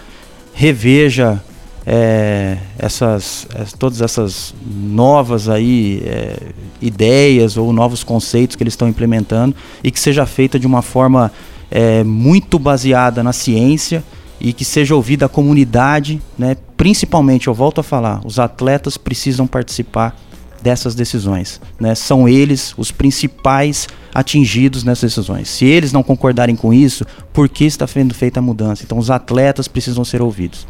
reveja 0.53 1.41
é, 1.85 2.57
essas, 2.77 3.47
é, 3.53 3.63
todas 3.77 4.01
essas 4.01 4.53
novas 4.65 5.49
aí 5.49 6.01
é, 6.05 6.37
ideias 6.81 7.57
ou 7.57 7.73
novos 7.73 8.03
conceitos 8.03 8.55
que 8.55 8.63
eles 8.63 8.73
estão 8.73 8.87
implementando 8.87 9.55
e 9.83 9.91
que 9.91 9.99
seja 9.99 10.25
feita 10.25 10.57
de 10.57 10.65
uma 10.65 10.81
forma 10.81 11.31
é, 11.69 12.03
muito 12.03 12.57
baseada 12.57 13.21
na 13.21 13.33
ciência 13.33 14.03
e 14.39 14.53
que 14.53 14.65
seja 14.65 14.95
ouvida 14.95 15.25
a 15.25 15.29
comunidade, 15.29 16.21
né? 16.37 16.57
Principalmente, 16.75 17.47
eu 17.47 17.53
volto 17.53 17.79
a 17.79 17.83
falar, 17.83 18.21
os 18.25 18.39
atletas 18.39 18.97
precisam 18.97 19.47
participar 19.47 20.17
dessas 20.61 20.95
decisões. 20.95 21.61
Né? 21.79 21.93
São 21.93 22.27
eles 22.27 22.73
os 22.77 22.91
principais 22.91 23.87
atingidos 24.13 24.83
nessas 24.83 25.13
decisões. 25.13 25.49
Se 25.49 25.65
eles 25.65 25.91
não 25.91 26.01
concordarem 26.01 26.55
com 26.55 26.73
isso, 26.73 27.05
por 27.33 27.49
que 27.49 27.65
está 27.65 27.85
sendo 27.85 28.13
feita 28.13 28.39
a 28.39 28.43
mudança? 28.43 28.83
Então 28.83 28.97
os 28.97 29.11
atletas 29.11 29.67
precisam 29.67 30.05
ser 30.05 30.21
ouvidos. 30.21 30.65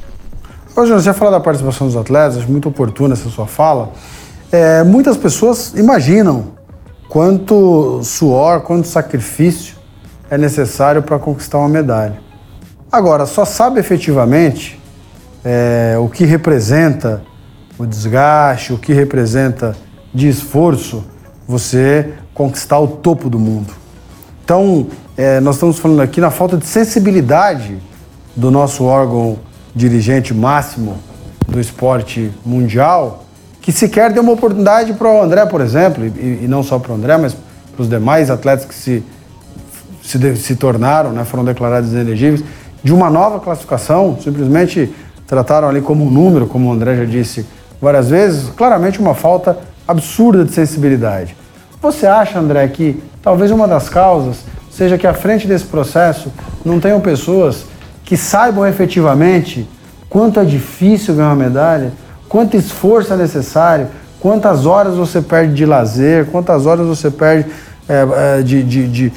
Ô, 0.75 0.87
Jonas, 0.87 1.03
você 1.03 1.13
fala 1.13 1.29
da 1.29 1.39
participação 1.39 1.85
dos 1.85 1.95
atletas, 1.95 2.37
acho 2.37 2.51
muito 2.51 2.67
oportuna 2.67 3.13
essa 3.13 3.29
sua 3.29 3.45
fala. 3.45 3.91
É, 4.51 4.83
muitas 4.83 5.15
pessoas 5.15 5.71
imaginam 5.75 6.45
quanto 7.07 8.01
suor, 8.03 8.61
quanto 8.61 8.87
sacrifício 8.87 9.75
é 10.31 10.37
necessário 10.37 11.03
para 11.03 11.19
conquistar 11.19 11.59
uma 11.59 11.69
medalha. 11.69 12.19
Agora, 12.91 13.27
só 13.27 13.45
sabe 13.45 13.79
efetivamente 13.79 14.81
é, 15.45 15.95
o 15.99 16.09
que 16.09 16.25
representa 16.25 17.21
o 17.77 17.85
desgaste, 17.85 18.73
o 18.73 18.77
que 18.79 18.93
representa 18.93 19.75
de 20.11 20.27
esforço 20.27 21.03
você 21.47 22.13
conquistar 22.33 22.79
o 22.79 22.87
topo 22.87 23.29
do 23.29 23.37
mundo. 23.37 23.71
Então, 24.43 24.87
é, 25.15 25.39
nós 25.39 25.55
estamos 25.55 25.77
falando 25.77 26.01
aqui 26.01 26.19
na 26.19 26.31
falta 26.31 26.57
de 26.57 26.65
sensibilidade 26.65 27.77
do 28.35 28.49
nosso 28.49 28.85
órgão 28.85 29.37
dirigente 29.75 30.33
máximo 30.33 30.97
do 31.47 31.59
esporte 31.59 32.31
mundial, 32.45 33.23
que 33.61 33.71
sequer 33.71 34.11
deu 34.11 34.21
uma 34.21 34.33
oportunidade 34.33 34.93
para 34.93 35.07
o 35.07 35.21
André, 35.21 35.45
por 35.45 35.61
exemplo, 35.61 36.05
e, 36.05 36.43
e 36.43 36.47
não 36.47 36.63
só 36.63 36.77
para 36.79 36.91
o 36.91 36.95
André, 36.95 37.17
mas 37.17 37.33
para 37.33 37.81
os 37.81 37.89
demais 37.89 38.29
atletas 38.29 38.65
que 38.65 38.75
se, 38.75 39.03
se, 40.01 40.35
se 40.35 40.55
tornaram, 40.55 41.11
né, 41.11 41.23
foram 41.23 41.45
declarados 41.45 41.91
inelegíveis, 41.91 42.43
de 42.83 42.93
uma 42.93 43.09
nova 43.09 43.39
classificação, 43.39 44.17
simplesmente 44.21 44.93
trataram 45.25 45.69
ali 45.69 45.81
como 45.81 46.05
um 46.05 46.11
número, 46.11 46.45
como 46.45 46.69
o 46.69 46.73
André 46.73 46.97
já 46.97 47.05
disse 47.05 47.45
várias 47.81 48.09
vezes, 48.09 48.49
claramente 48.49 48.99
uma 48.99 49.15
falta 49.15 49.57
absurda 49.87 50.43
de 50.43 50.51
sensibilidade. 50.51 51.35
Você 51.81 52.05
acha, 52.05 52.39
André, 52.39 52.67
que 52.67 53.01
talvez 53.21 53.51
uma 53.51 53.67
das 53.67 53.89
causas 53.89 54.37
seja 54.71 54.97
que 54.97 55.07
à 55.07 55.13
frente 55.13 55.47
desse 55.47 55.65
processo 55.65 56.31
não 56.65 56.79
tenham 56.79 56.99
pessoas 56.99 57.65
que 58.13 58.17
saibam 58.17 58.67
efetivamente 58.67 59.67
quanto 60.07 60.39
é 60.39 60.45
difícil 60.45 61.15
ganhar 61.15 61.29
uma 61.29 61.35
medalha, 61.35 61.91
quanto 62.29 62.55
esforço 62.55 63.11
é 63.11 63.17
necessário, 63.17 63.87
quantas 64.19 64.67
horas 64.67 64.93
você 64.93 65.19
perde 65.19 65.55
de 65.55 65.65
lazer, 65.65 66.27
quantas 66.27 66.67
horas 66.67 66.85
você 66.85 67.09
perde 67.09 67.49
é, 67.89 68.43
de, 68.43 68.61
de, 68.61 68.87
de 68.87 69.13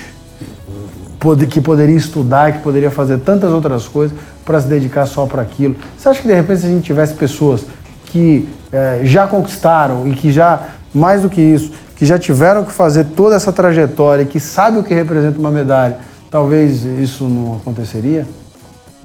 que 1.51 1.61
poderia 1.61 1.95
estudar, 1.95 2.55
que 2.55 2.61
poderia 2.61 2.91
fazer 2.91 3.19
tantas 3.19 3.51
outras 3.51 3.87
coisas 3.87 4.17
para 4.47 4.59
se 4.63 4.67
dedicar 4.67 5.05
só 5.05 5.27
para 5.27 5.43
aquilo. 5.43 5.77
Você 5.99 6.09
acha 6.09 6.23
que 6.23 6.29
de 6.29 6.35
repente 6.35 6.63
se 6.63 6.67
a 6.67 6.71
gente 6.71 6.85
tivesse 6.85 7.13
pessoas 7.13 7.67
que 8.07 8.49
é, 8.73 9.01
já 9.05 9.27
conquistaram 9.27 10.09
e 10.09 10.15
que 10.15 10.33
já, 10.33 10.69
mais 10.95 11.21
do 11.21 11.29
que 11.29 11.43
isso, 11.43 11.71
que 11.97 12.07
já 12.07 12.19
tiveram 12.19 12.65
que 12.65 12.73
fazer 12.73 13.05
toda 13.15 13.37
essa 13.37 13.53
trajetória 13.53 14.23
e 14.23 14.27
que 14.27 14.41
sabem 14.41 14.81
o 14.81 14.83
que 14.83 14.95
representa 14.95 15.39
uma 15.39 15.51
medalha, 15.51 15.99
talvez 16.31 16.83
isso 16.83 17.25
não 17.25 17.57
aconteceria? 17.57 18.27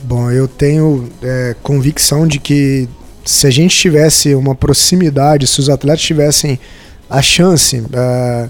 Bom, 0.03 0.31
eu 0.31 0.47
tenho 0.47 1.07
é, 1.21 1.55
convicção 1.61 2.25
de 2.25 2.39
que 2.39 2.89
se 3.23 3.45
a 3.45 3.49
gente 3.49 3.75
tivesse 3.77 4.33
uma 4.33 4.55
proximidade, 4.55 5.45
se 5.47 5.59
os 5.59 5.69
atletas 5.69 6.01
tivessem 6.01 6.59
a 7.09 7.21
chance, 7.21 7.77
uh, 7.77 8.49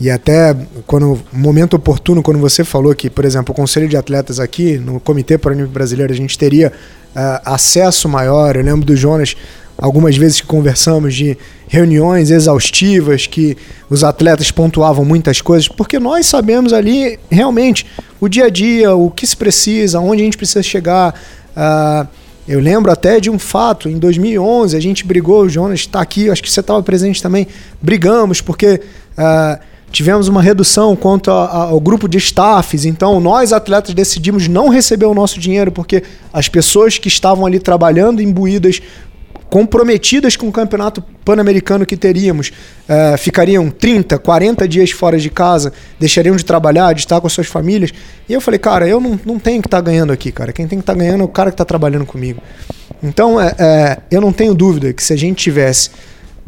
e 0.00 0.10
até 0.10 0.54
quando 0.86 1.20
momento 1.32 1.74
oportuno, 1.74 2.22
quando 2.22 2.38
você 2.38 2.64
falou 2.64 2.94
que, 2.94 3.08
por 3.08 3.24
exemplo, 3.24 3.52
o 3.52 3.54
Conselho 3.54 3.88
de 3.88 3.96
Atletas 3.96 4.40
aqui, 4.40 4.76
no 4.76 4.98
Comitê 5.00 5.38
Paralímpico 5.38 5.72
Brasileiro, 5.72 6.12
a 6.12 6.16
gente 6.16 6.36
teria 6.36 6.68
uh, 6.68 7.40
acesso 7.44 8.08
maior. 8.08 8.56
Eu 8.56 8.62
lembro 8.62 8.84
do 8.84 8.96
Jonas 8.96 9.36
algumas 9.76 10.16
vezes 10.16 10.40
que 10.40 10.46
conversamos 10.46 11.14
de 11.14 11.36
reuniões 11.66 12.30
exaustivas 12.30 13.26
que 13.26 13.56
os 13.90 14.04
atletas 14.04 14.50
pontuavam 14.50 15.04
muitas 15.04 15.40
coisas, 15.40 15.68
porque 15.68 15.98
nós 15.98 16.26
sabemos 16.26 16.72
ali 16.72 17.18
realmente 17.30 17.86
o 18.20 18.28
dia 18.28 18.46
a 18.46 18.50
dia, 18.50 18.94
o 18.94 19.10
que 19.10 19.26
se 19.26 19.36
precisa, 19.36 20.00
onde 20.00 20.22
a 20.22 20.24
gente 20.24 20.36
precisa 20.36 20.62
chegar. 20.62 21.14
Uh, 21.56 22.06
eu 22.46 22.60
lembro 22.60 22.92
até 22.92 23.18
de 23.18 23.30
um 23.30 23.38
fato, 23.38 23.88
em 23.88 23.98
2011 23.98 24.76
a 24.76 24.80
gente 24.80 25.04
brigou, 25.04 25.42
o 25.42 25.48
Jonas 25.48 25.80
está 25.80 26.00
aqui, 26.00 26.30
acho 26.30 26.42
que 26.42 26.50
você 26.50 26.60
estava 26.60 26.82
presente 26.82 27.22
também, 27.22 27.46
brigamos 27.80 28.40
porque 28.40 28.80
uh, 29.18 29.58
tivemos 29.90 30.28
uma 30.28 30.42
redução 30.42 30.94
quanto 30.94 31.30
a, 31.30 31.44
a, 31.46 31.56
ao 31.70 31.80
grupo 31.80 32.06
de 32.06 32.18
staffs, 32.18 32.84
então 32.84 33.18
nós 33.18 33.52
atletas 33.52 33.94
decidimos 33.94 34.46
não 34.46 34.68
receber 34.68 35.06
o 35.06 35.14
nosso 35.14 35.40
dinheiro 35.40 35.72
porque 35.72 36.02
as 36.32 36.48
pessoas 36.48 36.98
que 36.98 37.08
estavam 37.08 37.46
ali 37.46 37.58
trabalhando 37.58 38.20
imbuídas 38.20 38.82
comprometidas 39.50 40.36
com 40.36 40.48
o 40.48 40.52
campeonato 40.52 41.02
pan-americano 41.24 41.86
que 41.86 41.96
teríamos, 41.96 42.52
é, 42.88 43.16
ficariam 43.16 43.70
30, 43.70 44.18
40 44.18 44.66
dias 44.66 44.90
fora 44.90 45.18
de 45.18 45.30
casa, 45.30 45.72
deixariam 45.98 46.34
de 46.34 46.44
trabalhar, 46.44 46.92
de 46.92 47.00
estar 47.00 47.20
com 47.20 47.26
as 47.26 47.32
suas 47.32 47.46
famílias. 47.46 47.92
E 48.28 48.32
eu 48.32 48.40
falei, 48.40 48.58
cara, 48.58 48.88
eu 48.88 49.00
não, 49.00 49.18
não 49.24 49.38
tenho 49.38 49.62
que 49.62 49.68
estar 49.68 49.78
tá 49.78 49.82
ganhando 49.82 50.12
aqui, 50.12 50.32
cara. 50.32 50.52
Quem 50.52 50.66
tem 50.66 50.78
que 50.78 50.82
estar 50.82 50.94
tá 50.94 50.98
ganhando 50.98 51.20
é 51.20 51.24
o 51.24 51.28
cara 51.28 51.50
que 51.50 51.54
está 51.54 51.64
trabalhando 51.64 52.04
comigo. 52.04 52.40
Então, 53.02 53.40
é, 53.40 53.54
é, 53.58 53.98
eu 54.10 54.20
não 54.20 54.32
tenho 54.32 54.54
dúvida 54.54 54.92
que 54.92 55.02
se 55.02 55.12
a 55.12 55.16
gente 55.16 55.42
tivesse 55.42 55.90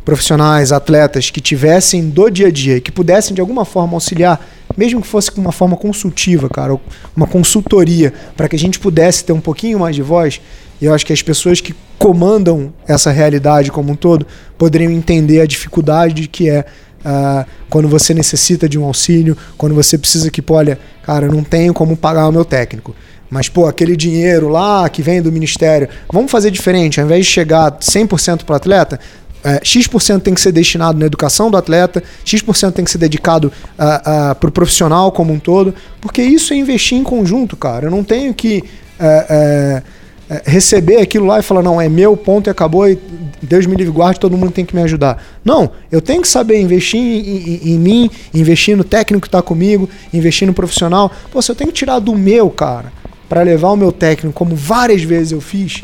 profissionais, 0.05 0.70
atletas 0.70 1.30
que 1.30 1.40
tivessem 1.40 2.09
do 2.09 2.30
dia 2.30 2.47
a 2.47 2.51
dia 2.51 2.80
que 2.80 2.92
pudessem 2.92 3.34
de 3.34 3.40
alguma 3.40 3.64
forma 3.64 3.94
auxiliar, 3.94 4.40
mesmo 4.76 5.03
que 5.03 5.07
fosse 5.09 5.32
com 5.32 5.40
uma 5.40 5.51
forma 5.51 5.76
consultiva, 5.76 6.49
cara, 6.49 6.78
uma 7.16 7.26
consultoria, 7.26 8.14
para 8.36 8.49
que 8.49 8.55
a 8.55 8.59
gente 8.59 8.78
pudesse 8.78 9.24
ter 9.24 9.32
um 9.32 9.40
pouquinho 9.40 9.80
mais 9.80 9.97
de 9.97 10.03
voz, 10.03 10.40
e 10.81 10.85
eu 10.85 10.95
acho 10.95 11.07
que 11.07 11.12
as 11.12 11.22
pessoas 11.22 11.61
que 11.61 11.74
comandam 11.99 12.72
essa 12.87 13.11
realidade 13.11 13.70
como 13.70 13.93
um 13.93 13.97
todo 13.97 14.27
poderiam 14.59 14.93
entender 14.93 15.41
a 15.41 15.47
dificuldade 15.47 16.29
que 16.29 16.49
é 16.51 16.64
uh, 17.07 17.47
quando 17.70 17.89
você 17.89 18.12
necessita 18.12 18.68
de 18.68 18.79
um 18.79 18.85
auxílio, 18.85 19.37
quando 19.57 19.74
você 19.74 19.97
precisa 19.97 20.31
que, 20.31 20.43
pô, 20.43 20.55
olha, 20.55 20.79
cara, 21.03 21.27
eu 21.27 21.33
não 21.33 21.43
tenho 21.43 21.72
como 21.72 21.97
pagar 21.97 22.29
o 22.29 22.33
meu 22.33 22.45
técnico. 22.45 22.95
Mas, 23.31 23.49
pô, 23.49 23.66
aquele 23.66 23.97
dinheiro 23.97 24.49
lá 24.49 24.89
que 24.89 25.03
vem 25.03 25.20
do 25.20 25.33
ministério, 25.33 25.89
vamos 26.12 26.31
fazer 26.31 26.51
diferente. 26.51 27.01
Ao 27.01 27.07
invés 27.07 27.27
de 27.27 27.33
chegar 27.33 27.72
100% 27.72 28.45
para 28.45 28.53
o 28.53 28.57
atleta, 28.57 29.01
é, 29.43 29.61
X% 29.62 30.20
tem 30.20 30.35
que 30.35 30.41
ser 30.41 30.53
destinado 30.53 30.99
na 30.99 31.07
educação 31.07 31.51
do 31.51 31.57
atleta, 31.57 32.03
X% 32.24 32.72
tem 32.72 32.85
que 32.85 32.91
ser 32.91 32.99
dedicado 32.99 33.53
uh, 33.79 34.33
uh, 34.33 34.35
para 34.35 34.49
o 34.49 34.53
profissional 34.53 35.12
como 35.12 35.33
um 35.33 35.39
todo, 35.39 35.74
porque 36.01 36.22
isso 36.22 36.53
é 36.53 36.57
investir 36.57 36.99
em 36.99 37.05
conjunto, 37.05 37.57
cara. 37.57 37.87
Eu 37.87 37.91
não 37.91 38.03
tenho 38.03 38.35
que. 38.35 38.64
Uh, 38.99 39.83
é, 40.29 40.43
receber 40.45 40.97
aquilo 40.97 41.27
lá 41.27 41.39
e 41.39 41.43
falar, 41.43 41.62
não, 41.62 41.81
é 41.81 41.89
meu 41.89 42.16
ponto 42.16 42.49
e 42.49 42.51
acabou, 42.51 42.89
e 42.89 42.99
Deus 43.41 43.64
me 43.66 43.77
livre 43.77 43.93
guarde, 43.93 44.18
todo 44.18 44.37
mundo 44.37 44.53
tem 44.53 44.64
que 44.64 44.74
me 44.74 44.83
ajudar. 44.83 45.22
Não, 45.45 45.70
eu 45.91 46.01
tenho 46.01 46.20
que 46.20 46.29
saber 46.29 46.61
investir 46.61 47.01
em, 47.01 47.20
em, 47.29 47.74
em 47.74 47.79
mim, 47.79 48.11
investir 48.35 48.77
no 48.77 48.85
técnico 48.85 49.22
que 49.22 49.29
está 49.29 49.41
comigo, 49.41 49.89
investir 50.12 50.47
no 50.47 50.53
profissional. 50.53 51.11
Pô, 51.31 51.41
se 51.41 51.51
eu 51.51 51.55
tenho 51.55 51.70
que 51.70 51.77
tirar 51.79 51.99
do 52.01 52.14
meu, 52.14 52.51
cara, 52.51 52.93
para 53.29 53.43
levar 53.43 53.70
o 53.70 53.77
meu 53.77 53.93
técnico, 53.93 54.37
como 54.37 54.57
várias 54.57 55.03
vezes 55.03 55.33
eu 55.33 55.41
fiz, 55.41 55.83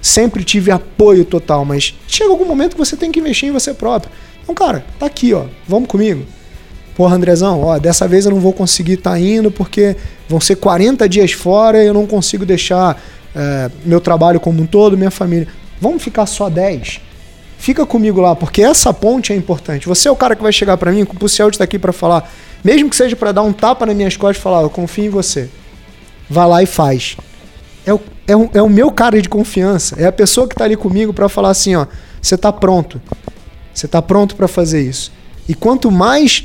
sempre 0.00 0.44
tive 0.44 0.70
apoio 0.70 1.24
total, 1.24 1.64
mas 1.64 1.94
chega 2.06 2.30
algum 2.30 2.44
momento 2.44 2.72
que 2.72 2.78
você 2.78 2.96
tem 2.96 3.10
que 3.10 3.18
investir 3.20 3.48
em 3.48 3.52
você 3.52 3.74
próprio. 3.74 4.12
Então, 4.42 4.54
cara, 4.54 4.84
tá 4.98 5.06
aqui, 5.06 5.34
ó, 5.34 5.44
vamos 5.66 5.88
comigo. 5.88 6.24
Porra, 6.96 7.14
Andrezão, 7.14 7.62
ó, 7.62 7.78
dessa 7.78 8.08
vez 8.08 8.24
eu 8.24 8.32
não 8.32 8.40
vou 8.40 8.52
conseguir 8.52 8.94
estar 8.94 9.12
tá 9.12 9.20
indo 9.20 9.50
porque 9.50 9.94
vão 10.28 10.40
ser 10.40 10.56
40 10.56 11.08
dias 11.08 11.32
fora 11.32 11.82
e 11.82 11.86
eu 11.86 11.94
não 11.94 12.06
consigo 12.06 12.44
deixar 12.44 13.00
é, 13.38 13.70
meu 13.84 14.00
trabalho 14.00 14.40
como 14.40 14.60
um 14.60 14.66
todo, 14.66 14.98
minha 14.98 15.10
família. 15.10 15.46
Vamos 15.80 16.02
ficar 16.02 16.26
só 16.26 16.50
10? 16.50 17.00
Fica 17.56 17.86
comigo 17.86 18.20
lá, 18.20 18.34
porque 18.34 18.62
essa 18.62 18.92
ponte 18.92 19.32
é 19.32 19.36
importante. 19.36 19.86
Você 19.86 20.08
é 20.08 20.10
o 20.10 20.16
cara 20.16 20.34
que 20.34 20.42
vai 20.42 20.52
chegar 20.52 20.76
para 20.76 20.90
mim, 20.90 21.06
o 21.20 21.28
Ciel 21.28 21.48
está 21.48 21.64
aqui 21.64 21.78
para 21.78 21.92
falar, 21.92 22.30
mesmo 22.64 22.90
que 22.90 22.96
seja 22.96 23.14
para 23.14 23.30
dar 23.30 23.42
um 23.42 23.52
tapa 23.52 23.86
nas 23.86 23.94
minhas 23.94 24.16
costas 24.16 24.38
e 24.38 24.40
falar, 24.40 24.62
eu 24.62 24.70
confio 24.70 25.06
em 25.06 25.08
você. 25.08 25.48
Vá 26.28 26.46
lá 26.46 26.62
e 26.62 26.66
faz. 26.66 27.16
É 27.86 27.94
o, 27.94 28.00
é, 28.26 28.36
o, 28.36 28.50
é 28.54 28.62
o 28.62 28.68
meu 28.68 28.90
cara 28.90 29.22
de 29.22 29.28
confiança. 29.28 29.96
É 29.98 30.06
a 30.06 30.12
pessoa 30.12 30.46
que 30.46 30.54
está 30.54 30.64
ali 30.64 30.76
comigo 30.76 31.12
para 31.12 31.28
falar 31.28 31.50
assim, 31.50 31.76
ó, 31.76 31.86
você 32.20 32.34
está 32.34 32.52
pronto. 32.52 33.00
Você 33.72 33.86
está 33.86 34.02
pronto 34.02 34.34
para 34.34 34.48
fazer 34.48 34.82
isso. 34.82 35.12
E 35.48 35.54
quanto 35.54 35.90
mais 35.90 36.44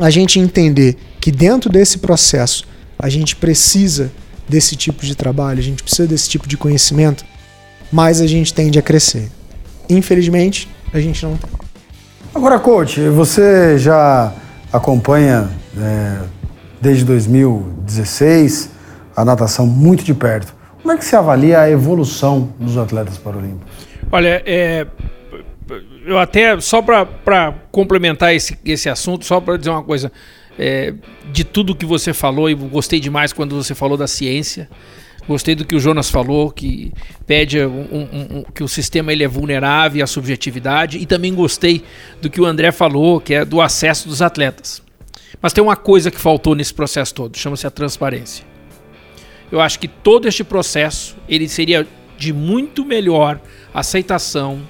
a 0.00 0.10
gente 0.10 0.40
entender 0.40 0.96
que 1.20 1.30
dentro 1.30 1.70
desse 1.70 1.98
processo 1.98 2.64
a 2.98 3.08
gente 3.08 3.36
precisa 3.36 4.10
desse 4.48 4.76
tipo 4.76 5.04
de 5.04 5.14
trabalho, 5.14 5.58
a 5.58 5.62
gente 5.62 5.82
precisa 5.82 6.06
desse 6.06 6.28
tipo 6.28 6.48
de 6.48 6.56
conhecimento, 6.56 7.24
mais 7.90 8.20
a 8.20 8.26
gente 8.26 8.52
tende 8.52 8.78
a 8.78 8.82
crescer. 8.82 9.30
Infelizmente, 9.88 10.68
a 10.92 11.00
gente 11.00 11.22
não 11.24 11.36
tem. 11.36 11.50
Agora, 12.34 12.58
coach, 12.58 13.00
você 13.08 13.78
já 13.78 14.32
acompanha 14.72 15.50
é, 15.78 16.18
desde 16.80 17.04
2016 17.04 18.70
a 19.14 19.24
natação 19.24 19.66
muito 19.66 20.02
de 20.02 20.14
perto. 20.14 20.54
Como 20.80 20.92
é 20.92 20.96
que 20.96 21.04
você 21.04 21.14
avalia 21.14 21.60
a 21.60 21.70
evolução 21.70 22.52
dos 22.58 22.76
atletas 22.76 23.18
paralímpicos? 23.18 23.70
Olha, 24.10 24.42
é, 24.44 24.86
eu 26.04 26.18
até, 26.18 26.58
só 26.60 26.82
para 26.82 27.54
complementar 27.70 28.34
esse, 28.34 28.58
esse 28.64 28.88
assunto, 28.88 29.24
só 29.24 29.40
para 29.40 29.56
dizer 29.56 29.70
uma 29.70 29.82
coisa, 29.82 30.10
é, 30.58 30.94
de 31.32 31.44
tudo 31.44 31.74
que 31.74 31.86
você 31.86 32.12
falou, 32.12 32.48
e 32.50 32.54
gostei 32.54 33.00
demais 33.00 33.32
quando 33.32 33.56
você 33.56 33.74
falou 33.74 33.96
da 33.96 34.06
ciência. 34.06 34.68
Gostei 35.26 35.54
do 35.54 35.64
que 35.64 35.76
o 35.76 35.80
Jonas 35.80 36.10
falou, 36.10 36.50
que 36.50 36.92
pede 37.26 37.60
um, 37.60 37.68
um, 37.70 38.38
um, 38.38 38.42
que 38.52 38.64
o 38.64 38.68
sistema 38.68 39.12
ele 39.12 39.22
é 39.22 39.28
vulnerável 39.28 40.02
à 40.02 40.06
subjetividade. 40.06 40.98
E 40.98 41.06
também 41.06 41.32
gostei 41.32 41.84
do 42.20 42.28
que 42.28 42.40
o 42.40 42.44
André 42.44 42.72
falou, 42.72 43.20
que 43.20 43.34
é 43.34 43.44
do 43.44 43.60
acesso 43.60 44.08
dos 44.08 44.20
atletas. 44.20 44.82
Mas 45.40 45.52
tem 45.52 45.62
uma 45.62 45.76
coisa 45.76 46.10
que 46.10 46.20
faltou 46.20 46.54
nesse 46.54 46.74
processo 46.74 47.14
todo, 47.14 47.36
chama-se 47.36 47.66
a 47.66 47.70
transparência. 47.70 48.44
Eu 49.50 49.60
acho 49.60 49.78
que 49.78 49.88
todo 49.88 50.26
este 50.26 50.42
processo 50.42 51.16
ele 51.28 51.48
seria 51.48 51.86
de 52.16 52.32
muito 52.32 52.84
melhor 52.84 53.40
aceitação 53.74 54.62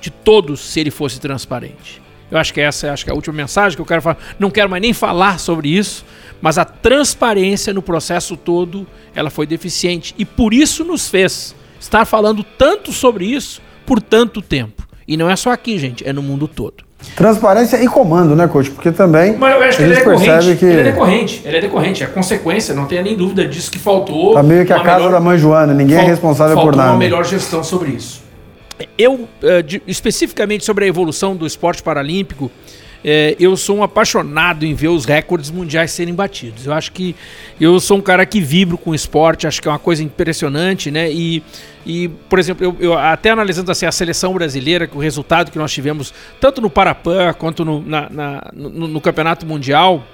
de 0.00 0.10
todos 0.10 0.60
se 0.60 0.80
ele 0.80 0.90
fosse 0.90 1.20
transparente. 1.20 2.02
Eu 2.30 2.38
acho 2.38 2.52
que 2.52 2.60
essa 2.60 2.92
acho 2.92 3.04
que 3.04 3.10
é 3.10 3.12
a 3.12 3.16
última 3.16 3.36
mensagem 3.36 3.76
que 3.76 3.80
eu 3.80 3.86
quero 3.86 4.02
falar. 4.02 4.18
Não 4.38 4.50
quero 4.50 4.68
mais 4.68 4.82
nem 4.82 4.92
falar 4.92 5.38
sobre 5.38 5.68
isso, 5.68 6.04
mas 6.40 6.58
a 6.58 6.64
transparência 6.64 7.72
no 7.72 7.82
processo 7.82 8.36
todo 8.36 8.86
ela 9.14 9.30
foi 9.30 9.46
deficiente 9.46 10.14
e 10.18 10.24
por 10.24 10.52
isso 10.52 10.84
nos 10.84 11.08
fez 11.08 11.54
estar 11.80 12.04
falando 12.04 12.44
tanto 12.44 12.92
sobre 12.92 13.24
isso 13.24 13.62
por 13.86 14.00
tanto 14.02 14.42
tempo. 14.42 14.86
E 15.06 15.16
não 15.16 15.30
é 15.30 15.36
só 15.36 15.50
aqui, 15.50 15.78
gente, 15.78 16.06
é 16.06 16.12
no 16.12 16.22
mundo 16.22 16.46
todo. 16.46 16.86
Transparência 17.16 17.82
e 17.82 17.86
comando, 17.86 18.34
né, 18.34 18.48
coach? 18.48 18.70
Porque 18.70 18.90
também 18.90 19.36
Mas 19.36 19.54
eu 19.54 19.62
acho 19.62 19.78
que 19.78 19.82
ele 19.84 19.92
é 19.92 19.96
decorrente. 19.96 20.56
Que... 20.56 20.64
Ele 20.64 20.80
é 20.80 20.82
decorrente, 20.82 21.42
ele 21.44 21.56
é 21.56 21.60
decorrente, 21.60 22.04
é 22.04 22.06
consequência, 22.06 22.74
não 22.74 22.86
tenha 22.86 23.02
nem 23.02 23.16
dúvida 23.16 23.46
disso 23.46 23.70
que 23.70 23.78
faltou. 23.78 24.34
Tá 24.34 24.42
meio 24.42 24.66
que 24.66 24.72
a 24.72 24.80
casa 24.80 24.96
melhor... 24.98 25.12
da 25.12 25.20
mãe 25.20 25.38
Joana, 25.38 25.72
ninguém 25.72 25.96
é 25.96 26.00
Fal... 26.00 26.08
é 26.08 26.10
responsável 26.10 26.56
por 26.60 26.76
nada. 26.76 26.90
uma 26.90 26.98
melhor 26.98 27.24
gestão 27.24 27.62
sobre 27.62 27.92
isso. 27.92 28.27
Eu, 28.96 29.28
eh, 29.42 29.62
de, 29.62 29.82
especificamente 29.86 30.64
sobre 30.64 30.84
a 30.84 30.88
evolução 30.88 31.36
do 31.36 31.46
esporte 31.46 31.82
paralímpico, 31.82 32.50
é, 33.04 33.36
eu 33.38 33.56
sou 33.56 33.76
um 33.78 33.82
apaixonado 33.82 34.66
em 34.66 34.74
ver 34.74 34.88
os 34.88 35.04
recordes 35.04 35.50
mundiais 35.50 35.92
serem 35.92 36.14
batidos. 36.14 36.66
Eu 36.66 36.72
acho 36.72 36.90
que 36.92 37.14
eu 37.60 37.78
sou 37.78 37.98
um 37.98 38.00
cara 38.00 38.26
que 38.26 38.40
vibro 38.40 38.76
com 38.76 38.90
o 38.90 38.94
esporte, 38.94 39.46
acho 39.46 39.62
que 39.62 39.68
é 39.68 39.70
uma 39.70 39.78
coisa 39.78 40.02
impressionante, 40.02 40.90
né? 40.90 41.10
E, 41.10 41.42
e 41.86 42.08
por 42.28 42.38
exemplo, 42.38 42.64
eu, 42.64 42.76
eu 42.80 42.98
até 42.98 43.30
analisando 43.30 43.70
assim, 43.70 43.86
a 43.86 43.92
seleção 43.92 44.32
brasileira, 44.32 44.88
o 44.92 44.98
resultado 44.98 45.50
que 45.50 45.58
nós 45.58 45.72
tivemos, 45.72 46.12
tanto 46.40 46.60
no 46.60 46.68
Parapan 46.68 47.32
quanto 47.34 47.64
no, 47.64 47.80
na, 47.80 48.10
na, 48.10 48.50
no, 48.52 48.88
no 48.88 49.00
Campeonato 49.00 49.46
Mundial, 49.46 50.04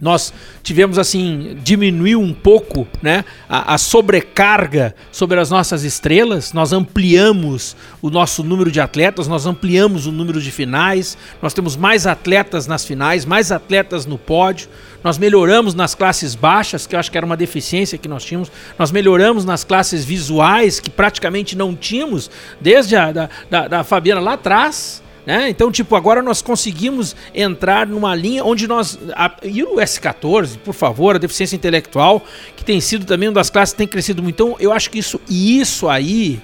nós 0.00 0.32
tivemos 0.62 0.96
assim 0.96 1.58
diminuiu 1.64 2.20
um 2.20 2.32
pouco 2.32 2.86
né 3.02 3.24
a, 3.48 3.74
a, 3.74 3.78
sobrecarga 3.78 4.94
sobre 5.10 5.40
as 5.40 5.50
nossas 5.50 5.82
estrelas. 5.82 6.52
Nós 6.52 6.72
ampliamos 6.72 7.76
o 8.00 8.08
nosso 8.08 8.44
número 8.44 8.70
de 8.70 8.80
atletas 8.80 9.26
nós 9.26 9.44
ampliamos 9.44 10.06
o 10.06 10.12
número 10.12 10.40
de 10.40 10.52
finais. 10.52 11.18
Nós 11.42 11.52
temos 11.52 11.76
mais 11.76 12.06
atletas 12.06 12.66
nas 12.68 12.84
finais 12.84 13.24
mais 13.24 13.50
atletas 13.50 14.06
no 14.06 14.16
pódio. 14.16 14.68
Nós 15.02 15.18
melhoramos 15.18 15.74
nas 15.74 15.96
classes 15.96 16.34
baixas 16.34 16.86
que 16.86 16.94
eu 16.94 17.00
acho 17.00 17.10
que 17.10 17.16
era 17.16 17.26
uma 17.26 17.36
deficiência 17.36 17.98
que 17.98 18.08
nós 18.08 18.24
tínhamos. 18.24 18.52
Nós 18.78 18.92
melhoramos 18.92 19.44
nas 19.44 19.64
classes 19.64 20.04
visuais 20.04 20.78
que 20.78 20.90
praticamente 20.90 21.56
não 21.56 21.74
tínhamos 21.74 22.30
desde 22.60 22.94
a 22.94 23.10
da, 23.10 23.28
da, 23.50 23.68
da 23.68 23.84
Fabiana 23.84 24.20
lá 24.20 24.34
atrás 24.34 25.02
né? 25.28 25.50
Então, 25.50 25.70
tipo, 25.70 25.94
agora 25.94 26.22
nós 26.22 26.40
conseguimos 26.40 27.14
entrar 27.34 27.86
numa 27.86 28.14
linha 28.14 28.42
onde 28.42 28.66
nós. 28.66 28.98
A, 29.14 29.30
e 29.42 29.62
o 29.62 29.76
S14, 29.76 30.56
por 30.64 30.72
favor, 30.72 31.16
a 31.16 31.18
deficiência 31.18 31.54
intelectual, 31.54 32.22
que 32.56 32.64
tem 32.64 32.80
sido 32.80 33.04
também 33.04 33.28
uma 33.28 33.34
das 33.34 33.50
classes 33.50 33.74
que 33.74 33.78
tem 33.78 33.86
crescido 33.86 34.22
muito. 34.22 34.42
Então, 34.42 34.56
eu 34.58 34.72
acho 34.72 34.88
que 34.88 34.98
isso, 34.98 35.20
isso 35.28 35.86
aí 35.86 36.40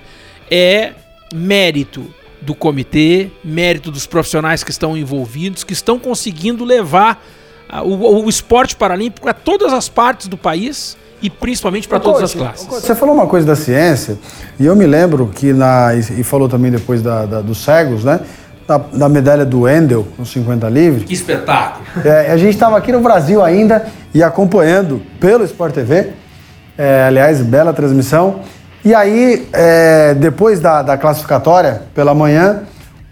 é 0.51 0.93
mérito 1.33 2.05
do 2.43 2.55
comitê, 2.55 3.31
mérito 3.43 3.91
dos 3.91 4.07
profissionais 4.07 4.63
que 4.63 4.71
estão 4.71 4.95
envolvidos, 4.95 5.65
que 5.65 5.73
estão 5.73 5.99
conseguindo 5.99 6.63
levar 6.63 7.25
a, 7.67 7.83
o, 7.83 8.23
o 8.27 8.29
esporte 8.29 8.77
paralímpico 8.77 9.27
a 9.31 9.33
todas 9.33 9.73
as 9.73 9.89
partes 9.89 10.29
do 10.29 10.37
país 10.37 10.95
e 11.23 11.31
principalmente 11.31 11.89
para 11.89 11.99
todas 11.99 12.23
as 12.23 12.35
classes. 12.35 12.67
Você 12.67 12.95
falou 12.95 13.15
uma 13.15 13.27
coisa 13.27 13.47
da 13.47 13.57
ciência, 13.57 14.19
e 14.61 14.67
eu 14.67 14.77
me 14.77 14.87
lembro 14.87 15.31
que 15.35 15.55
na. 15.55 15.95
E 15.95 16.23
falou 16.23 16.51
também 16.51 16.71
depois 16.71 17.01
da, 17.01 17.25
da 17.25 17.41
dos 17.41 17.65
cegos, 17.65 18.05
né? 18.05 18.21
Da, 18.67 18.79
da 18.79 19.09
medalha 19.09 19.45
do 19.45 19.63
Wendel, 19.63 20.07
no 20.19 20.25
50 20.25 20.69
livre. 20.69 21.05
Que 21.05 21.15
espetáculo! 21.15 21.85
É, 22.05 22.31
a 22.31 22.37
gente 22.37 22.55
estava 22.55 22.77
aqui 22.77 22.93
no 22.93 23.01
Brasil 23.01 23.43
ainda 23.43 23.87
e 24.13 24.23
acompanhando 24.23 25.03
pelo 25.21 25.45
Sport 25.45 25.75
TV. 25.75 26.11
É, 26.77 27.05
aliás, 27.07 27.41
bela 27.41 27.73
transmissão. 27.73 28.41
E 28.85 28.95
aí, 28.95 29.49
é, 29.53 30.15
depois 30.15 30.61
da, 30.61 30.83
da, 30.83 30.99
classificatória, 30.99 31.83
pela 31.95 32.15
manhã, 32.15 32.63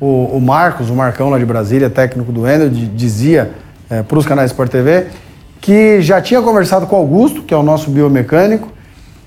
o, 0.00 0.36
o, 0.36 0.40
Marcos, 0.40 0.90
o 0.90 0.94
Marcão 0.94 1.30
lá 1.30 1.38
de 1.38 1.44
Brasília, 1.44 1.88
técnico 1.88 2.32
do 2.32 2.42
Wendel, 2.42 2.68
dizia 2.68 3.52
é, 3.88 4.02
para 4.02 4.18
os 4.18 4.26
canais 4.26 4.50
Sport 4.50 4.70
TV 4.70 5.06
que 5.60 6.02
já 6.02 6.20
tinha 6.20 6.42
conversado 6.42 6.88
com 6.88 6.96
o 6.96 6.98
Augusto, 6.98 7.42
que 7.42 7.54
é 7.54 7.56
o 7.56 7.62
nosso 7.62 7.88
biomecânico, 7.88 8.68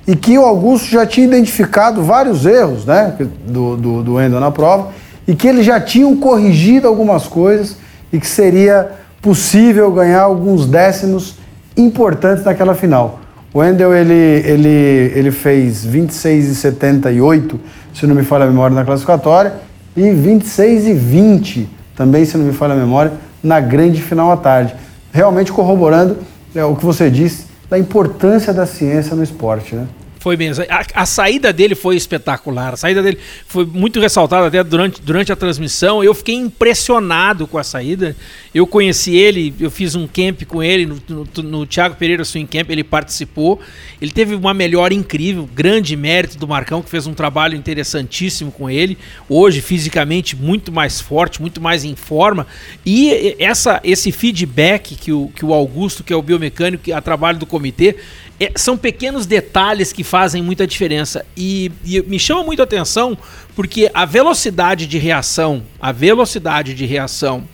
e 0.05 0.17
que 0.17 0.38
o 0.38 0.43
Augusto 0.43 0.88
já 0.88 1.05
tinha 1.05 1.26
identificado 1.26 2.03
vários 2.03 2.45
erros 2.45 2.86
né, 2.86 3.15
do, 3.47 3.78
do, 3.78 4.03
do 4.03 4.13
Wendel 4.15 4.41
na 4.41 4.51
prova 4.51 4.89
e 5.28 5.36
que 5.36 5.47
eles 5.47 5.65
já 5.65 5.80
tinham 5.80 6.15
corrigido 6.15 6.88
algumas 6.88 7.28
coisas 7.28 7.78
e 8.11 8.19
que 8.19 8.28
seria 8.28 8.91
possível 9.21 9.91
ganhar 9.91 10.21
alguns 10.21 10.65
décimos 10.67 11.36
importantes 11.76 12.43
naquela 12.43 12.76
final. 12.76 13.19
O 13.53 13.59
Wendel 13.59 13.93
ele, 13.93 14.13
ele, 14.13 15.11
ele 15.15 15.32
fez 15.32 15.86
26,78, 15.86 17.55
se 17.93 18.05
não 18.05 18.13
me 18.13 18.23
falha 18.23 18.43
a 18.43 18.47
memória, 18.47 18.76
na 18.76 18.84
classificatória, 18.84 19.53
e 19.95 20.01
26,20 20.01 21.65
também, 21.95 22.26
se 22.26 22.38
não 22.38 22.45
me 22.45 22.53
falha 22.53 22.73
a 22.73 22.78
memória, 22.78 23.13
na 23.41 23.59
grande 23.59 24.01
final 24.01 24.32
à 24.32 24.38
tarde. 24.38 24.76
Realmente 25.11 25.51
corroborando 25.51 26.17
é, 26.53 26.63
o 26.65 26.76
que 26.76 26.86
você 26.86 27.09
disse 27.09 27.45
da 27.69 27.80
importância 27.80 28.53
da 28.53 28.65
ciência 28.65 29.15
no 29.15 29.23
esporte. 29.23 29.76
Né? 29.76 29.88
Foi 30.26 30.36
mesmo. 30.36 30.65
A, 30.67 31.03
a, 31.03 31.05
saída 31.05 31.53
dele 31.53 31.76
foi 31.76 31.95
espetacular. 31.95 32.73
A 32.73 32.78
saída 32.78 33.03
dele 33.03 33.19
foi 33.45 33.63
muito 33.63 33.99
ressaltada 33.99 34.47
até 34.47 34.63
durante, 34.63 34.99
durante 34.99 35.32
a 35.32 35.36
transmissão. 35.36 36.03
Eu 36.03 36.15
fiquei 36.15 36.34
impressionado 36.34 37.45
com 37.45 37.59
a 37.59 37.63
saída. 37.63 38.15
Eu 38.51 38.65
conheci 38.65 39.15
ele, 39.15 39.53
eu 39.59 39.69
fiz 39.69 39.93
um 39.93 40.07
camp 40.07 40.41
com 40.47 40.63
ele 40.63 40.88
no, 40.88 40.99
no, 41.07 41.43
no 41.43 41.65
Thiago 41.67 41.95
Pereira 41.95 42.26
Swing 42.26 42.47
Camp, 42.47 42.71
ele 42.71 42.84
participou. 42.84 43.59
Ele 44.01 44.09
teve 44.09 44.34
uma 44.34 44.51
melhora 44.51 44.95
incrível, 44.95 45.47
grande 45.53 45.95
mérito 45.95 46.39
do 46.39 46.47
Marcão, 46.47 46.82
que 46.82 46.89
fez 46.89 47.05
um 47.05 47.13
trabalho 47.13 47.55
interessantíssimo 47.55 48.51
com 48.51 48.67
ele. 48.67 48.97
Hoje, 49.30 49.61
fisicamente, 49.61 50.36
muito 50.36 50.71
mais 50.71 50.99
forte, 50.99 51.39
muito 51.39 51.61
mais 51.61 51.84
em 51.84 51.95
forma. 51.95 52.47
E 52.84 53.36
essa, 53.38 53.80
esse 53.84 54.11
feedback 54.11 54.95
que 54.95 55.11
o, 55.11 55.28
que 55.36 55.45
o 55.45 55.53
Augusto, 55.53 56.03
que 56.03 56.11
é 56.11 56.15
o 56.15 56.21
biomecânico, 56.23 56.91
a 56.91 56.99
trabalho 56.99 57.38
do 57.38 57.45
comitê, 57.45 57.97
é, 58.39 58.51
são 58.55 58.77
pequenos 58.77 59.25
detalhes 59.25 59.93
que 59.93 60.03
fazem 60.03 60.41
muita 60.41 60.67
diferença. 60.67 61.25
E, 61.36 61.71
e, 61.83 62.01
me 62.01 62.19
chama 62.19 62.43
muito 62.43 62.61
a 62.61 62.63
atenção 62.63 63.17
porque 63.55 63.89
a 63.93 64.05
velocidade 64.05 64.86
de 64.86 64.97
reação, 64.97 65.63
a 65.79 65.91
velocidade 65.91 66.73
de 66.73 66.86
reação 66.86 67.47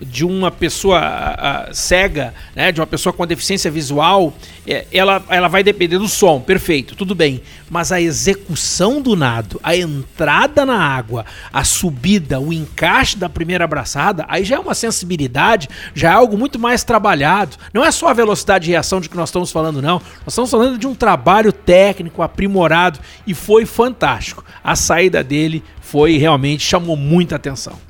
de 0.00 0.24
uma 0.24 0.50
pessoa 0.50 1.00
uh, 1.00 1.74
cega, 1.74 2.34
né, 2.54 2.70
de 2.70 2.80
uma 2.80 2.86
pessoa 2.86 3.12
com 3.12 3.26
deficiência 3.26 3.70
visual, 3.70 4.34
é, 4.66 4.86
ela, 4.92 5.22
ela 5.28 5.48
vai 5.48 5.62
depender 5.62 5.98
do 5.98 6.08
som, 6.08 6.40
perfeito, 6.40 6.94
tudo 6.94 7.14
bem. 7.14 7.40
Mas 7.70 7.90
a 7.90 8.00
execução 8.00 9.00
do 9.00 9.16
nado, 9.16 9.58
a 9.62 9.76
entrada 9.76 10.64
na 10.64 10.78
água, 10.78 11.24
a 11.52 11.64
subida, 11.64 12.38
o 12.38 12.52
encaixe 12.52 13.16
da 13.16 13.28
primeira 13.28 13.64
abraçada, 13.64 14.24
aí 14.28 14.44
já 14.44 14.56
é 14.56 14.58
uma 14.58 14.74
sensibilidade, 14.74 15.68
já 15.94 16.10
é 16.10 16.14
algo 16.14 16.36
muito 16.36 16.58
mais 16.58 16.84
trabalhado. 16.84 17.56
Não 17.72 17.84
é 17.84 17.90
só 17.90 18.08
a 18.08 18.14
velocidade 18.14 18.66
de 18.66 18.70
reação 18.72 19.00
de 19.00 19.08
que 19.08 19.16
nós 19.16 19.30
estamos 19.30 19.50
falando, 19.50 19.82
não. 19.82 19.94
Nós 19.98 20.28
estamos 20.28 20.50
falando 20.50 20.78
de 20.78 20.86
um 20.86 20.94
trabalho 20.94 21.52
técnico 21.52 22.22
aprimorado 22.22 22.98
e 23.26 23.34
foi 23.34 23.64
fantástico. 23.64 24.44
A 24.62 24.76
saída 24.76 25.24
dele 25.24 25.62
foi 25.80 26.16
realmente 26.16 26.64
chamou 26.64 26.96
muita 26.96 27.36
atenção. 27.36 27.85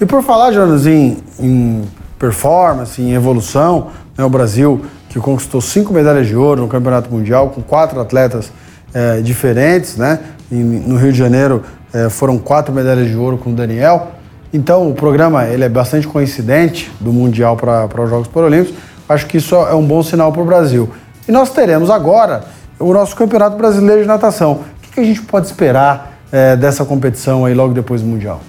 E 0.00 0.06
por 0.06 0.22
falar, 0.22 0.50
Jonas, 0.50 0.86
em, 0.86 1.18
em 1.38 1.84
performance, 2.18 3.02
em 3.02 3.12
evolução, 3.12 3.88
né, 4.16 4.24
o 4.24 4.30
Brasil 4.30 4.82
que 5.10 5.18
conquistou 5.18 5.60
cinco 5.60 5.92
medalhas 5.92 6.26
de 6.26 6.34
ouro 6.34 6.62
no 6.62 6.68
Campeonato 6.68 7.10
Mundial 7.10 7.50
com 7.50 7.60
quatro 7.60 8.00
atletas 8.00 8.50
é, 8.94 9.20
diferentes, 9.20 9.96
né? 9.96 10.20
E 10.50 10.54
no 10.54 10.96
Rio 10.96 11.12
de 11.12 11.18
Janeiro 11.18 11.62
é, 11.92 12.08
foram 12.08 12.38
quatro 12.38 12.72
medalhas 12.72 13.08
de 13.08 13.16
ouro 13.16 13.36
com 13.36 13.50
o 13.50 13.52
Daniel. 13.52 14.12
Então 14.52 14.88
o 14.88 14.94
programa 14.94 15.44
ele 15.46 15.64
é 15.64 15.68
bastante 15.68 16.06
coincidente 16.06 16.90
do 17.00 17.12
Mundial 17.12 17.56
para 17.56 18.02
os 18.02 18.08
Jogos 18.08 18.28
Paralímpicos. 18.28 18.78
Acho 19.08 19.26
que 19.26 19.36
isso 19.36 19.54
é 19.54 19.74
um 19.74 19.84
bom 19.84 20.02
sinal 20.02 20.32
para 20.32 20.42
o 20.42 20.44
Brasil. 20.44 20.88
E 21.28 21.32
nós 21.32 21.50
teremos 21.50 21.90
agora 21.90 22.44
o 22.78 22.92
nosso 22.92 23.14
Campeonato 23.14 23.56
Brasileiro 23.56 24.00
de 24.02 24.08
Natação. 24.08 24.52
O 24.52 24.80
que, 24.80 24.92
que 24.92 25.00
a 25.00 25.04
gente 25.04 25.22
pode 25.22 25.46
esperar 25.46 26.18
é, 26.32 26.56
dessa 26.56 26.84
competição 26.84 27.44
aí 27.44 27.52
logo 27.52 27.74
depois 27.74 28.00
do 28.00 28.06
Mundial? 28.06 28.40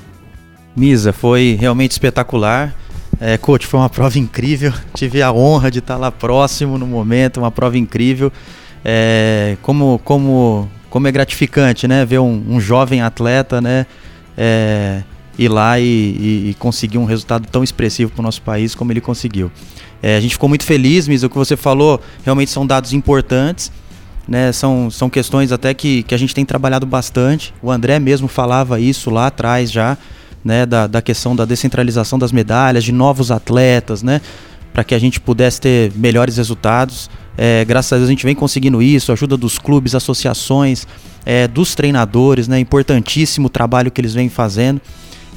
Misa, 0.75 1.11
foi 1.11 1.57
realmente 1.59 1.91
espetacular. 1.91 2.73
É, 3.19 3.37
coach, 3.37 3.67
foi 3.67 3.79
uma 3.79 3.89
prova 3.91 4.17
incrível. 4.17 4.73
Tive 4.93 5.21
a 5.21 5.31
honra 5.31 5.69
de 5.69 5.79
estar 5.79 5.97
lá 5.97 6.11
próximo 6.11 6.77
no 6.77 6.87
momento, 6.87 7.37
uma 7.37 7.51
prova 7.51 7.77
incrível. 7.77 8.31
É, 8.83 9.57
como, 9.61 9.99
como, 10.03 10.69
como 10.89 11.07
é 11.07 11.11
gratificante, 11.11 11.87
né? 11.87 12.05
Ver 12.05 12.19
um, 12.19 12.43
um 12.49 12.59
jovem 12.59 13.01
atleta, 13.01 13.61
né? 13.61 13.85
É, 14.37 15.03
ir 15.37 15.49
lá 15.49 15.79
e, 15.79 15.83
e, 15.83 16.49
e, 16.49 16.53
conseguir 16.55 16.97
um 16.97 17.05
resultado 17.05 17.47
tão 17.47 17.63
expressivo 17.63 18.11
para 18.11 18.21
o 18.21 18.23
nosso 18.23 18.41
país 18.41 18.73
como 18.73 18.91
ele 18.91 19.01
conseguiu. 19.01 19.51
É, 20.01 20.17
a 20.17 20.19
gente 20.19 20.31
ficou 20.31 20.49
muito 20.49 20.63
feliz, 20.63 21.07
Misa. 21.07 21.27
O 21.27 21.29
que 21.29 21.37
você 21.37 21.55
falou 21.55 22.01
realmente 22.23 22.49
são 22.49 22.65
dados 22.65 22.91
importantes. 22.93 23.71
né? 24.27 24.51
São, 24.51 24.89
são 24.89 25.09
questões 25.09 25.51
até 25.51 25.73
que, 25.73 26.03
que 26.03 26.15
a 26.15 26.17
gente 26.17 26.33
tem 26.33 26.43
trabalhado 26.43 26.85
bastante. 26.85 27.53
O 27.61 27.69
André 27.69 27.99
mesmo 27.99 28.27
falava 28.27 28.79
isso 28.79 29.09
lá 29.09 29.27
atrás 29.27 29.71
já, 29.71 29.97
né? 30.43 30.65
Da, 30.65 30.87
da 30.87 31.01
questão 31.01 31.35
da 31.35 31.45
descentralização 31.45 32.17
das 32.17 32.31
medalhas, 32.31 32.83
de 32.83 32.91
novos 32.91 33.31
atletas, 33.31 34.03
né? 34.03 34.21
Para 34.73 34.83
que 34.83 34.95
a 34.95 34.99
gente 34.99 35.19
pudesse 35.19 35.61
ter 35.61 35.91
melhores 35.95 36.37
resultados. 36.37 37.09
É, 37.37 37.63
graças 37.65 37.93
a 37.93 37.97
Deus 37.97 38.07
a 38.07 38.11
gente 38.11 38.25
vem 38.25 38.35
conseguindo 38.35 38.81
isso, 38.81 39.11
ajuda 39.11 39.37
dos 39.37 39.57
clubes, 39.57 39.95
associações, 39.95 40.85
é, 41.25 41.47
dos 41.47 41.75
treinadores, 41.75 42.47
né? 42.47 42.59
Importantíssimo 42.59 43.49
trabalho 43.49 43.91
que 43.91 44.01
eles 44.01 44.13
vêm 44.13 44.29
fazendo. 44.29 44.81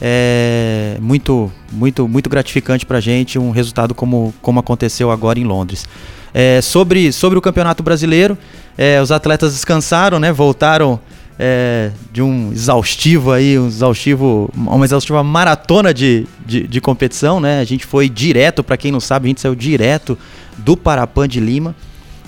É 0.01 0.99
muito, 1.01 1.51
muito, 1.73 2.09
muito 2.09 2.29
gratificante 2.29 2.85
para 2.85 2.99
a 2.99 3.01
gente 3.01 3.39
um 3.39 3.51
resultado 3.51 3.95
como, 3.95 4.35
como 4.43 4.59
aconteceu 4.61 5.11
agora 5.11 5.39
em 5.39 5.45
Londres. 5.45 5.87
É, 6.33 6.61
sobre, 6.61 7.13
sobre 7.13 7.39
o 7.39 7.43
Campeonato 7.43 7.83
Brasileiro, 7.83 8.37
é, 8.77 9.01
os 9.01 9.13
atletas 9.13 9.53
descansaram, 9.53 10.19
né? 10.19 10.33
Voltaram 10.33 11.01
é, 11.39 11.91
de 12.13 12.23
um 12.23 12.53
exaustivo 12.53 13.33
aí, 13.33 13.59
um 13.59 13.67
exaustivo, 13.67 14.51
uma 14.55 14.85
exaustiva 14.85 15.23
maratona 15.23 15.93
de, 15.93 16.27
de, 16.47 16.67
de 16.67 16.81
competição, 16.81 17.41
né? 17.41 17.61
A 17.61 17.65
gente 17.65 17.85
foi 17.85 18.09
direto, 18.09 18.63
para 18.63 18.77
quem 18.77 18.93
não 18.93 19.01
sabe, 19.01 19.27
a 19.27 19.29
gente 19.29 19.41
saiu 19.41 19.55
direto 19.55 20.17
do 20.59 20.77
Parapan 20.77 21.27
de 21.27 21.41
Lima, 21.41 21.75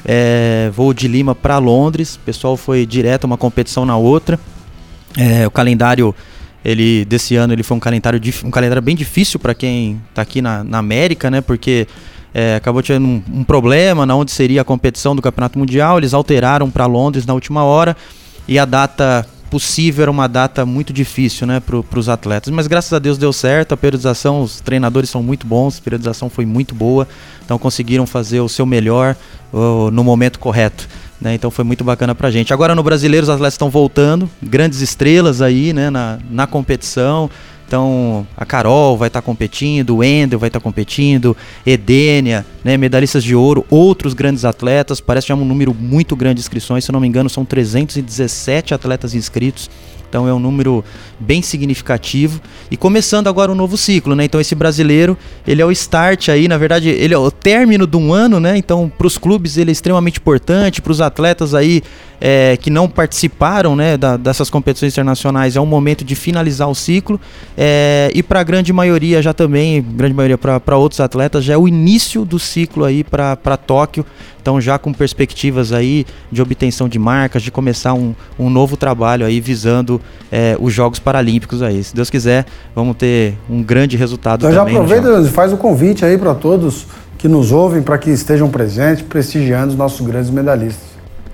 é, 0.04 0.70
voo 0.74 0.92
de 0.92 1.06
Lima 1.06 1.34
para 1.34 1.58
Londres. 1.58 2.16
O 2.16 2.20
pessoal 2.20 2.56
foi 2.56 2.84
direto 2.84 3.24
uma 3.24 3.36
competição 3.36 3.84
na 3.84 3.96
outra. 3.96 4.38
É, 5.16 5.46
o 5.46 5.50
calendário 5.50 6.14
ele 6.64 7.04
desse 7.04 7.36
ano 7.36 7.52
ele 7.52 7.62
foi 7.62 7.76
um 7.76 7.80
calendário 7.80 8.20
um 8.44 8.50
calendário 8.50 8.82
bem 8.82 8.96
difícil 8.96 9.38
para 9.38 9.54
quem 9.54 10.00
está 10.10 10.20
aqui 10.20 10.42
na, 10.42 10.64
na 10.64 10.78
América, 10.78 11.30
né? 11.30 11.40
Porque 11.40 11.86
é, 12.34 12.56
acabou 12.56 12.82
tendo 12.82 13.06
um, 13.06 13.22
um, 13.32 13.44
problema 13.44 14.04
na 14.04 14.16
onde 14.16 14.32
seria 14.32 14.62
a 14.62 14.64
competição 14.64 15.14
do 15.14 15.22
Campeonato 15.22 15.58
Mundial. 15.58 15.96
Eles 15.96 16.12
alteraram 16.12 16.68
para 16.68 16.86
Londres 16.86 17.24
na 17.24 17.32
última 17.32 17.62
hora 17.62 17.96
e 18.48 18.58
a 18.58 18.64
data 18.64 19.26
possível 19.50 20.02
era 20.02 20.10
uma 20.10 20.26
data 20.26 20.66
muito 20.66 20.92
difícil 20.92 21.46
né, 21.46 21.60
para 21.60 21.98
os 21.98 22.08
atletas. 22.08 22.52
Mas 22.52 22.66
graças 22.66 22.92
a 22.92 22.98
Deus 22.98 23.16
deu 23.16 23.32
certo, 23.32 23.72
a 23.72 23.76
periodização, 23.76 24.42
os 24.42 24.60
treinadores 24.60 25.08
são 25.08 25.22
muito 25.22 25.46
bons, 25.46 25.78
a 25.78 25.82
periodização 25.82 26.28
foi 26.28 26.44
muito 26.44 26.74
boa, 26.74 27.06
então 27.44 27.58
conseguiram 27.58 28.06
fazer 28.06 28.40
o 28.40 28.48
seu 28.48 28.66
melhor 28.66 29.16
uh, 29.52 29.90
no 29.90 30.02
momento 30.04 30.38
correto. 30.38 30.88
Né, 31.18 31.34
então 31.34 31.50
foi 31.50 31.64
muito 31.64 31.82
bacana 31.82 32.14
pra 32.14 32.30
gente. 32.30 32.52
Agora 32.52 32.74
no 32.74 32.82
brasileiro 32.82 33.24
os 33.24 33.30
atletas 33.30 33.54
estão 33.54 33.70
voltando, 33.70 34.28
grandes 34.42 34.82
estrelas 34.82 35.40
aí 35.40 35.72
né, 35.72 35.88
na, 35.88 36.18
na 36.30 36.46
competição. 36.46 37.30
Então, 37.66 38.26
a 38.36 38.44
Carol 38.44 38.96
vai 38.96 39.08
estar 39.08 39.20
tá 39.20 39.24
competindo, 39.24 39.96
o 39.96 40.04
Endel 40.04 40.38
vai 40.38 40.48
estar 40.48 40.60
tá 40.60 40.62
competindo, 40.62 41.36
Edênia, 41.64 42.46
né, 42.62 42.76
medalhistas 42.76 43.24
de 43.24 43.34
ouro, 43.34 43.66
outros 43.68 44.14
grandes 44.14 44.44
atletas. 44.44 45.00
Parece 45.00 45.28
já 45.28 45.34
um 45.34 45.44
número 45.44 45.74
muito 45.74 46.14
grande 46.14 46.36
de 46.36 46.40
inscrições, 46.42 46.84
se 46.84 46.92
não 46.92 47.00
me 47.00 47.08
engano, 47.08 47.28
são 47.28 47.44
317 47.44 48.72
atletas 48.72 49.14
inscritos. 49.14 49.68
Então 50.08 50.28
é 50.28 50.32
um 50.32 50.38
número 50.38 50.84
bem 51.18 51.42
significativo. 51.42 52.40
E 52.70 52.76
começando 52.76 53.28
agora 53.28 53.50
um 53.50 53.54
novo 53.54 53.76
ciclo, 53.76 54.14
né? 54.14 54.24
Então 54.24 54.40
esse 54.40 54.54
brasileiro, 54.54 55.16
ele 55.46 55.62
é 55.62 55.64
o 55.64 55.70
start 55.70 56.28
aí, 56.28 56.48
na 56.48 56.58
verdade, 56.58 56.88
ele 56.88 57.14
é 57.14 57.18
o 57.18 57.30
término 57.30 57.86
de 57.86 57.96
um 57.96 58.12
ano, 58.12 58.40
né? 58.40 58.56
Então 58.56 58.90
para 58.96 59.06
os 59.06 59.18
clubes 59.18 59.56
ele 59.56 59.70
é 59.70 59.72
extremamente 59.72 60.18
importante, 60.18 60.82
para 60.82 60.92
os 60.92 61.00
atletas 61.00 61.54
aí 61.54 61.82
é, 62.20 62.56
que 62.56 62.70
não 62.70 62.88
participaram 62.88 63.76
né, 63.76 63.96
da, 63.96 64.16
dessas 64.16 64.48
competições 64.48 64.92
internacionais, 64.92 65.56
é 65.56 65.60
um 65.60 65.66
momento 65.66 66.04
de 66.04 66.14
finalizar 66.14 66.68
o 66.68 66.74
ciclo. 66.74 67.20
É, 67.56 68.10
e 68.14 68.22
para 68.22 68.40
a 68.40 68.42
grande 68.42 68.72
maioria 68.72 69.20
já 69.22 69.32
também, 69.32 69.82
grande 69.82 70.14
maioria 70.14 70.38
para 70.38 70.76
outros 70.76 71.00
atletas, 71.00 71.44
já 71.44 71.54
é 71.54 71.58
o 71.58 71.68
início 71.68 72.24
do 72.24 72.38
ciclo 72.38 72.84
aí 72.84 73.04
para 73.04 73.56
Tóquio. 73.56 74.04
Então 74.46 74.60
já 74.60 74.78
com 74.78 74.92
perspectivas 74.92 75.72
aí 75.72 76.06
de 76.30 76.40
obtenção 76.40 76.88
de 76.88 77.00
marcas, 77.00 77.42
de 77.42 77.50
começar 77.50 77.94
um, 77.94 78.14
um 78.38 78.48
novo 78.48 78.76
trabalho 78.76 79.26
aí 79.26 79.40
visando 79.40 80.00
é, 80.30 80.56
os 80.60 80.72
Jogos 80.72 81.00
Paralímpicos 81.00 81.62
aí. 81.62 81.82
Se 81.82 81.92
Deus 81.92 82.08
quiser, 82.08 82.46
vamos 82.72 82.96
ter 82.96 83.34
um 83.50 83.60
grande 83.60 83.96
resultado 83.96 84.46
então 84.46 84.56
também. 84.56 84.74
já 84.74 84.80
aproveita 84.80 85.28
e 85.28 85.32
faz 85.32 85.52
o 85.52 85.56
convite 85.56 86.04
aí 86.04 86.16
para 86.16 86.32
todos 86.32 86.86
que 87.18 87.26
nos 87.26 87.50
ouvem 87.50 87.82
para 87.82 87.98
que 87.98 88.08
estejam 88.08 88.48
presentes, 88.48 89.02
prestigiando 89.02 89.72
os 89.72 89.76
nossos 89.76 90.06
grandes 90.06 90.30
medalhistas. 90.30 90.90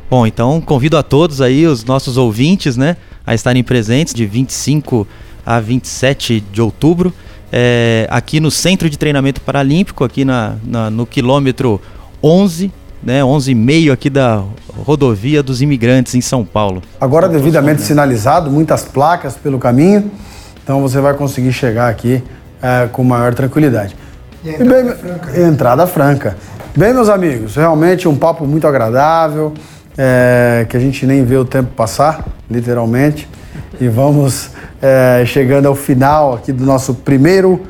Bom, 0.08 0.26
então 0.26 0.58
convido 0.62 0.96
a 0.96 1.02
todos 1.02 1.42
aí, 1.42 1.66
os 1.66 1.84
nossos 1.84 2.16
ouvintes, 2.16 2.78
né, 2.78 2.96
a 3.26 3.34
estarem 3.34 3.62
presentes 3.62 4.14
de 4.14 4.24
25 4.24 5.06
a 5.44 5.60
27 5.60 6.42
de 6.50 6.62
outubro, 6.62 7.12
é, 7.52 8.06
aqui 8.08 8.40
no 8.40 8.50
Centro 8.50 8.88
de 8.88 8.96
Treinamento 8.96 9.42
Paralímpico, 9.42 10.02
aqui 10.02 10.24
na, 10.24 10.56
na 10.64 10.88
no 10.88 11.04
quilômetro 11.04 11.78
11 12.22 12.72
né, 13.02 13.20
11,5 13.20 13.92
aqui 13.92 14.08
da 14.08 14.42
rodovia 14.84 15.42
dos 15.42 15.60
imigrantes 15.60 16.14
em 16.14 16.20
São 16.20 16.44
Paulo. 16.44 16.82
Agora 17.00 17.28
devidamente 17.28 17.82
sinalizado, 17.82 18.50
muitas 18.50 18.84
placas 18.84 19.34
pelo 19.34 19.58
caminho, 19.58 20.10
então 20.62 20.80
você 20.80 21.00
vai 21.00 21.14
conseguir 21.14 21.52
chegar 21.52 21.88
aqui 21.88 22.22
é, 22.62 22.88
com 22.92 23.02
maior 23.02 23.34
tranquilidade. 23.34 23.96
E 24.44 24.50
entrada, 24.50 24.82
bem, 24.82 24.94
franca. 24.94 25.40
entrada 25.40 25.86
franca. 25.86 26.36
Bem, 26.76 26.94
meus 26.94 27.08
amigos, 27.08 27.56
realmente 27.56 28.08
um 28.08 28.16
papo 28.16 28.46
muito 28.46 28.66
agradável, 28.66 29.52
é, 29.96 30.64
que 30.68 30.76
a 30.76 30.80
gente 30.80 31.04
nem 31.04 31.24
vê 31.24 31.36
o 31.36 31.44
tempo 31.44 31.70
passar, 31.74 32.24
literalmente. 32.50 33.28
E 33.80 33.88
vamos 33.88 34.50
é, 34.80 35.24
chegando 35.26 35.66
ao 35.66 35.74
final 35.74 36.34
aqui 36.34 36.52
do 36.52 36.64
nosso 36.64 36.94
primeiro 36.94 37.60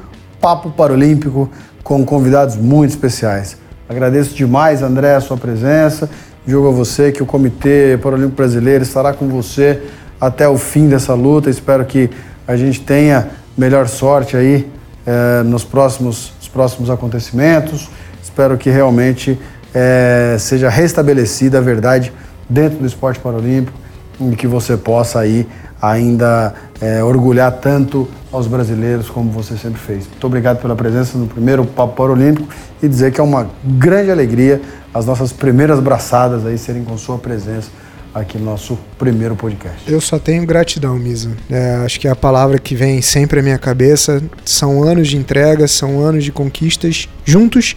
Papo 0.41 0.71
Paralímpico 0.71 1.51
com 1.83 2.05
convidados 2.05 2.57
muito 2.57 2.91
especiais. 2.91 3.57
Agradeço 3.93 4.35
demais, 4.35 4.83
André, 4.83 5.15
a 5.15 5.21
sua 5.21 5.37
presença. 5.37 6.09
Digo 6.47 6.67
a 6.67 6.71
você 6.71 7.13
que 7.13 7.23
o 7.23 7.27
Comitê 7.27 7.99
Paralímpico 8.03 8.37
Brasileiro 8.37 8.83
estará 8.83 9.13
com 9.13 9.29
você 9.29 9.83
até 10.19 10.49
o 10.49 10.57
fim 10.57 10.89
dessa 10.89 11.13
luta. 11.13 11.51
Espero 11.51 11.85
que 11.85 12.09
a 12.49 12.57
gente 12.57 12.81
tenha 12.81 13.29
melhor 13.55 13.87
sorte 13.87 14.35
aí 14.35 14.67
é, 15.07 15.43
nos 15.43 15.63
próximos, 15.63 16.33
nos 16.39 16.49
próximos 16.49 16.89
acontecimentos. 16.89 17.91
Espero 18.23 18.57
que 18.57 18.71
realmente 18.71 19.39
é, 19.75 20.37
seja 20.39 20.71
restabelecida 20.71 21.59
a 21.59 21.61
verdade 21.61 22.15
dentro 22.49 22.79
do 22.79 22.87
esporte 22.87 23.21
paralímpico 23.21 23.77
e 24.19 24.35
que 24.35 24.47
você 24.47 24.75
possa 24.75 25.21
aí 25.21 25.47
ainda 25.83 26.55
é, 26.83 27.03
orgulhar 27.03 27.53
tanto 27.53 28.09
aos 28.33 28.49
brasileiros 28.49 29.09
como 29.09 29.31
você 29.31 29.57
sempre 29.57 29.81
fez. 29.81 30.09
Muito 30.09 30.27
obrigado 30.27 30.61
pela 30.61 30.75
presença 30.75 31.17
no 31.17 31.29
primeiro 31.29 31.65
Papo 31.65 31.95
Paralímpico 31.95 32.49
e 32.83 32.89
dizer 32.89 33.13
que 33.13 33.21
é 33.21 33.25
uma 33.25 33.49
grande 33.65 34.11
alegria 34.11 34.61
as 34.93 35.07
nossas 35.07 35.33
primeiras 35.33 35.79
braçadas 35.79 36.45
aí 36.45 36.59
serem 36.59 36.85
com 36.85 36.99
sua 36.99 37.17
presença 37.19 37.71
aqui 38.13 38.37
no 38.37 38.45
nosso 38.45 38.79
primeiro 38.99 39.35
podcast. 39.37 39.91
Eu 39.91 40.01
só 40.01 40.19
tenho 40.19 40.45
gratidão, 40.45 40.99
Misa. 40.99 41.31
É, 41.49 41.77
acho 41.77 41.99
que 41.99 42.07
a 42.07 42.17
palavra 42.17 42.59
que 42.59 42.75
vem 42.75 43.01
sempre 43.01 43.41
à 43.41 43.43
minha 43.43 43.59
cabeça 43.59 44.23
são 44.45 44.83
anos 44.83 45.09
de 45.09 45.17
entrega, 45.17 45.67
são 45.67 46.01
anos 46.01 46.25
de 46.25 46.33
conquistas 46.33 47.09
juntos 47.25 47.77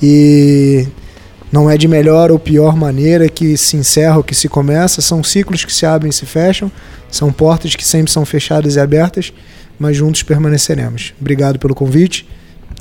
e 0.00 0.86
não 1.50 1.70
é 1.70 1.76
de 1.76 1.88
melhor 1.88 2.30
ou 2.30 2.38
pior 2.38 2.76
maneira 2.76 3.28
que 3.28 3.56
se 3.56 3.76
encerra 3.76 4.18
ou 4.18 4.22
que 4.22 4.34
se 4.34 4.48
começa, 4.48 5.00
são 5.00 5.24
ciclos 5.24 5.64
que 5.64 5.72
se 5.72 5.86
abrem 5.86 6.10
e 6.10 6.12
se 6.12 6.26
fecham, 6.26 6.70
são 7.10 7.32
portas 7.32 7.74
que 7.74 7.84
sempre 7.84 8.10
são 8.10 8.24
fechadas 8.24 8.76
e 8.76 8.80
abertas, 8.80 9.32
mas 9.78 9.96
juntos 9.96 10.22
permaneceremos. 10.22 11.14
Obrigado 11.20 11.58
pelo 11.58 11.74
convite 11.74 12.28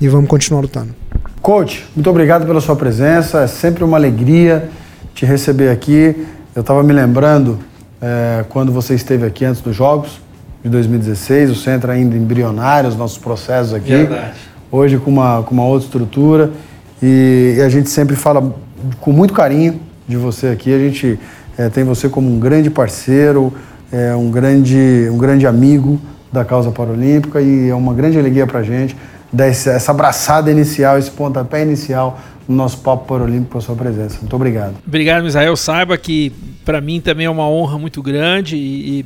e 0.01 0.07
vamos 0.07 0.29
continuar 0.29 0.61
lutando. 0.61 0.95
Coach, 1.41 1.85
muito 1.95 2.09
obrigado 2.09 2.45
pela 2.45 2.59
sua 2.59 2.75
presença. 2.75 3.41
É 3.41 3.47
sempre 3.47 3.83
uma 3.83 3.97
alegria 3.97 4.69
te 5.13 5.25
receber 5.25 5.69
aqui. 5.69 6.25
Eu 6.55 6.61
estava 6.61 6.81
me 6.83 6.91
lembrando 6.91 7.59
é, 8.01 8.43
quando 8.49 8.71
você 8.71 8.95
esteve 8.95 9.25
aqui 9.25 9.45
antes 9.45 9.61
dos 9.61 9.75
Jogos 9.75 10.21
de 10.63 10.69
2016, 10.69 11.51
o 11.51 11.55
centro 11.55 11.91
ainda 11.91 12.17
embrionário, 12.17 12.89
os 12.89 12.95
nossos 12.95 13.17
processos 13.17 13.73
aqui. 13.73 13.95
Verdade. 13.95 14.33
Hoje 14.71 14.97
com 14.97 15.11
uma, 15.11 15.43
com 15.43 15.53
uma 15.53 15.65
outra 15.65 15.85
estrutura. 15.85 16.51
E, 17.01 17.55
e 17.57 17.61
a 17.61 17.69
gente 17.69 17.89
sempre 17.89 18.15
fala 18.15 18.55
com 18.99 19.11
muito 19.11 19.33
carinho 19.33 19.79
de 20.07 20.17
você 20.17 20.47
aqui. 20.47 20.73
A 20.73 20.79
gente 20.79 21.19
é, 21.57 21.69
tem 21.69 21.83
você 21.83 22.09
como 22.09 22.29
um 22.29 22.39
grande 22.39 22.69
parceiro, 22.69 23.53
é, 23.91 24.15
um, 24.15 24.29
grande, 24.29 25.07
um 25.11 25.17
grande 25.17 25.45
amigo 25.47 25.99
da 26.31 26.43
causa 26.43 26.71
paralímpica 26.71 27.41
e 27.41 27.69
é 27.69 27.75
uma 27.75 27.93
grande 27.93 28.17
alegria 28.17 28.45
para 28.45 28.59
a 28.59 28.63
gente 28.63 28.95
dar 29.31 29.47
essa 29.47 29.91
abraçada 29.91 30.51
inicial, 30.51 30.97
esse 30.97 31.11
pontapé 31.11 31.61
inicial 31.61 32.19
no 32.47 32.55
nosso 32.55 32.77
Papo 32.79 33.05
Paralímpico 33.05 33.57
a 33.57 33.61
sua 33.61 33.75
presença. 33.75 34.19
Muito 34.19 34.35
obrigado. 34.35 34.75
Obrigado, 34.85 35.23
Misael. 35.23 35.55
Saiba 35.55 35.97
que 35.97 36.31
para 36.63 36.79
mim 36.79 37.01
também 37.01 37.25
é 37.25 37.29
uma 37.29 37.47
honra 37.47 37.77
muito 37.77 38.01
grande 38.01 38.55
e, 38.55 39.05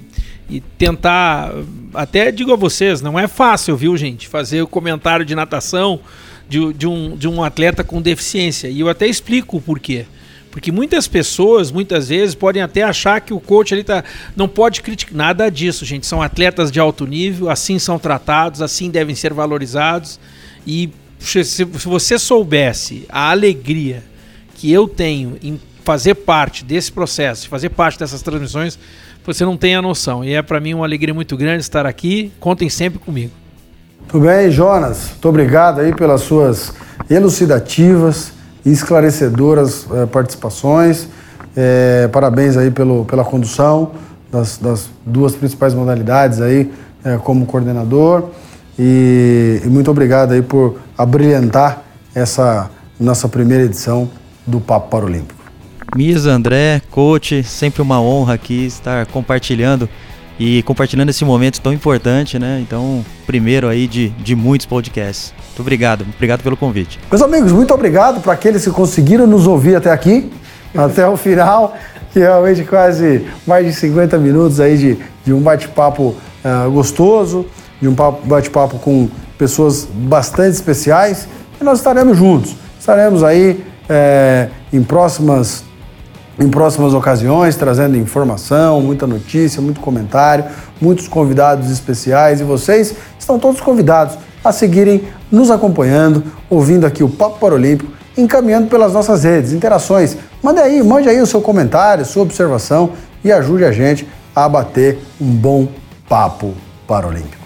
e, 0.49 0.61
tentar, 0.77 1.51
até 1.93 2.31
digo 2.31 2.53
a 2.53 2.55
vocês, 2.55 3.01
não 3.01 3.19
é 3.19 3.27
fácil, 3.27 3.75
viu, 3.75 3.95
gente, 3.97 4.27
fazer 4.27 4.61
o 4.61 4.67
comentário 4.67 5.25
de 5.25 5.35
natação 5.35 5.99
de, 6.47 6.73
de, 6.73 6.87
um, 6.87 7.15
de 7.15 7.27
um 7.27 7.43
atleta 7.43 7.83
com 7.83 8.01
deficiência. 8.01 8.67
E 8.67 8.79
eu 8.79 8.89
até 8.89 9.07
explico 9.07 9.57
o 9.57 9.61
porquê. 9.61 10.05
Porque 10.51 10.71
muitas 10.71 11.07
pessoas, 11.07 11.71
muitas 11.71 12.09
vezes, 12.09 12.33
podem 12.33 12.61
até 12.61 12.81
achar 12.81 13.21
que 13.21 13.33
o 13.33 13.39
coach 13.39 13.73
ali 13.73 13.83
tá, 13.83 14.03
não 14.35 14.47
pode 14.47 14.81
criticar 14.81 15.15
nada 15.15 15.49
disso, 15.49 15.85
gente. 15.85 16.07
São 16.07 16.21
atletas 16.21 16.71
de 16.71 16.79
alto 16.79 17.05
nível, 17.05 17.49
assim 17.49 17.77
são 17.77 17.99
tratados, 17.99 18.61
assim 18.61 18.89
devem 18.89 19.15
ser 19.15 19.33
valorizados. 19.33 20.19
E 20.65 20.91
se, 21.19 21.63
você 21.63 22.17
soubesse 22.17 23.05
a 23.09 23.29
alegria 23.29 24.03
que 24.55 24.71
eu 24.71 24.87
tenho 24.87 25.37
em 25.41 25.59
fazer 25.83 26.15
parte 26.15 26.65
desse 26.65 26.91
processo, 26.91 27.47
fazer 27.47 27.69
parte 27.69 27.99
dessas 27.99 28.21
transmissões, 28.21 28.77
você 29.25 29.45
não 29.45 29.55
tem 29.55 29.75
a 29.75 29.81
noção. 29.81 30.23
E 30.25 30.33
é 30.33 30.41
para 30.41 30.59
mim 30.59 30.73
uma 30.73 30.85
alegria 30.85 31.13
muito 31.13 31.37
grande 31.37 31.61
estar 31.61 31.85
aqui. 31.85 32.31
Contem 32.39 32.69
sempre 32.69 32.97
comigo. 32.97 33.31
Tudo 34.07 34.25
bem, 34.25 34.49
Jonas. 34.49 35.09
Muito 35.11 35.29
obrigado 35.29 35.81
aí 35.81 35.93
pelas 35.93 36.21
suas 36.21 36.73
elucidativas 37.09 38.33
esclarecedoras 38.65 39.87
eh, 39.91 40.05
participações. 40.05 41.07
Eh, 41.55 42.09
parabéns 42.11 42.57
aí 42.57 42.71
pelo, 42.71 43.05
pela 43.05 43.23
condução 43.23 43.91
das, 44.31 44.57
das 44.57 44.89
duas 45.05 45.35
principais 45.35 45.73
modalidades 45.73 46.41
aí 46.41 46.71
eh, 47.03 47.19
como 47.23 47.45
coordenador. 47.45 48.29
E, 48.77 49.61
e 49.63 49.67
muito 49.67 49.91
obrigado 49.91 50.33
aí 50.33 50.41
por 50.41 50.79
abrilhantar 50.97 51.81
essa 52.13 52.69
nossa 52.99 53.27
primeira 53.27 53.63
edição 53.63 54.09
do 54.45 54.59
Papo 54.59 54.89
Paralímpico. 54.89 55.39
Misa, 55.95 56.31
André, 56.31 56.81
coach, 56.91 57.43
sempre 57.43 57.81
uma 57.81 57.99
honra 57.99 58.35
aqui 58.35 58.65
estar 58.65 59.05
compartilhando 59.07 59.89
e 60.39 60.63
compartilhando 60.63 61.09
esse 61.09 61.25
momento 61.25 61.59
tão 61.59 61.73
importante, 61.73 62.39
né? 62.39 62.59
Então, 62.61 63.03
primeiro 63.27 63.67
aí 63.67 63.87
de, 63.87 64.09
de 64.09 64.35
muitos 64.35 64.65
podcasts. 64.65 65.33
Muito 65.47 65.59
obrigado, 65.59 66.05
obrigado 66.15 66.41
pelo 66.41 66.55
convite. 66.55 66.97
Meus 67.11 67.21
amigos, 67.21 67.51
muito 67.51 67.73
obrigado 67.73 68.21
para 68.21 68.33
aqueles 68.33 68.63
que 68.63 68.71
conseguiram 68.71 69.27
nos 69.27 69.45
ouvir 69.45 69.75
até 69.75 69.91
aqui, 69.91 70.31
até 70.73 71.05
o 71.05 71.17
final, 71.17 71.75
que 72.13 72.19
realmente 72.19 72.63
quase 72.63 73.27
mais 73.45 73.65
de 73.65 73.73
50 73.73 74.17
minutos 74.17 74.61
aí 74.61 74.77
de, 74.77 74.97
de 75.25 75.33
um 75.33 75.41
bate-papo 75.41 76.15
uh, 76.45 76.71
gostoso, 76.71 77.45
de 77.81 77.89
um 77.89 77.93
bate-papo 78.23 78.79
com 78.79 79.09
pessoas 79.37 79.87
bastante 79.91 80.53
especiais, 80.53 81.27
e 81.59 81.63
nós 81.63 81.79
estaremos 81.79 82.17
juntos. 82.17 82.55
Estaremos 82.79 83.23
aí 83.23 83.63
é, 83.89 84.47
em 84.71 84.81
próximas 84.81 85.63
em 86.39 86.49
próximas 86.49 86.93
ocasiões, 86.93 87.55
trazendo 87.55 87.97
informação, 87.97 88.81
muita 88.81 89.05
notícia, 89.05 89.61
muito 89.61 89.79
comentário, 89.81 90.45
muitos 90.79 91.07
convidados 91.07 91.69
especiais 91.69 92.39
e 92.39 92.43
vocês 92.43 92.95
estão 93.19 93.37
todos 93.37 93.59
convidados 93.59 94.17
a 94.43 94.51
seguirem 94.51 95.03
nos 95.29 95.51
acompanhando, 95.51 96.23
ouvindo 96.49 96.85
aqui 96.85 97.03
o 97.03 97.09
Papo 97.09 97.39
Paralímpico, 97.39 97.91
encaminhando 98.17 98.67
pelas 98.67 98.93
nossas 98.93 99.23
redes, 99.23 99.51
interações. 99.51 100.17
Mande 100.41 100.59
aí, 100.61 100.81
mande 100.81 101.09
aí 101.09 101.21
o 101.21 101.27
seu 101.27 101.41
comentário, 101.41 102.05
sua 102.05 102.23
observação 102.23 102.91
e 103.23 103.31
ajude 103.31 103.65
a 103.65 103.71
gente 103.71 104.07
a 104.33 104.47
bater 104.47 104.99
um 105.19 105.29
bom 105.29 105.67
papo 106.07 106.53
paralímpico. 106.87 107.37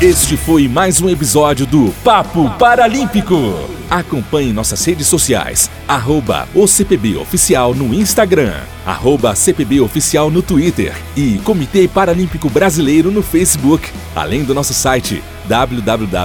Este 0.00 0.36
foi 0.36 0.66
mais 0.66 1.00
um 1.00 1.08
episódio 1.08 1.66
do 1.66 1.92
Papo 2.02 2.50
Paralímpico. 2.58 3.73
Acompanhe 3.90 4.52
nossas 4.52 4.84
redes 4.84 5.06
sociais, 5.06 5.70
arroba 5.86 6.48
OCPB 6.54 7.16
Oficial 7.16 7.74
no 7.74 7.94
Instagram, 7.94 8.54
arroba 8.84 9.34
CPB 9.34 9.80
Oficial 9.80 10.30
no 10.30 10.42
Twitter 10.42 10.94
e 11.16 11.38
Comitê 11.44 11.86
Paralímpico 11.86 12.48
Brasileiro 12.50 13.10
no 13.10 13.22
Facebook, 13.22 13.88
além 14.14 14.44
do 14.44 14.54
nosso 14.54 14.74
site 14.74 15.22
www.cpb.org.br. 15.46 16.24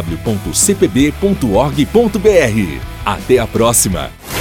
Até 3.05 3.39
a 3.39 3.47
próxima! 3.47 4.38